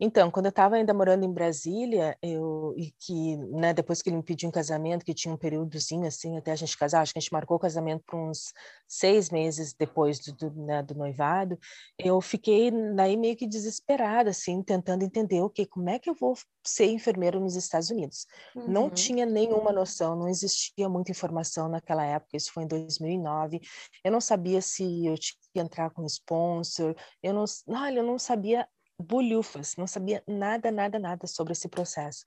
Então, 0.00 0.30
quando 0.30 0.46
eu 0.46 0.50
estava 0.50 0.76
ainda 0.76 0.94
morando 0.94 1.24
em 1.24 1.32
Brasília, 1.32 2.16
eu 2.22 2.74
e 2.76 2.92
que, 2.98 3.36
né, 3.36 3.72
depois 3.72 4.00
que 4.00 4.08
ele 4.08 4.16
me 4.16 4.22
pediu 4.22 4.48
um 4.48 4.52
casamento, 4.52 5.04
que 5.04 5.14
tinha 5.14 5.32
um 5.32 5.36
períodozinho 5.36 6.06
assim 6.06 6.36
até 6.36 6.52
a 6.52 6.56
gente 6.56 6.76
casar, 6.76 7.02
acho 7.02 7.12
que 7.12 7.18
a 7.18 7.20
gente 7.20 7.32
marcou 7.32 7.56
o 7.56 7.60
casamento 7.60 8.02
por 8.06 8.18
uns 8.18 8.52
seis 8.86 9.30
meses 9.30 9.74
depois 9.74 10.18
do, 10.20 10.32
do, 10.32 10.64
né, 10.64 10.82
do 10.82 10.94
noivado, 10.94 11.58
eu 11.98 12.20
fiquei 12.20 12.70
daí 12.94 13.16
meio 13.16 13.36
que 13.36 13.46
desesperada, 13.46 14.30
assim, 14.30 14.62
tentando 14.62 15.04
entender, 15.04 15.40
o 15.40 15.50
que, 15.50 15.66
como 15.66 15.90
é 15.90 15.98
que 15.98 16.08
eu 16.08 16.14
vou 16.14 16.34
ser 16.64 16.86
enfermeira 16.86 17.38
nos 17.38 17.56
Estados 17.56 17.90
Unidos? 17.90 18.26
Uhum. 18.54 18.68
Não 18.68 18.90
tinha 18.90 19.26
nenhuma 19.26 19.72
noção, 19.72 20.16
não 20.16 20.28
existia 20.28 20.88
muita 20.88 21.10
informação 21.10 21.68
naquela 21.68 22.04
época, 22.04 22.36
isso 22.36 22.52
foi 22.52 22.64
em 22.64 22.68
2009, 22.68 23.60
eu 24.04 24.12
não 24.12 24.20
sabia 24.20 24.60
se 24.60 25.06
eu 25.06 25.16
tinha 25.16 25.38
que 25.52 25.60
entrar 25.60 25.90
com 25.90 26.04
sponsor, 26.06 26.94
eu 27.22 27.34
não, 27.34 27.44
olha, 27.68 27.98
eu 27.98 28.04
não 28.04 28.18
sabia 28.18 28.66
bolhufas, 29.00 29.76
não 29.76 29.86
sabia 29.86 30.22
nada, 30.26 30.70
nada, 30.70 30.98
nada 30.98 31.26
sobre 31.26 31.52
esse 31.52 31.68
processo. 31.68 32.24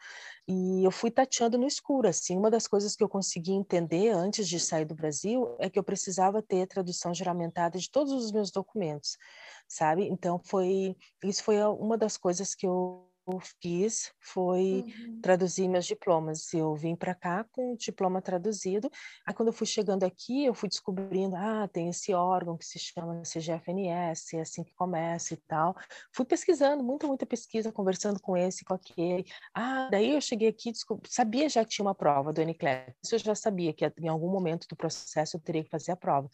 E 0.48 0.84
eu 0.86 0.92
fui 0.92 1.12
tateando 1.12 1.58
no 1.58 1.68
escuro, 1.68 2.08
assim, 2.08 2.38
uma 2.38 2.50
das 2.50 2.68
coisas 2.68 2.96
que 2.96 3.04
eu 3.04 3.10
consegui 3.10 3.52
entender 3.52 4.10
antes 4.12 4.48
de 4.48 4.60
sair 4.60 4.86
do 4.86 4.96
Brasil 4.96 5.56
é 5.60 5.70
que 5.70 5.78
eu 5.78 5.84
precisava 5.84 6.42
ter 6.42 6.66
tradução 6.68 7.14
juramentada 7.14 7.78
de 7.78 7.90
todos 7.92 8.14
os 8.14 8.32
meus 8.32 8.52
documentos, 8.52 9.18
sabe? 9.68 10.08
Então 10.08 10.40
foi, 10.46 10.96
isso 11.24 11.44
foi 11.44 11.62
uma 11.64 11.98
das 11.98 12.18
coisas 12.18 12.56
que 12.56 12.66
eu 12.66 13.11
fiz 13.40 14.12
foi 14.20 14.84
uhum. 14.86 15.20
traduzir 15.22 15.68
meus 15.68 15.86
diplomas. 15.86 16.54
Eu 16.54 16.76
vim 16.76 16.96
para 16.96 17.14
cá 17.14 17.46
com 17.52 17.74
o 17.74 17.78
diploma 17.78 18.22
traduzido. 18.22 18.90
Aí, 19.26 19.34
quando 19.34 19.50
eu 19.50 19.54
fui 19.54 19.68
chegando 19.68 20.04
aqui, 20.04 20.46
eu 20.46 20.54
fui 20.54 20.68
descobrindo: 20.68 21.36
ah, 21.36 21.68
tem 21.72 21.90
esse 21.90 22.14
órgão 22.14 22.58
que 22.58 22.66
se 22.66 22.80
chama 22.80 23.22
CGFNS, 23.22 24.38
é 24.38 24.42
assim 24.42 24.64
que 24.64 24.74
começa 24.74 25.34
e 25.34 25.38
tal. 25.38 25.76
Fui 26.14 26.26
pesquisando, 26.26 26.84
muita, 26.84 27.08
muita 27.08 27.26
pesquisa, 27.26 27.72
conversando 27.72 28.20
com 28.20 28.36
esse, 28.36 28.66
com 28.66 28.74
aquele. 28.74 29.26
Ah, 29.54 29.90
daí 29.92 30.12
eu 30.12 30.22
cheguei 30.22 30.50
aqui, 30.50 30.72
descobri, 30.72 31.10
sabia 31.10 31.48
já 31.50 31.64
que 31.64 31.72
tinha 31.72 31.86
uma 31.86 31.96
prova 31.96 32.34
do 32.34 32.42
NCLEX. 32.42 32.94
Isso 33.04 33.16
eu 33.16 33.20
já 33.20 33.36
sabia 33.36 33.74
que 33.74 33.86
em 34.00 34.08
algum 34.08 34.30
momento 34.30 34.68
do 34.68 34.76
processo 34.76 35.38
eu 35.38 35.42
teria 35.42 35.64
que 35.64 35.70
fazer 35.70 35.92
a 35.92 35.96
prova. 35.96 36.30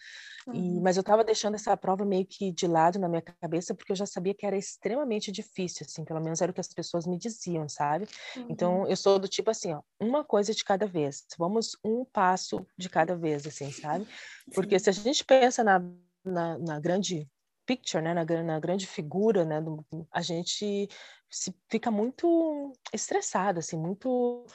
Uhum. 0.47 0.53
E, 0.53 0.81
mas 0.81 0.97
eu 0.97 1.01
estava 1.01 1.23
deixando 1.23 1.55
essa 1.55 1.75
prova 1.75 2.05
meio 2.05 2.25
que 2.25 2.51
de 2.51 2.67
lado 2.67 2.99
na 2.99 3.09
minha 3.09 3.21
cabeça, 3.21 3.75
porque 3.75 3.91
eu 3.91 3.95
já 3.95 4.05
sabia 4.05 4.33
que 4.33 4.45
era 4.45 4.57
extremamente 4.57 5.31
difícil, 5.31 5.85
assim, 5.87 6.05
pelo 6.05 6.21
menos 6.21 6.41
era 6.41 6.51
o 6.51 6.53
que 6.53 6.61
as 6.61 6.67
pessoas 6.77 7.07
me 7.07 7.17
diziam, 7.17 7.67
sabe? 7.67 8.07
Então, 8.35 8.43
uhum. 8.43 8.51
Então, 8.51 8.87
eu 8.87 8.95
sou 8.95 9.17
do 9.17 9.27
tipo 9.27 9.49
assim, 9.49 9.73
ó, 9.73 9.81
uma 9.99 10.23
coisa 10.23 10.53
de 10.53 10.63
cada 10.63 10.85
vez, 10.85 11.25
vamos 11.37 11.75
um 11.83 12.05
passo 12.05 12.65
de 12.77 12.87
cada 12.87 13.15
vez, 13.15 13.47
assim, 13.47 13.71
sabe? 13.71 14.07
Porque 14.53 14.77
Sim. 14.77 14.83
se 14.83 14.89
a 14.91 14.93
gente 14.93 15.25
pensa 15.25 15.63
na, 15.63 15.83
na, 16.23 16.57
na 16.59 16.79
grande 16.79 17.27
picture, 17.65 18.03
né, 18.03 18.13
na, 18.13 18.23
na, 18.43 18.59
grande 18.59 18.85
figura, 18.85 19.43
né, 19.43 19.59
do, 19.59 19.83
a 20.11 20.21
gente 20.21 20.87
se, 21.29 21.53
fica 21.67 21.89
muito 21.89 22.71
estressada, 22.93 23.59
assim, 23.59 23.77
muito 23.77 24.45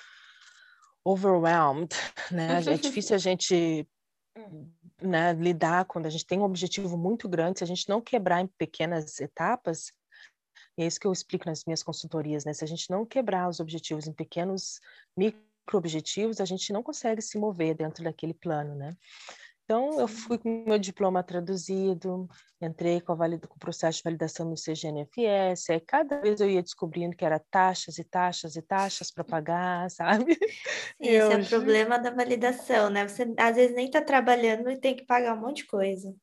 overwhelmed, 1.04 1.94
né? 2.30 2.62
É 2.64 2.76
difícil 2.76 3.16
a 3.16 3.18
gente 3.18 3.86
né, 5.00 5.32
lidar 5.32 5.84
quando 5.84 6.06
a 6.06 6.10
gente 6.10 6.24
tem 6.24 6.38
um 6.38 6.44
objetivo 6.44 6.96
muito 6.96 7.28
grande, 7.28 7.58
se 7.58 7.64
a 7.64 7.66
gente 7.66 7.88
não 7.88 8.00
quebrar 8.00 8.40
em 8.40 8.46
pequenas 8.46 9.20
etapas, 9.20 9.92
e 10.76 10.82
é 10.82 10.86
isso 10.86 10.98
que 10.98 11.06
eu 11.06 11.12
explico 11.12 11.46
nas 11.46 11.64
minhas 11.64 11.82
consultorias, 11.82 12.44
né? 12.44 12.52
Se 12.52 12.64
a 12.64 12.66
gente 12.66 12.90
não 12.90 13.04
quebrar 13.04 13.48
os 13.48 13.60
objetivos 13.60 14.06
em 14.06 14.12
pequenos 14.12 14.80
micro-objetivos, 15.16 16.40
a 16.40 16.44
gente 16.44 16.72
não 16.72 16.82
consegue 16.82 17.20
se 17.20 17.38
mover 17.38 17.74
dentro 17.74 18.02
daquele 18.02 18.34
plano, 18.34 18.74
né? 18.74 18.96
Então, 19.64 20.00
eu 20.00 20.08
fui 20.08 20.38
com 20.38 20.64
meu 20.66 20.78
diploma 20.78 21.22
traduzido, 21.22 22.28
entrei 22.60 23.00
com, 23.00 23.16
com, 23.16 23.54
o 23.54 23.58
processo 23.58 23.98
de 23.98 24.04
validação 24.04 24.48
no 24.48 24.56
CGNFS, 24.56 25.70
aí 25.70 25.80
cada 25.80 26.20
vez 26.20 26.40
eu 26.40 26.50
ia 26.50 26.62
descobrindo 26.62 27.16
que 27.16 27.24
era 27.24 27.38
taxas 27.50 27.96
e 27.96 28.04
taxas 28.04 28.56
e 28.56 28.62
taxas 28.62 29.10
para 29.10 29.24
pagar, 29.24 29.88
sabe? 29.90 30.36
Esse 31.00 31.14
eu... 31.14 31.32
é 31.32 31.36
o 31.36 31.46
problema 31.46 31.98
da 31.98 32.10
validação, 32.10 32.90
né? 32.90 33.06
Você 33.06 33.32
às 33.38 33.56
vezes 33.56 33.74
nem 33.74 33.86
está 33.86 34.02
trabalhando 34.02 34.70
e 34.70 34.76
tem 34.76 34.96
que 34.96 35.06
pagar 35.06 35.34
um 35.34 35.40
monte 35.40 35.58
de 35.58 35.66
coisa. 35.66 36.14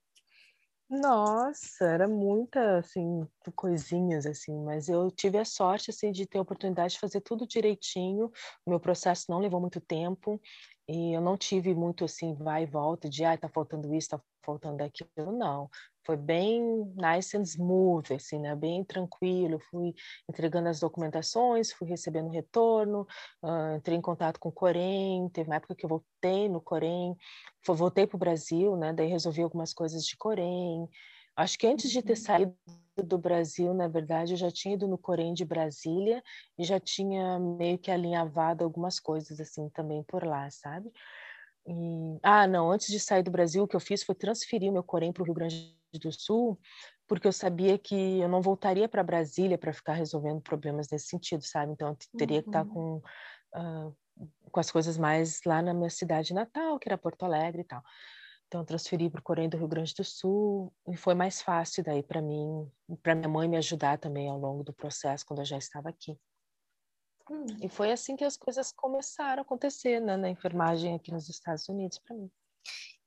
Nossa, 0.91 1.86
era 1.86 2.08
muita, 2.08 2.80
assim, 2.80 3.28
coisinhas, 3.56 4.25
assim, 4.25 4.58
mas 4.63 4.89
eu 4.89 5.12
tive 5.12 5.38
a 5.38 5.45
sorte, 5.45 5.91
assim, 5.91 6.12
de 6.12 6.25
ter 6.25 6.39
a 6.39 6.41
oportunidade 6.41 6.93
de 6.93 6.99
fazer 6.99 7.21
tudo 7.21 7.45
direitinho, 7.45 8.32
o 8.65 8.69
meu 8.71 8.80
processo 8.80 9.25
não 9.30 9.38
levou 9.39 9.62
muito 9.62 9.80
tempo, 9.80 10.41
e 10.89 11.13
eu 11.13 11.21
não 11.21 11.38
tive 11.38 11.75
muito, 11.75 12.04
assim, 12.04 12.34
vai 12.34 12.63
e 12.63 12.65
volta, 12.65 13.08
de, 13.08 13.23
ai, 13.23 13.38
tá 13.38 13.47
faltando 13.47 13.93
isso, 13.93 14.10
tá 14.10 14.21
faltando 14.43 14.84
aquilo, 14.84 15.32
não. 15.32 15.69
Foi 16.04 16.17
bem 16.17 16.62
nice 16.95 17.38
and 17.38 17.43
smooth, 17.43 18.12
assim, 18.15 18.39
né, 18.39 18.56
bem 18.56 18.84
tranquilo, 18.84 19.60
fui 19.69 19.93
entregando 20.28 20.67
as 20.67 20.80
documentações, 20.80 21.71
fui 21.71 21.88
recebendo 21.88 22.32
retorno, 22.32 23.06
uh, 23.43 23.75
entrei 23.78 23.95
em 23.97 24.02
contato 24.02 24.39
com 24.39 24.49
o 24.49 24.52
Corém, 24.52 25.30
teve 25.30 25.47
uma 25.47 25.58
época 25.58 25.75
que 25.75 25.86
eu 25.86 25.89
voltei 25.89 26.49
no 26.49 26.60
Corém, 26.60 27.15
voltei 27.67 28.08
para 28.08 28.15
o 28.15 28.19
Brasil, 28.19 28.75
né, 28.75 28.91
daí 28.91 29.08
resolvi 29.08 29.43
algumas 29.43 29.71
coisas 29.71 30.04
de 30.04 30.17
Corém, 30.17 30.89
Acho 31.39 31.58
que 31.58 31.65
antes 31.65 31.89
de 31.89 32.02
ter 32.02 32.17
uhum. 32.17 32.17
saído 32.17 32.58
do 33.02 33.17
Brasil, 33.17 33.73
na 33.73 33.88
verdade, 33.88 34.34
eu 34.34 34.38
já 34.38 34.52
tinha 34.52 34.75
ido 34.75 34.89
no 34.89 34.97
Corém 34.97 35.34
de 35.34 35.45
Brasília 35.45 36.21
e 36.58 36.65
já 36.65 36.82
tinha 36.82 37.39
meio 37.39 37.78
que 37.78 37.89
alinhavado 37.89 38.62
algumas 38.62 38.99
coisas 38.99 39.39
assim 39.39 39.69
também 39.69 40.04
por 40.04 40.25
lá, 40.25 40.49
sabe? 40.52 40.91
E... 41.65 42.19
Ah, 42.21 42.45
não, 42.45 42.69
antes 42.69 42.88
de 42.88 42.99
sair 42.99 43.23
do 43.23 43.32
Brasil, 43.32 43.63
o 43.63 43.67
que 43.69 43.75
eu 43.78 43.80
fiz 43.80 44.04
foi 44.04 44.15
transferir 44.15 44.69
meu 44.69 44.84
Corém 44.84 45.13
para 45.13 45.23
o 45.23 45.25
Rio 45.25 45.34
Grande 45.34 45.73
do 45.93 46.12
Sul, 46.12 46.60
porque 47.08 47.25
eu 47.25 47.32
sabia 47.32 47.78
que 47.78 48.19
eu 48.19 48.28
não 48.28 48.41
voltaria 48.41 48.89
para 48.89 49.02
Brasília 49.02 49.58
para 49.58 49.71
ficar 49.71 49.93
resolvendo 49.93 50.41
problemas 50.41 50.89
nesse 50.91 51.08
sentido, 51.08 51.41
sabe? 51.45 51.71
Então, 51.71 51.88
eu 51.88 51.97
teria 52.17 52.39
uhum. 52.39 52.43
que 52.43 52.49
estar 52.49 52.65
com, 52.65 52.97
uh, 53.56 53.95
com 54.52 54.60
as 54.60 54.69
coisas 54.69 54.97
mais 54.97 55.39
lá 55.45 55.62
na 55.62 55.73
minha 55.73 55.89
cidade 55.89 56.34
natal, 56.34 56.78
que 56.78 56.89
era 56.89 56.97
Porto 56.97 57.23
Alegre 57.23 57.62
e 57.62 57.65
tal. 57.65 57.82
Então, 58.49 58.65
transferi 58.65 59.12
para 59.12 59.19
o 59.19 59.23
Corém 59.23 59.47
do 59.47 59.57
Rio 59.57 59.67
Grande 59.67 59.93
do 59.93 60.03
Sul 60.03 60.73
e 60.88 60.97
foi 60.97 61.13
mais 61.13 61.39
fácil 61.39 61.83
daí 61.83 62.01
para 62.01 62.19
mim, 62.19 62.67
para 63.03 63.13
minha 63.13 63.29
mãe 63.29 63.47
me 63.47 63.55
ajudar 63.57 63.99
também 63.99 64.27
ao 64.27 64.39
longo 64.39 64.63
do 64.63 64.73
processo, 64.73 65.23
quando 65.23 65.41
eu 65.41 65.45
já 65.45 65.55
estava 65.55 65.88
aqui. 65.88 66.17
Hum. 67.29 67.45
E 67.62 67.69
foi 67.69 67.91
assim 67.91 68.15
que 68.15 68.23
as 68.23 68.35
coisas 68.35 68.71
começaram 68.71 69.41
a 69.41 69.43
acontecer 69.43 69.99
né, 69.99 70.17
na 70.17 70.31
enfermagem 70.31 70.95
aqui 70.95 71.12
nos 71.12 71.29
Estados 71.29 71.69
Unidos 71.69 71.99
para 71.99 72.15
mim. 72.15 72.27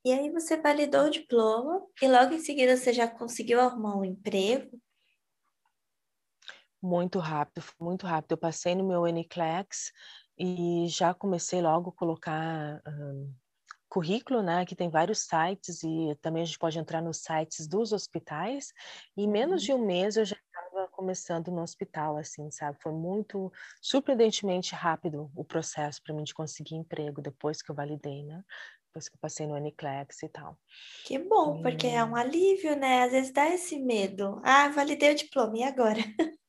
E 0.05 0.12
aí 0.12 0.31
você 0.31 0.57
validou 0.57 1.07
o 1.07 1.11
diploma 1.11 1.85
e 2.00 2.07
logo 2.07 2.35
em 2.35 2.38
seguida 2.38 2.76
você 2.76 2.92
já 2.92 3.09
conseguiu 3.09 3.61
arrumar 3.61 3.96
um 3.96 4.05
emprego? 4.05 4.81
Muito 6.81 7.18
rápido, 7.18 7.64
muito 7.81 8.07
rápido. 8.07 8.31
Eu 8.31 8.38
passei 8.38 8.76
no 8.76 8.87
meu 8.87 9.09
NCLEX 9.09 9.90
e 10.38 10.87
já 10.87 11.12
comecei 11.12 11.61
logo 11.61 11.90
a 11.90 11.92
colocar 11.92 12.81
um, 12.87 13.35
currículo, 13.92 14.42
né? 14.42 14.64
Que 14.64 14.74
tem 14.74 14.88
vários 14.88 15.18
sites 15.18 15.83
e 15.83 16.16
também 16.22 16.42
a 16.42 16.46
gente 16.46 16.59
pode 16.59 16.78
entrar 16.78 17.02
nos 17.02 17.18
sites 17.18 17.66
dos 17.66 17.92
hospitais. 17.92 18.72
E 19.14 19.24
em 19.24 19.28
menos 19.28 19.61
uhum. 19.61 19.66
de 19.66 19.74
um 19.74 19.87
mês 19.87 20.16
eu 20.16 20.24
já 20.24 20.35
estava 20.35 20.88
começando 20.88 21.50
no 21.50 21.61
hospital, 21.61 22.16
assim, 22.16 22.50
sabe? 22.50 22.78
Foi 22.81 22.92
muito 22.92 23.52
surpreendentemente 23.83 24.74
rápido 24.74 25.31
o 25.37 25.44
processo 25.44 26.02
para 26.02 26.14
mim 26.14 26.24
de 26.24 26.33
conseguir 26.33 26.74
emprego 26.74 27.20
depois 27.20 27.61
que 27.61 27.70
eu 27.70 27.74
validei, 27.74 28.24
né? 28.24 28.42
Depois 28.87 29.11
que 29.11 29.16
eu 29.16 29.20
passei 29.20 29.46
no 29.46 29.55
Aniclex 29.55 30.22
e 30.22 30.28
tal. 30.31 30.57
Que 31.05 31.18
bom, 31.18 31.59
e... 31.59 31.62
porque 31.62 31.87
é 31.87 32.02
um 32.02 32.16
alívio, 32.16 32.74
né? 32.74 33.02
Às 33.02 33.12
vezes 33.12 33.31
dá 33.31 33.46
esse 33.50 33.78
medo. 33.78 34.40
Ah, 34.42 34.70
validei 34.70 35.12
o 35.12 35.14
diploma, 35.14 35.59
e 35.59 35.64
agora? 35.64 36.00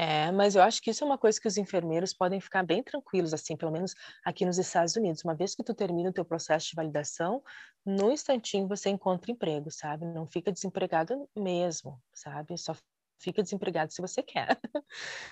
É, 0.00 0.30
mas 0.30 0.54
eu 0.54 0.62
acho 0.62 0.80
que 0.80 0.90
isso 0.90 1.02
é 1.02 1.06
uma 1.08 1.18
coisa 1.18 1.40
que 1.40 1.48
os 1.48 1.56
enfermeiros 1.56 2.14
podem 2.14 2.40
ficar 2.40 2.62
bem 2.62 2.84
tranquilos, 2.84 3.34
assim, 3.34 3.56
pelo 3.56 3.72
menos 3.72 3.96
aqui 4.24 4.46
nos 4.46 4.56
Estados 4.56 4.94
Unidos. 4.94 5.24
Uma 5.24 5.34
vez 5.34 5.56
que 5.56 5.64
tu 5.64 5.74
termina 5.74 6.10
o 6.10 6.12
teu 6.12 6.24
processo 6.24 6.68
de 6.68 6.76
validação, 6.76 7.42
no 7.84 8.12
instantinho 8.12 8.68
você 8.68 8.90
encontra 8.90 9.32
emprego, 9.32 9.72
sabe? 9.72 10.06
Não 10.06 10.24
fica 10.24 10.52
desempregado 10.52 11.28
mesmo, 11.36 12.00
sabe? 12.14 12.56
Só 12.56 12.76
fica 13.20 13.42
desempregado 13.42 13.92
se 13.92 14.00
você 14.00 14.22
quer. 14.22 14.56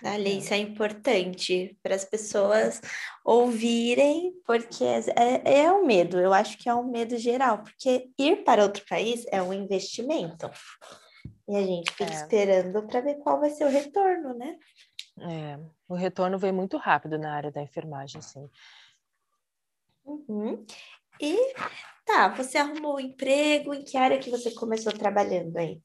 Olha, 0.04 0.28
isso 0.30 0.52
é 0.52 0.58
importante 0.58 1.78
para 1.80 1.94
as 1.94 2.04
pessoas 2.04 2.80
ouvirem, 3.24 4.32
porque 4.44 4.82
é, 4.82 5.04
é, 5.44 5.58
é 5.60 5.72
um 5.72 5.86
medo, 5.86 6.18
eu 6.18 6.32
acho 6.32 6.58
que 6.58 6.68
é 6.68 6.74
um 6.74 6.90
medo 6.90 7.16
geral, 7.18 7.62
porque 7.62 8.10
ir 8.18 8.42
para 8.42 8.64
outro 8.64 8.84
país 8.88 9.24
é 9.30 9.40
um 9.40 9.52
investimento. 9.52 10.50
E 11.48 11.56
a 11.56 11.62
gente 11.62 11.92
fica 11.92 12.12
é. 12.12 12.14
esperando 12.14 12.86
para 12.86 13.00
ver 13.00 13.16
qual 13.16 13.38
vai 13.38 13.50
ser 13.50 13.64
o 13.64 13.70
retorno, 13.70 14.34
né? 14.34 14.58
É, 15.18 15.58
o 15.88 15.94
retorno 15.94 16.38
veio 16.38 16.52
muito 16.52 16.76
rápido 16.76 17.18
na 17.18 17.34
área 17.34 17.50
da 17.50 17.62
enfermagem, 17.62 18.20
sim. 18.20 18.50
Uhum. 20.04 20.64
E 21.20 21.54
tá, 22.04 22.28
você 22.28 22.58
arrumou 22.58 22.96
um 22.96 23.00
emprego, 23.00 23.72
em 23.72 23.82
que 23.82 23.96
área 23.96 24.18
que 24.18 24.30
você 24.30 24.50
começou 24.52 24.92
trabalhando 24.92 25.56
aí? 25.56 25.80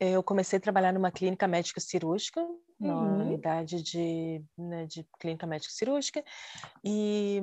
Eu 0.00 0.22
comecei 0.22 0.58
a 0.58 0.62
trabalhar 0.62 0.92
numa 0.92 1.10
clínica 1.10 1.46
médica 1.48 1.80
cirúrgica, 1.80 2.40
uhum. 2.40 2.58
na 2.78 3.24
unidade 3.24 3.82
de, 3.82 4.42
né, 4.56 4.86
de 4.86 5.06
clínica 5.18 5.46
médica 5.46 5.72
cirúrgica, 5.72 6.24
e 6.84 7.42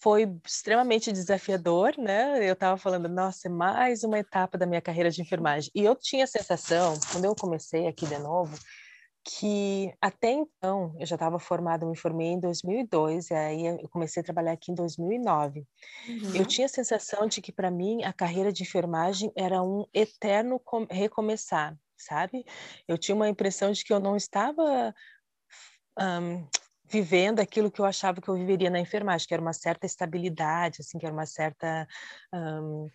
foi 0.00 0.32
extremamente 0.46 1.12
desafiador, 1.12 1.94
né? 1.98 2.48
Eu 2.48 2.52
estava 2.52 2.76
falando, 2.76 3.08
nossa, 3.08 3.48
é 3.48 3.50
mais 3.50 4.04
uma 4.04 4.18
etapa 4.18 4.56
da 4.56 4.66
minha 4.66 4.80
carreira 4.80 5.10
de 5.10 5.20
enfermagem. 5.20 5.70
E 5.74 5.84
eu 5.84 5.96
tinha 5.96 6.24
a 6.24 6.28
sensação, 6.28 6.98
quando 7.12 7.24
eu 7.24 7.34
comecei 7.34 7.86
aqui 7.86 8.06
de 8.06 8.18
novo, 8.18 8.56
que 9.24 9.92
até 10.00 10.30
então 10.30 10.94
eu 10.98 11.04
já 11.04 11.16
estava 11.16 11.38
formada, 11.38 11.84
eu 11.84 11.90
me 11.90 11.96
formei 11.96 12.28
em 12.28 12.40
2002 12.40 13.30
e 13.30 13.34
aí 13.34 13.66
eu 13.66 13.88
comecei 13.88 14.20
a 14.20 14.24
trabalhar 14.24 14.52
aqui 14.52 14.70
em 14.70 14.74
2009. 14.74 15.66
Uhum. 16.08 16.36
Eu 16.36 16.46
tinha 16.46 16.66
a 16.66 16.70
sensação 16.70 17.26
de 17.26 17.42
que 17.42 17.52
para 17.52 17.70
mim 17.70 18.04
a 18.04 18.12
carreira 18.12 18.52
de 18.52 18.62
enfermagem 18.62 19.32
era 19.36 19.62
um 19.62 19.84
eterno 19.92 20.60
recomeçar, 20.90 21.76
sabe? 21.96 22.44
Eu 22.86 22.96
tinha 22.96 23.14
uma 23.14 23.28
impressão 23.28 23.72
de 23.72 23.84
que 23.84 23.92
eu 23.92 24.00
não 24.00 24.16
estava 24.16 24.94
um, 25.98 26.46
vivendo 26.90 27.40
aquilo 27.40 27.70
que 27.70 27.80
eu 27.80 27.84
achava 27.84 28.20
que 28.20 28.28
eu 28.28 28.34
viveria 28.34 28.70
na 28.70 28.80
enfermagem, 28.80 29.26
que 29.26 29.34
era 29.34 29.42
uma 29.42 29.52
certa 29.52 29.86
estabilidade, 29.86 30.78
assim, 30.80 30.98
que 30.98 31.06
era 31.06 31.14
uma 31.14 31.26
certa 31.26 31.86
um, 32.32 32.88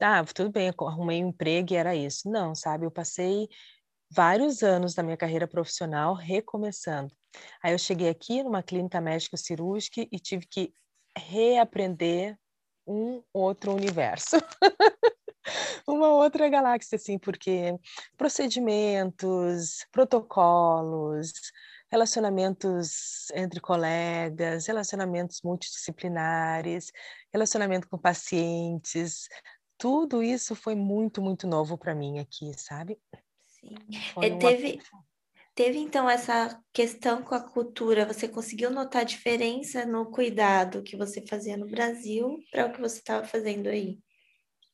ah, 0.00 0.24
tudo 0.24 0.50
bem, 0.50 0.72
arrumei 0.80 1.24
um 1.24 1.28
emprego 1.28 1.72
e 1.72 1.76
era 1.76 1.94
isso. 1.94 2.28
Não, 2.28 2.54
sabe? 2.54 2.86
Eu 2.86 2.90
passei 2.90 3.48
vários 4.10 4.62
anos 4.62 4.94
da 4.94 5.02
minha 5.02 5.16
carreira 5.16 5.46
profissional 5.46 6.14
recomeçando. 6.14 7.12
Aí 7.62 7.72
eu 7.72 7.78
cheguei 7.78 8.08
aqui 8.08 8.42
numa 8.42 8.62
clínica 8.62 9.00
médica 9.00 9.36
cirúrgica 9.36 10.06
e 10.10 10.18
tive 10.18 10.46
que 10.46 10.72
reaprender 11.16 12.38
um 12.86 13.22
outro 13.32 13.74
universo. 13.74 14.36
uma 15.86 16.08
outra 16.12 16.48
galáxia, 16.48 16.96
assim, 16.96 17.18
porque 17.18 17.74
procedimentos, 18.16 19.86
protocolos, 19.92 21.32
relacionamentos 21.96 23.30
entre 23.32 23.58
colegas, 23.58 24.66
relacionamentos 24.66 25.40
multidisciplinares, 25.42 26.92
relacionamento 27.32 27.88
com 27.88 27.96
pacientes, 27.96 29.28
tudo 29.78 30.22
isso 30.22 30.54
foi 30.54 30.74
muito, 30.74 31.22
muito 31.22 31.46
novo 31.46 31.78
para 31.78 31.94
mim 31.94 32.18
aqui, 32.18 32.52
sabe? 32.58 32.98
Sim. 33.40 33.74
É, 34.22 34.36
teve, 34.36 34.78
teve 35.54 35.78
então 35.78 36.08
essa 36.08 36.62
questão 36.70 37.22
com 37.22 37.34
a 37.34 37.40
cultura, 37.40 38.06
você 38.06 38.28
conseguiu 38.28 38.70
notar 38.70 39.00
a 39.00 39.06
diferença 39.06 39.86
no 39.86 40.10
cuidado 40.10 40.82
que 40.82 40.96
você 40.96 41.24
fazia 41.26 41.56
no 41.56 41.66
Brasil 41.66 42.38
para 42.50 42.66
o 42.66 42.72
que 42.72 42.80
você 42.80 42.98
estava 42.98 43.26
fazendo 43.26 43.68
aí? 43.68 43.98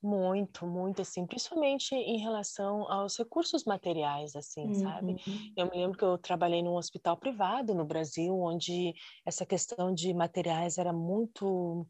Muito, 0.03 0.67
muito, 0.67 1.01
assim, 1.03 1.25
principalmente 1.25 1.95
em 1.95 2.19
relação 2.19 2.91
aos 2.91 3.17
recursos 3.17 3.65
materiais, 3.65 4.35
assim, 4.35 4.67
uhum. 4.67 4.75
sabe? 4.75 5.15
Eu 5.57 5.67
me 5.71 5.77
lembro 5.77 5.97
que 5.97 6.05
eu 6.05 6.19
trabalhei 6.19 6.61
num 6.61 6.75
hospital 6.75 7.17
privado 7.17 7.73
no 7.73 7.85
Brasil, 7.85 8.37
onde 8.37 8.95
essa 9.25 9.47
questão 9.47 9.95
de 9.95 10.13
materiais 10.13 10.77
era 10.77 10.93
muito 10.93 11.87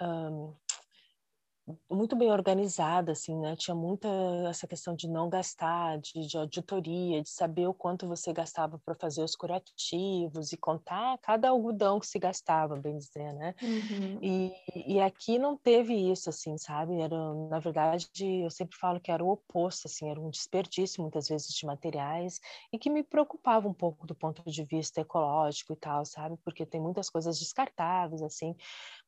um, 0.00 0.54
muito 1.90 2.14
bem 2.14 2.30
organizada, 2.30 3.12
assim, 3.12 3.36
né? 3.40 3.56
Tinha 3.56 3.74
muita 3.74 4.08
essa 4.48 4.66
questão 4.68 4.94
de 4.94 5.08
não 5.08 5.28
gastar, 5.28 5.98
de, 5.98 6.26
de 6.26 6.36
auditoria, 6.36 7.22
de 7.22 7.28
saber 7.28 7.66
o 7.66 7.74
quanto 7.74 8.06
você 8.06 8.32
gastava 8.32 8.78
para 8.78 8.94
fazer 8.94 9.22
os 9.22 9.34
curativos 9.34 10.52
e 10.52 10.56
contar 10.56 11.18
cada 11.18 11.48
algodão 11.48 11.98
que 11.98 12.06
se 12.06 12.18
gastava, 12.18 12.76
bem 12.76 12.96
dizer, 12.98 13.32
né? 13.34 13.54
Uhum. 13.60 14.18
E, 14.22 14.52
e 14.94 15.00
aqui 15.00 15.38
não 15.38 15.56
teve 15.56 15.94
isso, 15.94 16.30
assim, 16.30 16.56
sabe? 16.56 17.00
Era, 17.00 17.34
na 17.48 17.58
verdade, 17.58 18.08
eu 18.42 18.50
sempre 18.50 18.76
falo 18.78 19.00
que 19.00 19.10
era 19.10 19.24
o 19.24 19.30
oposto, 19.30 19.86
assim, 19.86 20.08
era 20.10 20.20
um 20.20 20.30
desperdício 20.30 21.02
muitas 21.02 21.28
vezes 21.28 21.48
de 21.48 21.66
materiais 21.66 22.40
e 22.72 22.78
que 22.78 22.88
me 22.90 23.02
preocupava 23.02 23.68
um 23.68 23.74
pouco 23.74 24.06
do 24.06 24.14
ponto 24.14 24.42
de 24.50 24.64
vista 24.64 25.00
ecológico 25.00 25.72
e 25.72 25.76
tal, 25.76 26.04
sabe? 26.04 26.36
Porque 26.44 26.64
tem 26.64 26.80
muitas 26.80 27.10
coisas 27.10 27.38
descartáveis, 27.38 28.22
assim. 28.22 28.54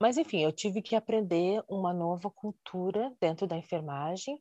Mas, 0.01 0.16
enfim, 0.16 0.38
eu 0.42 0.53
tive 0.53 0.80
que 0.80 0.94
aprender 0.94 1.62
uma 1.68 1.92
nova 1.92 2.30
cultura 2.30 3.12
dentro 3.20 3.46
da 3.46 3.57
enfermagem, 3.57 4.38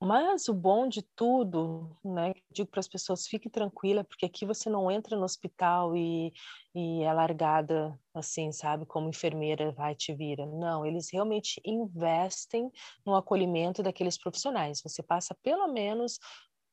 mas 0.00 0.48
o 0.48 0.54
bom 0.54 0.88
de 0.88 1.02
tudo, 1.14 1.96
né, 2.04 2.34
digo 2.50 2.70
para 2.70 2.80
as 2.80 2.88
pessoas, 2.88 3.26
fique 3.26 3.48
tranquila, 3.48 4.04
porque 4.04 4.26
aqui 4.26 4.44
você 4.44 4.68
não 4.68 4.90
entra 4.90 5.16
no 5.16 5.24
hospital 5.24 5.96
e, 5.96 6.32
e 6.74 7.02
é 7.02 7.12
largada 7.12 7.98
assim, 8.12 8.52
sabe, 8.52 8.86
como 8.86 9.08
enfermeira 9.08 9.72
vai 9.72 9.94
te 9.94 10.12
vira. 10.14 10.46
Não, 10.46 10.84
eles 10.84 11.10
realmente 11.10 11.60
investem 11.64 12.70
no 13.04 13.14
acolhimento 13.14 13.82
daqueles 13.82 14.18
profissionais. 14.18 14.80
Você 14.82 15.02
passa 15.02 15.34
pelo 15.42 15.68
menos 15.68 16.18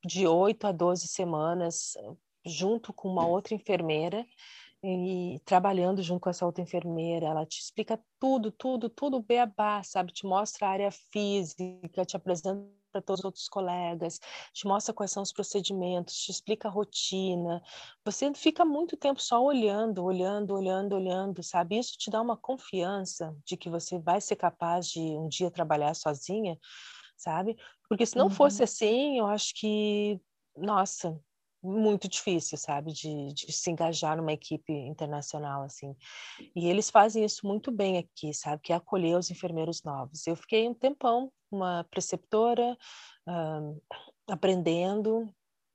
de 0.06 0.28
8 0.28 0.68
a 0.68 0.72
12 0.72 1.08
semanas 1.08 1.94
junto 2.46 2.92
com 2.92 3.08
uma 3.08 3.26
outra 3.26 3.54
enfermeira 3.54 4.26
e 4.84 5.40
trabalhando 5.46 6.02
junto 6.02 6.22
com 6.22 6.30
essa 6.30 6.46
outra 6.46 6.64
enfermeira, 6.64 7.28
ela 7.28 7.46
te 7.46 7.60
explica 7.60 8.00
tudo, 8.20 8.52
tudo, 8.52 8.90
tudo 8.90 9.22
beabá, 9.22 9.84
sabe? 9.84 10.12
Te 10.12 10.26
mostra 10.26 10.68
a 10.68 10.72
área 10.72 10.92
física, 10.92 12.06
te 12.06 12.16
apresenta 12.16 12.68
para 12.92 13.02
todos 13.02 13.20
os 13.20 13.26
outros 13.26 13.48
colegas, 13.48 14.20
te 14.54 14.68
mostra 14.68 14.94
quais 14.94 15.12
são 15.12 15.24
os 15.24 15.32
procedimentos, 15.32 16.16
te 16.16 16.32
explica 16.32 16.68
a 16.68 16.72
rotina. 16.72 17.62
Você 18.04 18.34
fica 18.34 18.66
muito 18.66 18.98
tempo 18.98 19.22
só 19.22 19.42
olhando, 19.42 20.04
olhando, 20.04 20.54
olhando, 20.54 20.96
olhando, 20.96 21.42
sabe? 21.44 21.80
Isso 21.80 21.98
te 21.98 22.10
dá 22.12 22.22
uma 22.22 22.36
confiança 22.36 23.36
de 23.46 23.56
que 23.56 23.70
você 23.70 23.98
vai 23.98 24.20
ser 24.20 24.36
capaz 24.36 24.88
de 24.88 25.00
um 25.00 25.28
dia 25.28 25.50
trabalhar 25.50 25.94
sozinha, 25.96 26.60
sabe? 27.18 27.56
Porque 27.88 28.06
se 28.06 28.18
não 28.18 28.26
uhum. 28.26 28.30
fosse 28.30 28.64
assim, 28.64 29.20
eu 29.20 29.28
acho 29.28 29.54
que, 29.56 30.20
nossa, 30.58 31.18
muito 31.64 32.08
difícil, 32.08 32.58
sabe, 32.58 32.92
de, 32.92 33.34
de, 33.34 33.52
se 33.52 33.70
engajar 33.70 34.18
numa 34.18 34.34
equipe 34.34 34.72
internacional, 34.72 35.64
assim. 35.64 35.96
E 36.56 36.68
eles 36.68 36.90
fazem 36.90 37.24
isso 37.24 37.46
muito 37.46 37.72
bem 37.72 37.98
aqui, 37.98 38.34
sabe, 38.34 38.62
que 38.64 38.74
é 38.74 38.76
acolher 38.76 39.18
os 39.18 39.30
enfermeiros 39.30 39.84
novos. 39.84 40.26
Eu 40.26 40.36
fiquei 40.36 40.68
um 40.68 40.74
tempão, 40.74 41.32
uma 41.52 41.86
preceptora, 41.92 42.78
uh, 43.28 43.82
aprendendo, 44.28 45.30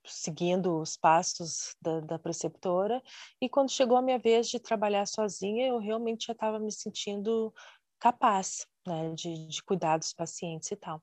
seguindo 0.05 0.80
os 0.80 0.97
passos 0.97 1.76
da, 1.80 2.01
da, 2.01 2.18
preceptora, 2.18 3.03
e 3.41 3.49
quando 3.49 3.70
chegou 3.70 3.97
a 3.97 4.03
minha 4.03 4.18
vez 4.18 4.49
de 4.49 4.59
trabalhar 4.59 5.07
sozinha, 5.07 5.66
eu 5.66 5.78
realmente 5.78 6.26
já 6.26 6.32
estava 6.32 6.59
me 6.59 6.72
sentindo 6.72 7.53
capaz, 7.99 8.66
né, 8.87 9.12
de, 9.14 9.49
de 9.49 9.62
cuidar 9.62 9.99
dos 9.99 10.12
pacientes 10.12 10.70
e 10.70 10.76
tal. 10.76 11.03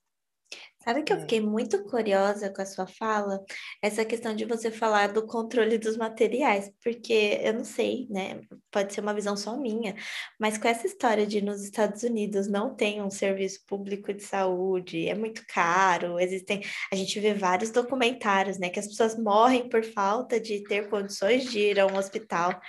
Sabe 0.83 1.01
que 1.03 1.13
eu 1.13 1.19
fiquei 1.21 1.39
muito 1.39 1.81
curiosa 1.85 2.49
com 2.49 2.61
a 2.61 2.65
sua 2.65 2.85
fala, 2.85 3.39
essa 3.81 4.03
questão 4.03 4.35
de 4.35 4.43
você 4.43 4.69
falar 4.69 5.13
do 5.13 5.25
controle 5.25 5.77
dos 5.77 5.95
materiais, 5.95 6.69
porque 6.83 7.39
eu 7.41 7.53
não 7.53 7.63
sei, 7.63 8.05
né? 8.09 8.41
Pode 8.69 8.93
ser 8.93 8.99
uma 8.99 9.13
visão 9.13 9.37
só 9.37 9.55
minha, 9.55 9.95
mas 10.37 10.57
com 10.57 10.67
essa 10.67 10.85
história 10.85 11.25
de 11.25 11.41
nos 11.41 11.63
Estados 11.63 12.03
Unidos 12.03 12.49
não 12.49 12.75
tem 12.75 13.01
um 13.01 13.09
serviço 13.09 13.59
público 13.65 14.13
de 14.13 14.23
saúde, 14.23 15.07
é 15.07 15.15
muito 15.15 15.41
caro, 15.47 16.19
existem, 16.19 16.61
a 16.91 16.95
gente 16.97 17.17
vê 17.17 17.33
vários 17.33 17.71
documentários, 17.71 18.59
né, 18.59 18.69
que 18.69 18.79
as 18.79 18.87
pessoas 18.87 19.17
morrem 19.17 19.69
por 19.69 19.85
falta 19.85 20.37
de 20.37 20.63
ter 20.63 20.89
condições 20.89 21.45
de 21.49 21.59
ir 21.59 21.79
a 21.79 21.87
um 21.87 21.95
hospital. 21.97 22.59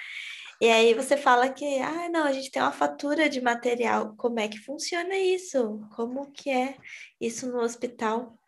E 0.60 0.68
aí 0.68 0.94
você 0.94 1.16
fala 1.16 1.48
que, 1.48 1.78
ah, 1.80 2.08
não, 2.08 2.24
a 2.24 2.32
gente 2.32 2.50
tem 2.50 2.62
uma 2.62 2.72
fatura 2.72 3.28
de 3.28 3.40
material. 3.40 4.14
Como 4.16 4.38
é 4.40 4.48
que 4.48 4.58
funciona 4.58 5.16
isso? 5.16 5.80
Como 5.94 6.30
que 6.32 6.50
é 6.50 6.76
isso 7.20 7.50
no 7.50 7.60
hospital? 7.60 8.38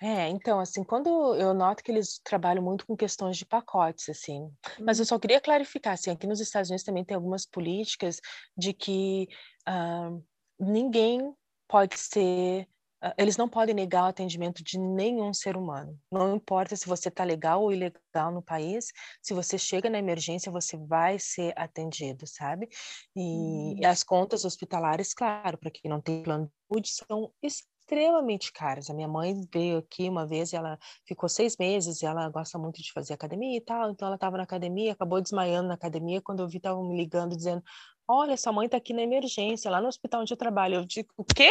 É, 0.00 0.28
então, 0.28 0.60
assim, 0.60 0.84
quando 0.84 1.34
eu 1.36 1.54
noto 1.54 1.82
que 1.82 1.90
eles 1.90 2.20
trabalham 2.22 2.62
muito 2.62 2.86
com 2.86 2.94
questões 2.94 3.36
de 3.38 3.46
pacotes, 3.46 4.08
assim, 4.10 4.50
mas 4.78 4.98
eu 4.98 5.04
uhum. 5.04 5.06
só 5.06 5.18
queria 5.18 5.40
clarificar, 5.40 5.94
assim, 5.94 6.10
aqui 6.10 6.26
nos 6.26 6.38
Estados 6.38 6.68
Unidos 6.68 6.84
também 6.84 7.04
tem 7.04 7.14
algumas 7.14 7.46
políticas 7.46 8.20
de 8.56 8.74
que 8.74 9.26
uh, 9.66 10.22
ninguém 10.60 11.34
pode 11.66 11.98
ser 11.98 12.68
eles 13.16 13.36
não 13.36 13.48
podem 13.48 13.74
negar 13.74 14.04
o 14.04 14.08
atendimento 14.08 14.62
de 14.62 14.78
nenhum 14.78 15.32
ser 15.32 15.56
humano. 15.56 15.98
Não 16.10 16.36
importa 16.36 16.76
se 16.76 16.86
você 16.86 17.08
está 17.08 17.24
legal 17.24 17.62
ou 17.62 17.72
ilegal 17.72 18.32
no 18.32 18.42
país, 18.42 18.92
se 19.22 19.34
você 19.34 19.58
chega 19.58 19.90
na 19.90 19.98
emergência, 19.98 20.52
você 20.52 20.76
vai 20.76 21.18
ser 21.18 21.52
atendido, 21.56 22.26
sabe? 22.26 22.68
E, 23.14 23.20
uhum. 23.20 23.80
as 23.86 24.02
contas 24.02 24.44
hospitalares, 24.44 25.12
claro, 25.14 25.58
para 25.58 25.70
quem 25.70 25.90
não 25.90 26.00
tem 26.00 26.22
plano 26.22 26.46
de 26.46 26.88
saúde, 26.88 26.88
são 26.88 27.32
extremamente 27.42 28.52
caras. 28.52 28.90
A 28.90 28.94
minha 28.94 29.08
mãe 29.08 29.40
veio 29.52 29.78
aqui 29.78 30.08
uma 30.08 30.26
vez 30.26 30.52
e 30.52 30.56
ela 30.56 30.78
ficou 31.06 31.28
seis 31.28 31.56
meses 31.56 32.02
e 32.02 32.06
ela 32.06 32.28
gosta 32.28 32.58
muito 32.58 32.82
de 32.82 32.92
fazer 32.92 33.14
academia 33.14 33.56
e 33.56 33.60
tal, 33.60 33.90
então 33.90 34.06
ela 34.06 34.16
estava 34.16 34.36
na 34.36 34.42
academia, 34.42 34.92
acabou 34.92 35.20
desmaiando 35.20 35.68
na 35.68 35.74
academia, 35.74 36.20
quando 36.20 36.40
eu 36.40 36.48
vi, 36.48 36.56
estavam 36.56 36.84
me 36.88 36.96
ligando 36.96 37.36
dizendo, 37.36 37.62
olha, 38.08 38.36
sua 38.36 38.52
mãe 38.52 38.66
está 38.66 38.76
aqui 38.76 38.92
na 38.92 39.02
emergência, 39.02 39.70
lá 39.70 39.80
no 39.80 39.88
hospital 39.88 40.22
onde 40.22 40.32
eu 40.32 40.36
trabalho. 40.36 40.76
Eu 40.76 40.84
digo, 40.84 41.08
o 41.16 41.24
quê? 41.24 41.50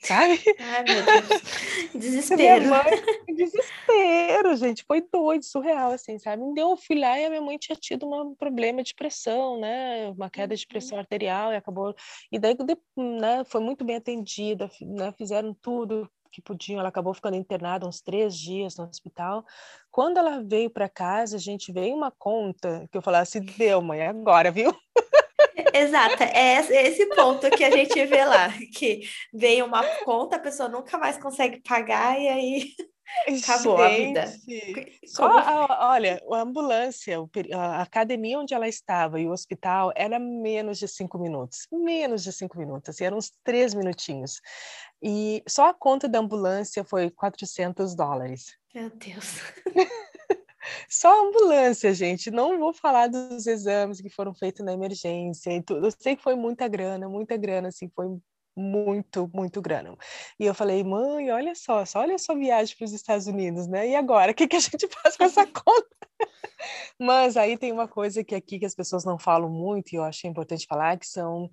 Sabe? 0.00 0.40
Ai, 0.58 0.84
meu 0.84 1.04
Deus. 1.04 1.42
Desespero. 1.94 2.68
Mãe, 2.68 3.34
desespero, 3.34 4.56
gente. 4.56 4.84
Foi 4.86 5.02
doido, 5.12 5.44
surreal, 5.44 5.92
assim, 5.92 6.18
sabe? 6.18 6.42
Então, 6.42 6.70
eu 6.70 6.76
fui 6.76 6.98
lá 6.98 7.18
e 7.18 7.26
a 7.26 7.30
minha 7.30 7.40
mãe 7.40 7.56
tinha 7.58 7.76
tido 7.76 8.06
um 8.08 8.34
problema 8.34 8.82
de 8.82 8.94
pressão, 8.94 9.58
né? 9.58 10.08
Uma 10.08 10.28
queda 10.30 10.56
de 10.56 10.66
pressão 10.66 10.98
arterial 10.98 11.52
e 11.52 11.56
acabou... 11.56 11.94
E 12.30 12.38
daí, 12.38 12.56
né, 12.96 13.44
foi 13.44 13.60
muito 13.60 13.84
bem 13.84 13.96
atendida, 13.96 14.70
né? 14.80 15.12
Fizeram 15.16 15.54
tudo 15.54 16.10
que 16.34 16.42
podiam. 16.42 16.80
Ela 16.80 16.88
acabou 16.88 17.14
ficando 17.14 17.36
internada 17.36 17.86
uns 17.86 18.00
três 18.00 18.36
dias 18.36 18.76
no 18.76 18.84
hospital. 18.84 19.44
Quando 19.90 20.18
ela 20.18 20.42
veio 20.42 20.68
para 20.68 20.88
casa, 20.88 21.36
a 21.36 21.40
gente 21.40 21.72
veio 21.72 21.94
uma 21.94 22.10
conta 22.10 22.88
que 22.90 22.98
eu 22.98 23.02
falasse, 23.02 23.38
assim, 23.38 23.46
deu, 23.56 23.80
mãe, 23.80 24.02
agora, 24.02 24.50
viu? 24.50 24.74
Exato, 25.74 26.22
é 26.22 26.58
esse 26.86 27.04
ponto 27.16 27.50
que 27.50 27.64
a 27.64 27.70
gente 27.70 28.06
vê 28.06 28.24
lá, 28.24 28.48
que 28.72 29.02
veio 29.32 29.66
uma 29.66 29.82
conta, 30.04 30.36
a 30.36 30.38
pessoa 30.40 30.68
nunca 30.68 30.96
mais 30.96 31.18
consegue 31.18 31.60
pagar 31.62 32.16
e 32.20 32.28
aí 32.28 32.74
acabou 33.42 33.82
a 33.82 33.88
vida. 33.88 34.32
Só, 35.04 35.26
a, 35.26 35.90
olha, 35.90 36.20
a 36.32 36.40
ambulância, 36.40 37.18
a 37.52 37.82
academia 37.82 38.38
onde 38.38 38.54
ela 38.54 38.68
estava 38.68 39.18
e 39.18 39.26
o 39.26 39.32
hospital 39.32 39.92
era 39.96 40.18
menos 40.20 40.78
de 40.78 40.86
cinco 40.86 41.18
minutos, 41.18 41.66
menos 41.72 42.22
de 42.22 42.32
cinco 42.32 42.56
minutos, 42.56 42.90
assim, 42.90 43.04
eram 43.04 43.18
uns 43.18 43.32
três 43.42 43.74
minutinhos. 43.74 44.40
E 45.02 45.42
só 45.48 45.70
a 45.70 45.74
conta 45.74 46.08
da 46.08 46.20
ambulância 46.20 46.84
foi 46.84 47.10
400 47.10 47.96
dólares. 47.96 48.56
Meu 48.72 48.90
Deus. 48.90 49.40
Só 50.88 51.28
ambulância, 51.28 51.92
gente. 51.94 52.30
Não 52.30 52.58
vou 52.58 52.72
falar 52.72 53.08
dos 53.08 53.46
exames 53.46 54.00
que 54.00 54.10
foram 54.10 54.34
feitos 54.34 54.64
na 54.64 54.72
emergência 54.72 55.50
e 55.50 55.62
tudo. 55.62 55.86
Eu 55.86 55.90
sei 55.90 56.16
que 56.16 56.22
foi 56.22 56.34
muita 56.34 56.68
grana, 56.68 57.08
muita 57.08 57.36
grana, 57.36 57.68
assim, 57.68 57.88
foi 57.94 58.06
muito, 58.56 59.30
muito 59.34 59.60
grana. 59.60 59.96
E 60.38 60.44
eu 60.46 60.54
falei, 60.54 60.82
mãe, 60.84 61.30
olha 61.30 61.54
só, 61.54 61.84
só 61.84 62.00
olha 62.00 62.18
só 62.18 62.34
viagem 62.34 62.76
para 62.76 62.84
os 62.84 62.92
Estados 62.92 63.26
Unidos, 63.26 63.66
né? 63.66 63.88
E 63.88 63.96
agora, 63.96 64.32
o 64.32 64.34
que, 64.34 64.46
que 64.46 64.56
a 64.56 64.60
gente 64.60 64.88
faz 64.88 65.16
com 65.16 65.24
essa 65.24 65.46
conta? 65.46 65.88
Mas 66.98 67.36
aí 67.36 67.58
tem 67.58 67.72
uma 67.72 67.88
coisa 67.88 68.24
que 68.24 68.34
aqui 68.34 68.58
que 68.58 68.66
as 68.66 68.74
pessoas 68.74 69.04
não 69.04 69.18
falam 69.18 69.48
muito 69.48 69.92
e 69.92 69.96
eu 69.96 70.04
achei 70.04 70.30
importante 70.30 70.66
falar, 70.66 70.98
que 70.98 71.06
são 71.06 71.50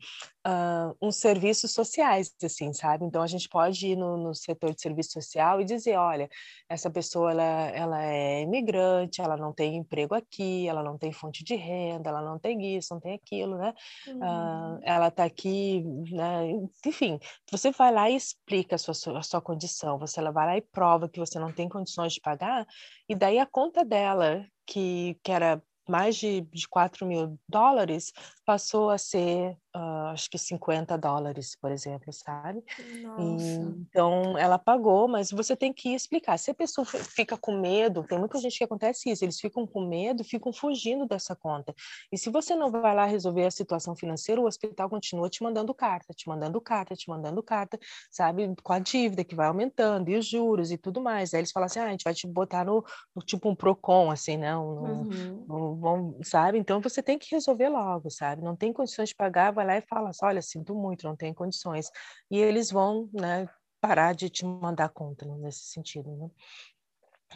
uh, 0.47 0.95
uns 1.01 1.17
serviços 1.17 1.73
sociais, 1.73 2.31
assim, 2.43 2.73
sabe? 2.73 3.05
Então 3.05 3.21
a 3.21 3.27
gente 3.27 3.49
pode 3.49 3.87
ir 3.87 3.95
no, 3.95 4.17
no, 4.17 4.33
setor 4.33 4.73
de 4.73 4.81
serviço 4.81 5.11
social 5.11 5.59
e 5.59 5.65
dizer, 5.65 5.97
olha, 5.97 6.29
essa 6.69 6.89
pessoa 6.89 7.31
ela, 7.31 7.43
ela 7.43 8.03
é 8.03 8.41
imigrante, 8.41 9.21
ela 9.21 9.37
não 9.37 9.53
tem 9.53 9.77
emprego 9.77 10.15
aqui, 10.15 10.67
ela 10.67 10.83
não 10.83 10.97
tem 10.97 11.11
fonte 11.11 11.43
de 11.43 11.55
renda, 11.55 12.09
ela 12.09 12.21
não 12.21 12.39
tem 12.39 12.77
isso, 12.77 12.93
não 12.93 13.01
tem 13.01 13.13
aquilo, 13.13 13.57
né? 13.57 13.73
Uhum. 14.07 14.17
Uh, 14.17 14.79
ela 14.83 15.07
está 15.07 15.23
aqui, 15.23 15.83
né? 16.11 16.51
Enfim, 16.85 17.19
você 17.51 17.71
vai 17.71 17.91
lá 17.91 18.09
e 18.09 18.15
explica 18.15 18.75
a 18.75 18.77
sua, 18.77 19.17
a 19.17 19.23
sua 19.23 19.41
condição, 19.41 19.97
você 19.97 20.21
vai 20.31 20.45
lá 20.45 20.57
e 20.57 20.61
prova 20.61 21.09
que 21.09 21.19
você 21.19 21.39
não 21.39 21.51
tem 21.51 21.67
condições 21.67 22.13
de 22.13 22.21
pagar, 22.21 22.65
e 23.11 23.15
daí 23.15 23.39
a 23.39 23.45
conta 23.45 23.83
dela 23.83 24.47
que, 24.65 25.19
que 25.21 25.33
era 25.33 25.61
mais 25.85 26.15
de, 26.15 26.39
de 26.39 26.65
4 26.65 27.05
mil 27.05 27.37
dólares, 27.45 28.13
passou 28.45 28.89
a 28.89 28.97
ser, 28.97 29.57
uh, 29.75 30.11
acho 30.11 30.29
que 30.29 30.37
50 30.37 30.97
dólares, 30.97 31.55
por 31.55 31.71
exemplo, 31.71 32.11
sabe? 32.11 32.63
E, 32.79 33.53
então, 33.89 34.37
ela 34.37 34.57
pagou, 34.57 35.07
mas 35.07 35.31
você 35.31 35.55
tem 35.55 35.71
que 35.71 35.93
explicar. 35.93 36.37
Se 36.37 36.51
a 36.51 36.55
pessoa 36.55 36.85
fica 36.85 37.37
com 37.37 37.59
medo, 37.59 38.03
tem 38.03 38.17
muita 38.17 38.39
gente 38.39 38.57
que 38.57 38.63
acontece 38.63 39.09
isso, 39.09 39.23
eles 39.23 39.39
ficam 39.39 39.67
com 39.67 39.85
medo, 39.85 40.23
ficam 40.23 40.51
fugindo 40.51 41.05
dessa 41.05 41.35
conta. 41.35 41.73
E 42.11 42.17
se 42.17 42.29
você 42.29 42.55
não 42.55 42.71
vai 42.71 42.95
lá 42.95 43.05
resolver 43.05 43.45
a 43.45 43.51
situação 43.51 43.95
financeira, 43.95 44.41
o 44.41 44.45
hospital 44.45 44.89
continua 44.89 45.29
te 45.29 45.43
mandando 45.43 45.73
carta, 45.73 46.13
te 46.13 46.27
mandando 46.27 46.59
carta, 46.59 46.95
te 46.95 47.09
mandando 47.09 47.43
carta, 47.43 47.79
sabe? 48.09 48.53
Com 48.63 48.73
a 48.73 48.79
dívida 48.79 49.23
que 49.23 49.35
vai 49.35 49.47
aumentando, 49.47 50.09
e 50.09 50.15
os 50.15 50.25
juros 50.25 50.71
e 50.71 50.77
tudo 50.77 51.01
mais. 51.01 51.33
Aí 51.33 51.41
eles 51.41 51.51
falam 51.51 51.65
assim, 51.65 51.79
ah, 51.79 51.85
a 51.85 51.91
gente 51.91 52.03
vai 52.03 52.13
te 52.13 52.27
botar 52.27 52.65
no, 52.65 52.83
no 53.15 53.21
tipo 53.21 53.49
um 53.49 53.55
PROCON, 53.55 54.11
assim, 54.11 54.37
não, 54.37 54.81
né? 54.81 54.91
uhum. 54.91 55.45
no, 55.47 56.19
sabe? 56.23 56.57
Então, 56.57 56.81
você 56.81 57.03
tem 57.03 57.19
que 57.19 57.33
resolver 57.33 57.69
logo, 57.69 58.09
sabe? 58.09 58.31
sabe? 58.31 58.43
Não 58.43 58.55
tem 58.55 58.73
condições 58.73 59.09
de 59.09 59.15
pagar, 59.15 59.51
vai 59.61 59.65
lá 59.65 59.77
e 59.77 59.81
fala 59.81 60.09
assim, 60.09 60.25
olha, 60.25 60.41
sinto 60.41 60.73
muito, 60.75 61.07
não 61.07 61.15
tem 61.15 61.33
condições. 61.33 61.89
E 62.29 62.37
eles 62.37 62.71
vão, 62.71 63.09
né, 63.13 63.47
parar 63.79 64.13
de 64.13 64.29
te 64.29 64.45
mandar 64.45 64.89
conta 64.89 65.25
nesse 65.37 65.65
sentido, 65.65 66.15
né? 66.15 66.29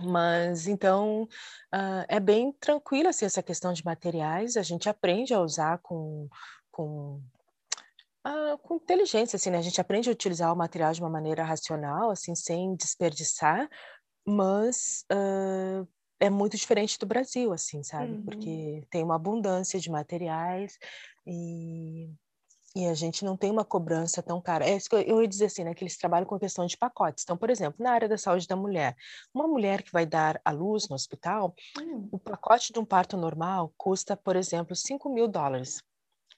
Mas 0.02 0.68
então 0.68 1.24
uh, 1.74 2.06
é 2.10 2.20
bem 2.20 2.52
tranquila 2.60 3.10
assim, 3.10 3.26
essa 3.26 3.42
questão 3.42 3.72
de 3.72 3.86
materiais, 3.86 4.58
a 4.58 4.62
gente 4.62 4.90
aprende 4.90 5.34
a 5.34 5.40
usar 5.40 5.80
com, 5.82 6.28
com, 6.70 7.22
uh, 8.28 8.58
com 8.62 8.76
inteligência, 8.76 9.38
assim, 9.38 9.50
né? 9.50 9.58
A 9.58 9.62
gente 9.62 9.80
aprende 9.80 10.10
a 10.10 10.12
utilizar 10.12 10.52
o 10.52 10.58
material 10.58 10.92
de 10.92 11.02
uma 11.02 11.10
maneira 11.10 11.46
racional, 11.46 12.12
assim, 12.12 12.36
sem 12.36 12.76
desperdiçar, 12.76 13.70
mas 14.28 15.06
uh, 15.12 15.88
é 16.20 16.30
muito 16.30 16.58
diferente 16.58 17.00
do 17.00 17.06
Brasil, 17.06 17.54
assim, 17.54 17.82
sabe? 17.82 18.14
Uhum. 18.14 18.24
Porque 18.24 18.84
tem 18.90 19.04
uma 19.04 19.16
abundância 19.16 19.80
de 19.80 19.90
materiais 19.90 20.78
e, 21.26 22.10
e 22.76 22.86
a 22.86 22.94
gente 22.94 23.24
não 23.24 23.38
tem 23.38 23.52
uma 23.52 23.66
cobrança 23.66 24.22
tão 24.22 24.42
cara. 24.42 24.66
É 24.68 24.76
isso 24.76 24.90
que 24.90 24.96
eu, 24.96 25.02
eu 25.02 25.22
ia 25.22 25.28
dizer 25.28 25.46
assim, 25.46 25.64
né? 25.64 25.74
Que 25.74 25.84
eles 25.84 25.98
trabalham 25.98 26.28
com 26.28 26.38
questão 26.40 26.66
de 26.66 26.78
pacotes. 26.78 27.24
Então, 27.24 27.38
por 27.38 27.50
exemplo, 27.50 27.84
na 27.84 27.92
área 27.92 28.08
da 28.08 28.18
saúde 28.18 28.48
da 28.48 28.56
mulher, 28.56 28.96
uma 29.34 29.48
mulher 29.48 29.82
que 29.82 29.92
vai 29.92 30.06
dar 30.06 30.40
à 30.44 30.52
luz 30.52 30.88
no 30.90 30.96
hospital, 30.96 31.56
uhum. 31.78 32.10
o 32.12 32.20
pacote 32.20 32.74
de 32.74 32.80
um 32.80 32.86
parto 32.86 33.18
normal 33.18 33.74
custa, 33.78 34.16
por 34.16 34.36
exemplo, 34.36 34.76
5 34.76 35.10
mil 35.10 35.28
dólares 35.28 35.80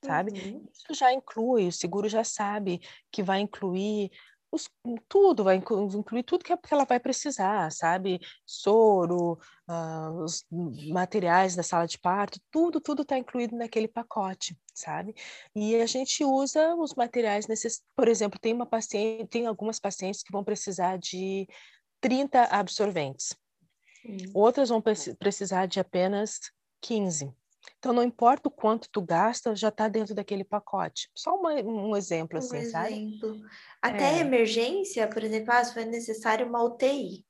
sabe? 0.05 0.31
Uhum. 0.31 0.65
Isso 0.71 0.93
já 0.93 1.11
inclui, 1.11 1.67
o 1.67 1.71
seguro 1.71 2.07
já 2.07 2.23
sabe 2.23 2.81
que 3.11 3.23
vai 3.23 3.39
incluir 3.39 4.11
os, 4.51 4.69
tudo, 5.07 5.43
vai 5.43 5.55
incluir 5.55 6.23
tudo 6.23 6.43
que 6.43 6.53
ela 6.71 6.85
vai 6.85 6.99
precisar, 6.99 7.71
sabe? 7.71 8.19
Soro, 8.45 9.33
uh, 9.67 10.23
os 10.23 10.45
materiais 10.89 11.55
da 11.55 11.63
sala 11.63 11.85
de 11.85 11.99
parto, 11.99 12.39
tudo, 12.49 12.79
tudo 12.79 13.01
está 13.01 13.17
incluído 13.17 13.55
naquele 13.55 13.87
pacote, 13.87 14.57
sabe? 14.73 15.13
E 15.55 15.75
a 15.75 15.85
gente 15.85 16.23
usa 16.23 16.75
os 16.75 16.95
materiais 16.95 17.47
nesses, 17.47 17.83
por 17.95 18.07
exemplo, 18.07 18.39
tem 18.39 18.53
uma 18.53 18.65
paciente, 18.65 19.27
tem 19.27 19.47
algumas 19.47 19.79
pacientes 19.79 20.23
que 20.23 20.31
vão 20.31 20.43
precisar 20.43 20.97
de 20.97 21.47
30 21.99 22.43
absorventes. 22.43 23.35
Hum. 24.05 24.17
Outras 24.33 24.69
vão 24.69 24.81
precisar 24.81 25.65
de 25.65 25.79
apenas 25.79 26.39
15. 26.81 27.33
Então, 27.77 27.93
não 27.93 28.03
importa 28.03 28.47
o 28.47 28.51
quanto 28.51 28.89
tu 28.89 29.01
gasta, 29.01 29.55
já 29.55 29.69
está 29.69 29.87
dentro 29.87 30.15
daquele 30.15 30.43
pacote. 30.43 31.09
Só 31.15 31.35
uma, 31.35 31.53
um 31.53 31.95
exemplo, 31.95 32.37
um 32.37 32.39
assim, 32.39 32.57
exemplo. 32.57 33.37
sabe? 33.37 33.45
Até 33.81 34.17
é. 34.17 34.19
emergência, 34.19 35.07
por 35.07 35.23
exemplo, 35.23 35.53
ah, 35.53 35.63
se 35.63 35.73
for 35.73 35.85
necessário 35.85 36.47
uma 36.47 36.63
UTI. 36.63 37.25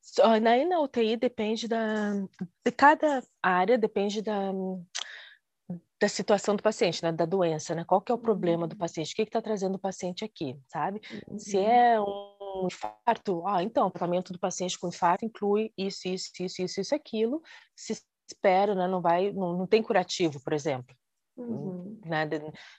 Só, 0.00 0.40
na, 0.40 0.64
na 0.64 0.80
UTI 0.80 1.16
depende 1.16 1.66
da... 1.66 2.12
De 2.64 2.72
cada 2.72 3.22
área 3.42 3.76
depende 3.76 4.22
da, 4.22 4.52
da 6.00 6.08
situação 6.08 6.54
do 6.54 6.62
paciente, 6.62 7.02
né, 7.02 7.10
da 7.10 7.24
doença, 7.24 7.74
né? 7.74 7.84
Qual 7.84 8.00
que 8.00 8.12
é 8.12 8.14
o 8.14 8.18
problema 8.18 8.66
do 8.66 8.72
uhum. 8.72 8.78
paciente? 8.78 9.12
O 9.12 9.16
que 9.16 9.22
está 9.22 9.40
trazendo 9.40 9.76
o 9.76 9.80
paciente 9.80 10.24
aqui, 10.24 10.58
sabe? 10.68 11.00
Uhum. 11.28 11.38
Se 11.38 11.58
é 11.58 12.00
um 12.00 12.66
infarto, 12.66 13.46
ah, 13.46 13.62
então, 13.62 13.86
o 13.86 13.90
tratamento 13.90 14.32
do 14.32 14.38
paciente 14.38 14.78
com 14.78 14.88
infarto 14.88 15.24
inclui 15.24 15.72
isso, 15.76 16.06
isso, 16.08 16.30
isso, 16.38 16.62
isso, 16.62 16.80
isso, 16.80 16.94
aquilo. 16.94 17.42
Se 17.74 17.94
espera, 18.28 18.74
né? 18.74 18.86
Não 18.86 19.00
vai, 19.00 19.32
não, 19.32 19.56
não 19.56 19.66
tem 19.66 19.82
curativo, 19.82 20.40
por 20.42 20.52
exemplo. 20.52 20.94
Uhum. 21.36 22.00
Né? 22.06 22.26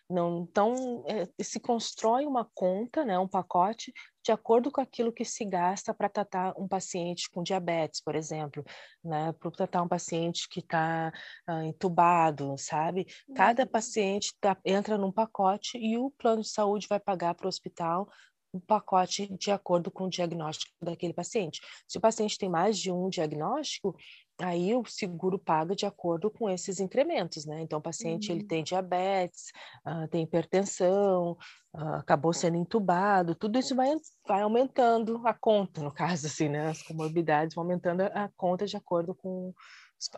Não, 0.09 0.47
então, 0.49 1.03
é, 1.05 1.43
se 1.43 1.59
constrói 1.59 2.25
uma 2.25 2.49
conta, 2.55 3.05
né, 3.05 3.17
um 3.19 3.27
pacote, 3.27 3.93
de 4.23 4.31
acordo 4.31 4.71
com 4.71 4.81
aquilo 4.81 5.13
que 5.13 5.23
se 5.23 5.45
gasta 5.45 5.93
para 5.93 6.09
tratar 6.09 6.53
um 6.57 6.67
paciente 6.67 7.29
com 7.29 7.43
diabetes, 7.43 8.01
por 8.01 8.15
exemplo, 8.15 8.65
né, 9.03 9.31
para 9.33 9.51
tratar 9.51 9.83
um 9.83 9.87
paciente 9.87 10.49
que 10.49 10.59
está 10.59 11.13
ah, 11.45 11.65
entubado, 11.65 12.55
sabe? 12.57 13.05
Cada 13.35 13.63
uhum. 13.63 13.69
paciente 13.69 14.33
tá, 14.41 14.57
entra 14.65 14.97
num 14.97 15.11
pacote 15.11 15.77
e 15.77 15.97
o 15.97 16.09
plano 16.09 16.41
de 16.41 16.49
saúde 16.49 16.87
vai 16.89 16.99
pagar 16.99 17.35
para 17.35 17.45
o 17.45 17.49
hospital 17.49 18.09
um 18.53 18.59
pacote 18.59 19.27
de 19.37 19.51
acordo 19.51 19.91
com 19.91 20.05
o 20.05 20.09
diagnóstico 20.09 20.73
daquele 20.81 21.13
paciente. 21.13 21.61
Se 21.87 21.97
o 21.97 22.01
paciente 22.01 22.37
tem 22.37 22.49
mais 22.49 22.77
de 22.79 22.91
um 22.91 23.09
diagnóstico, 23.09 23.95
aí 24.39 24.75
o 24.75 24.85
seguro 24.85 25.39
paga 25.39 25.75
de 25.75 25.85
acordo 25.85 26.29
com 26.29 26.49
esses 26.49 26.79
incrementos, 26.79 27.45
né? 27.45 27.61
Então, 27.61 27.79
o 27.79 27.81
paciente 27.81 28.29
uhum. 28.29 28.37
ele 28.37 28.47
tem 28.47 28.63
diabetes, 28.63 29.51
uh, 29.85 30.07
tem 30.09 30.23
hipertensão, 30.23 31.37
uh, 31.73 31.95
acabou 31.95 32.33
sendo 32.33 32.57
entubado, 32.57 33.35
tudo 33.35 33.57
isso 33.57 33.75
vai, 33.75 33.89
vai 34.27 34.41
aumentando 34.41 35.21
a 35.25 35.33
conta, 35.33 35.81
no 35.81 35.91
caso, 35.91 36.27
assim, 36.27 36.49
né? 36.49 36.69
As 36.69 36.81
comorbidades 36.81 37.55
vão 37.55 37.63
aumentando 37.63 38.01
a 38.01 38.29
conta 38.35 38.65
de 38.65 38.77
acordo 38.77 39.15
com... 39.15 39.53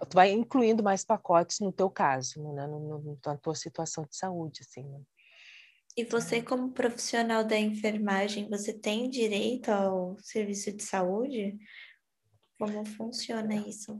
Tu 0.09 0.13
vai 0.13 0.31
incluindo 0.31 0.83
mais 0.83 1.05
pacotes 1.05 1.59
no 1.61 1.71
teu 1.71 1.89
caso, 1.89 2.41
né? 2.53 2.67
No, 2.67 2.79
no, 2.79 3.19
na 3.25 3.37
tua 3.37 3.55
situação 3.55 4.03
de 4.03 4.17
saúde, 4.17 4.59
assim, 4.61 4.83
né? 4.83 4.99
E 5.97 6.05
você, 6.05 6.41
como 6.41 6.71
profissional 6.71 7.43
da 7.43 7.57
enfermagem, 7.57 8.47
você 8.49 8.71
tem 8.71 9.09
direito 9.09 9.69
ao 9.69 10.17
serviço 10.19 10.71
de 10.71 10.83
saúde? 10.83 11.57
Como 12.59 12.85
funciona 12.85 13.55
isso? 13.55 13.99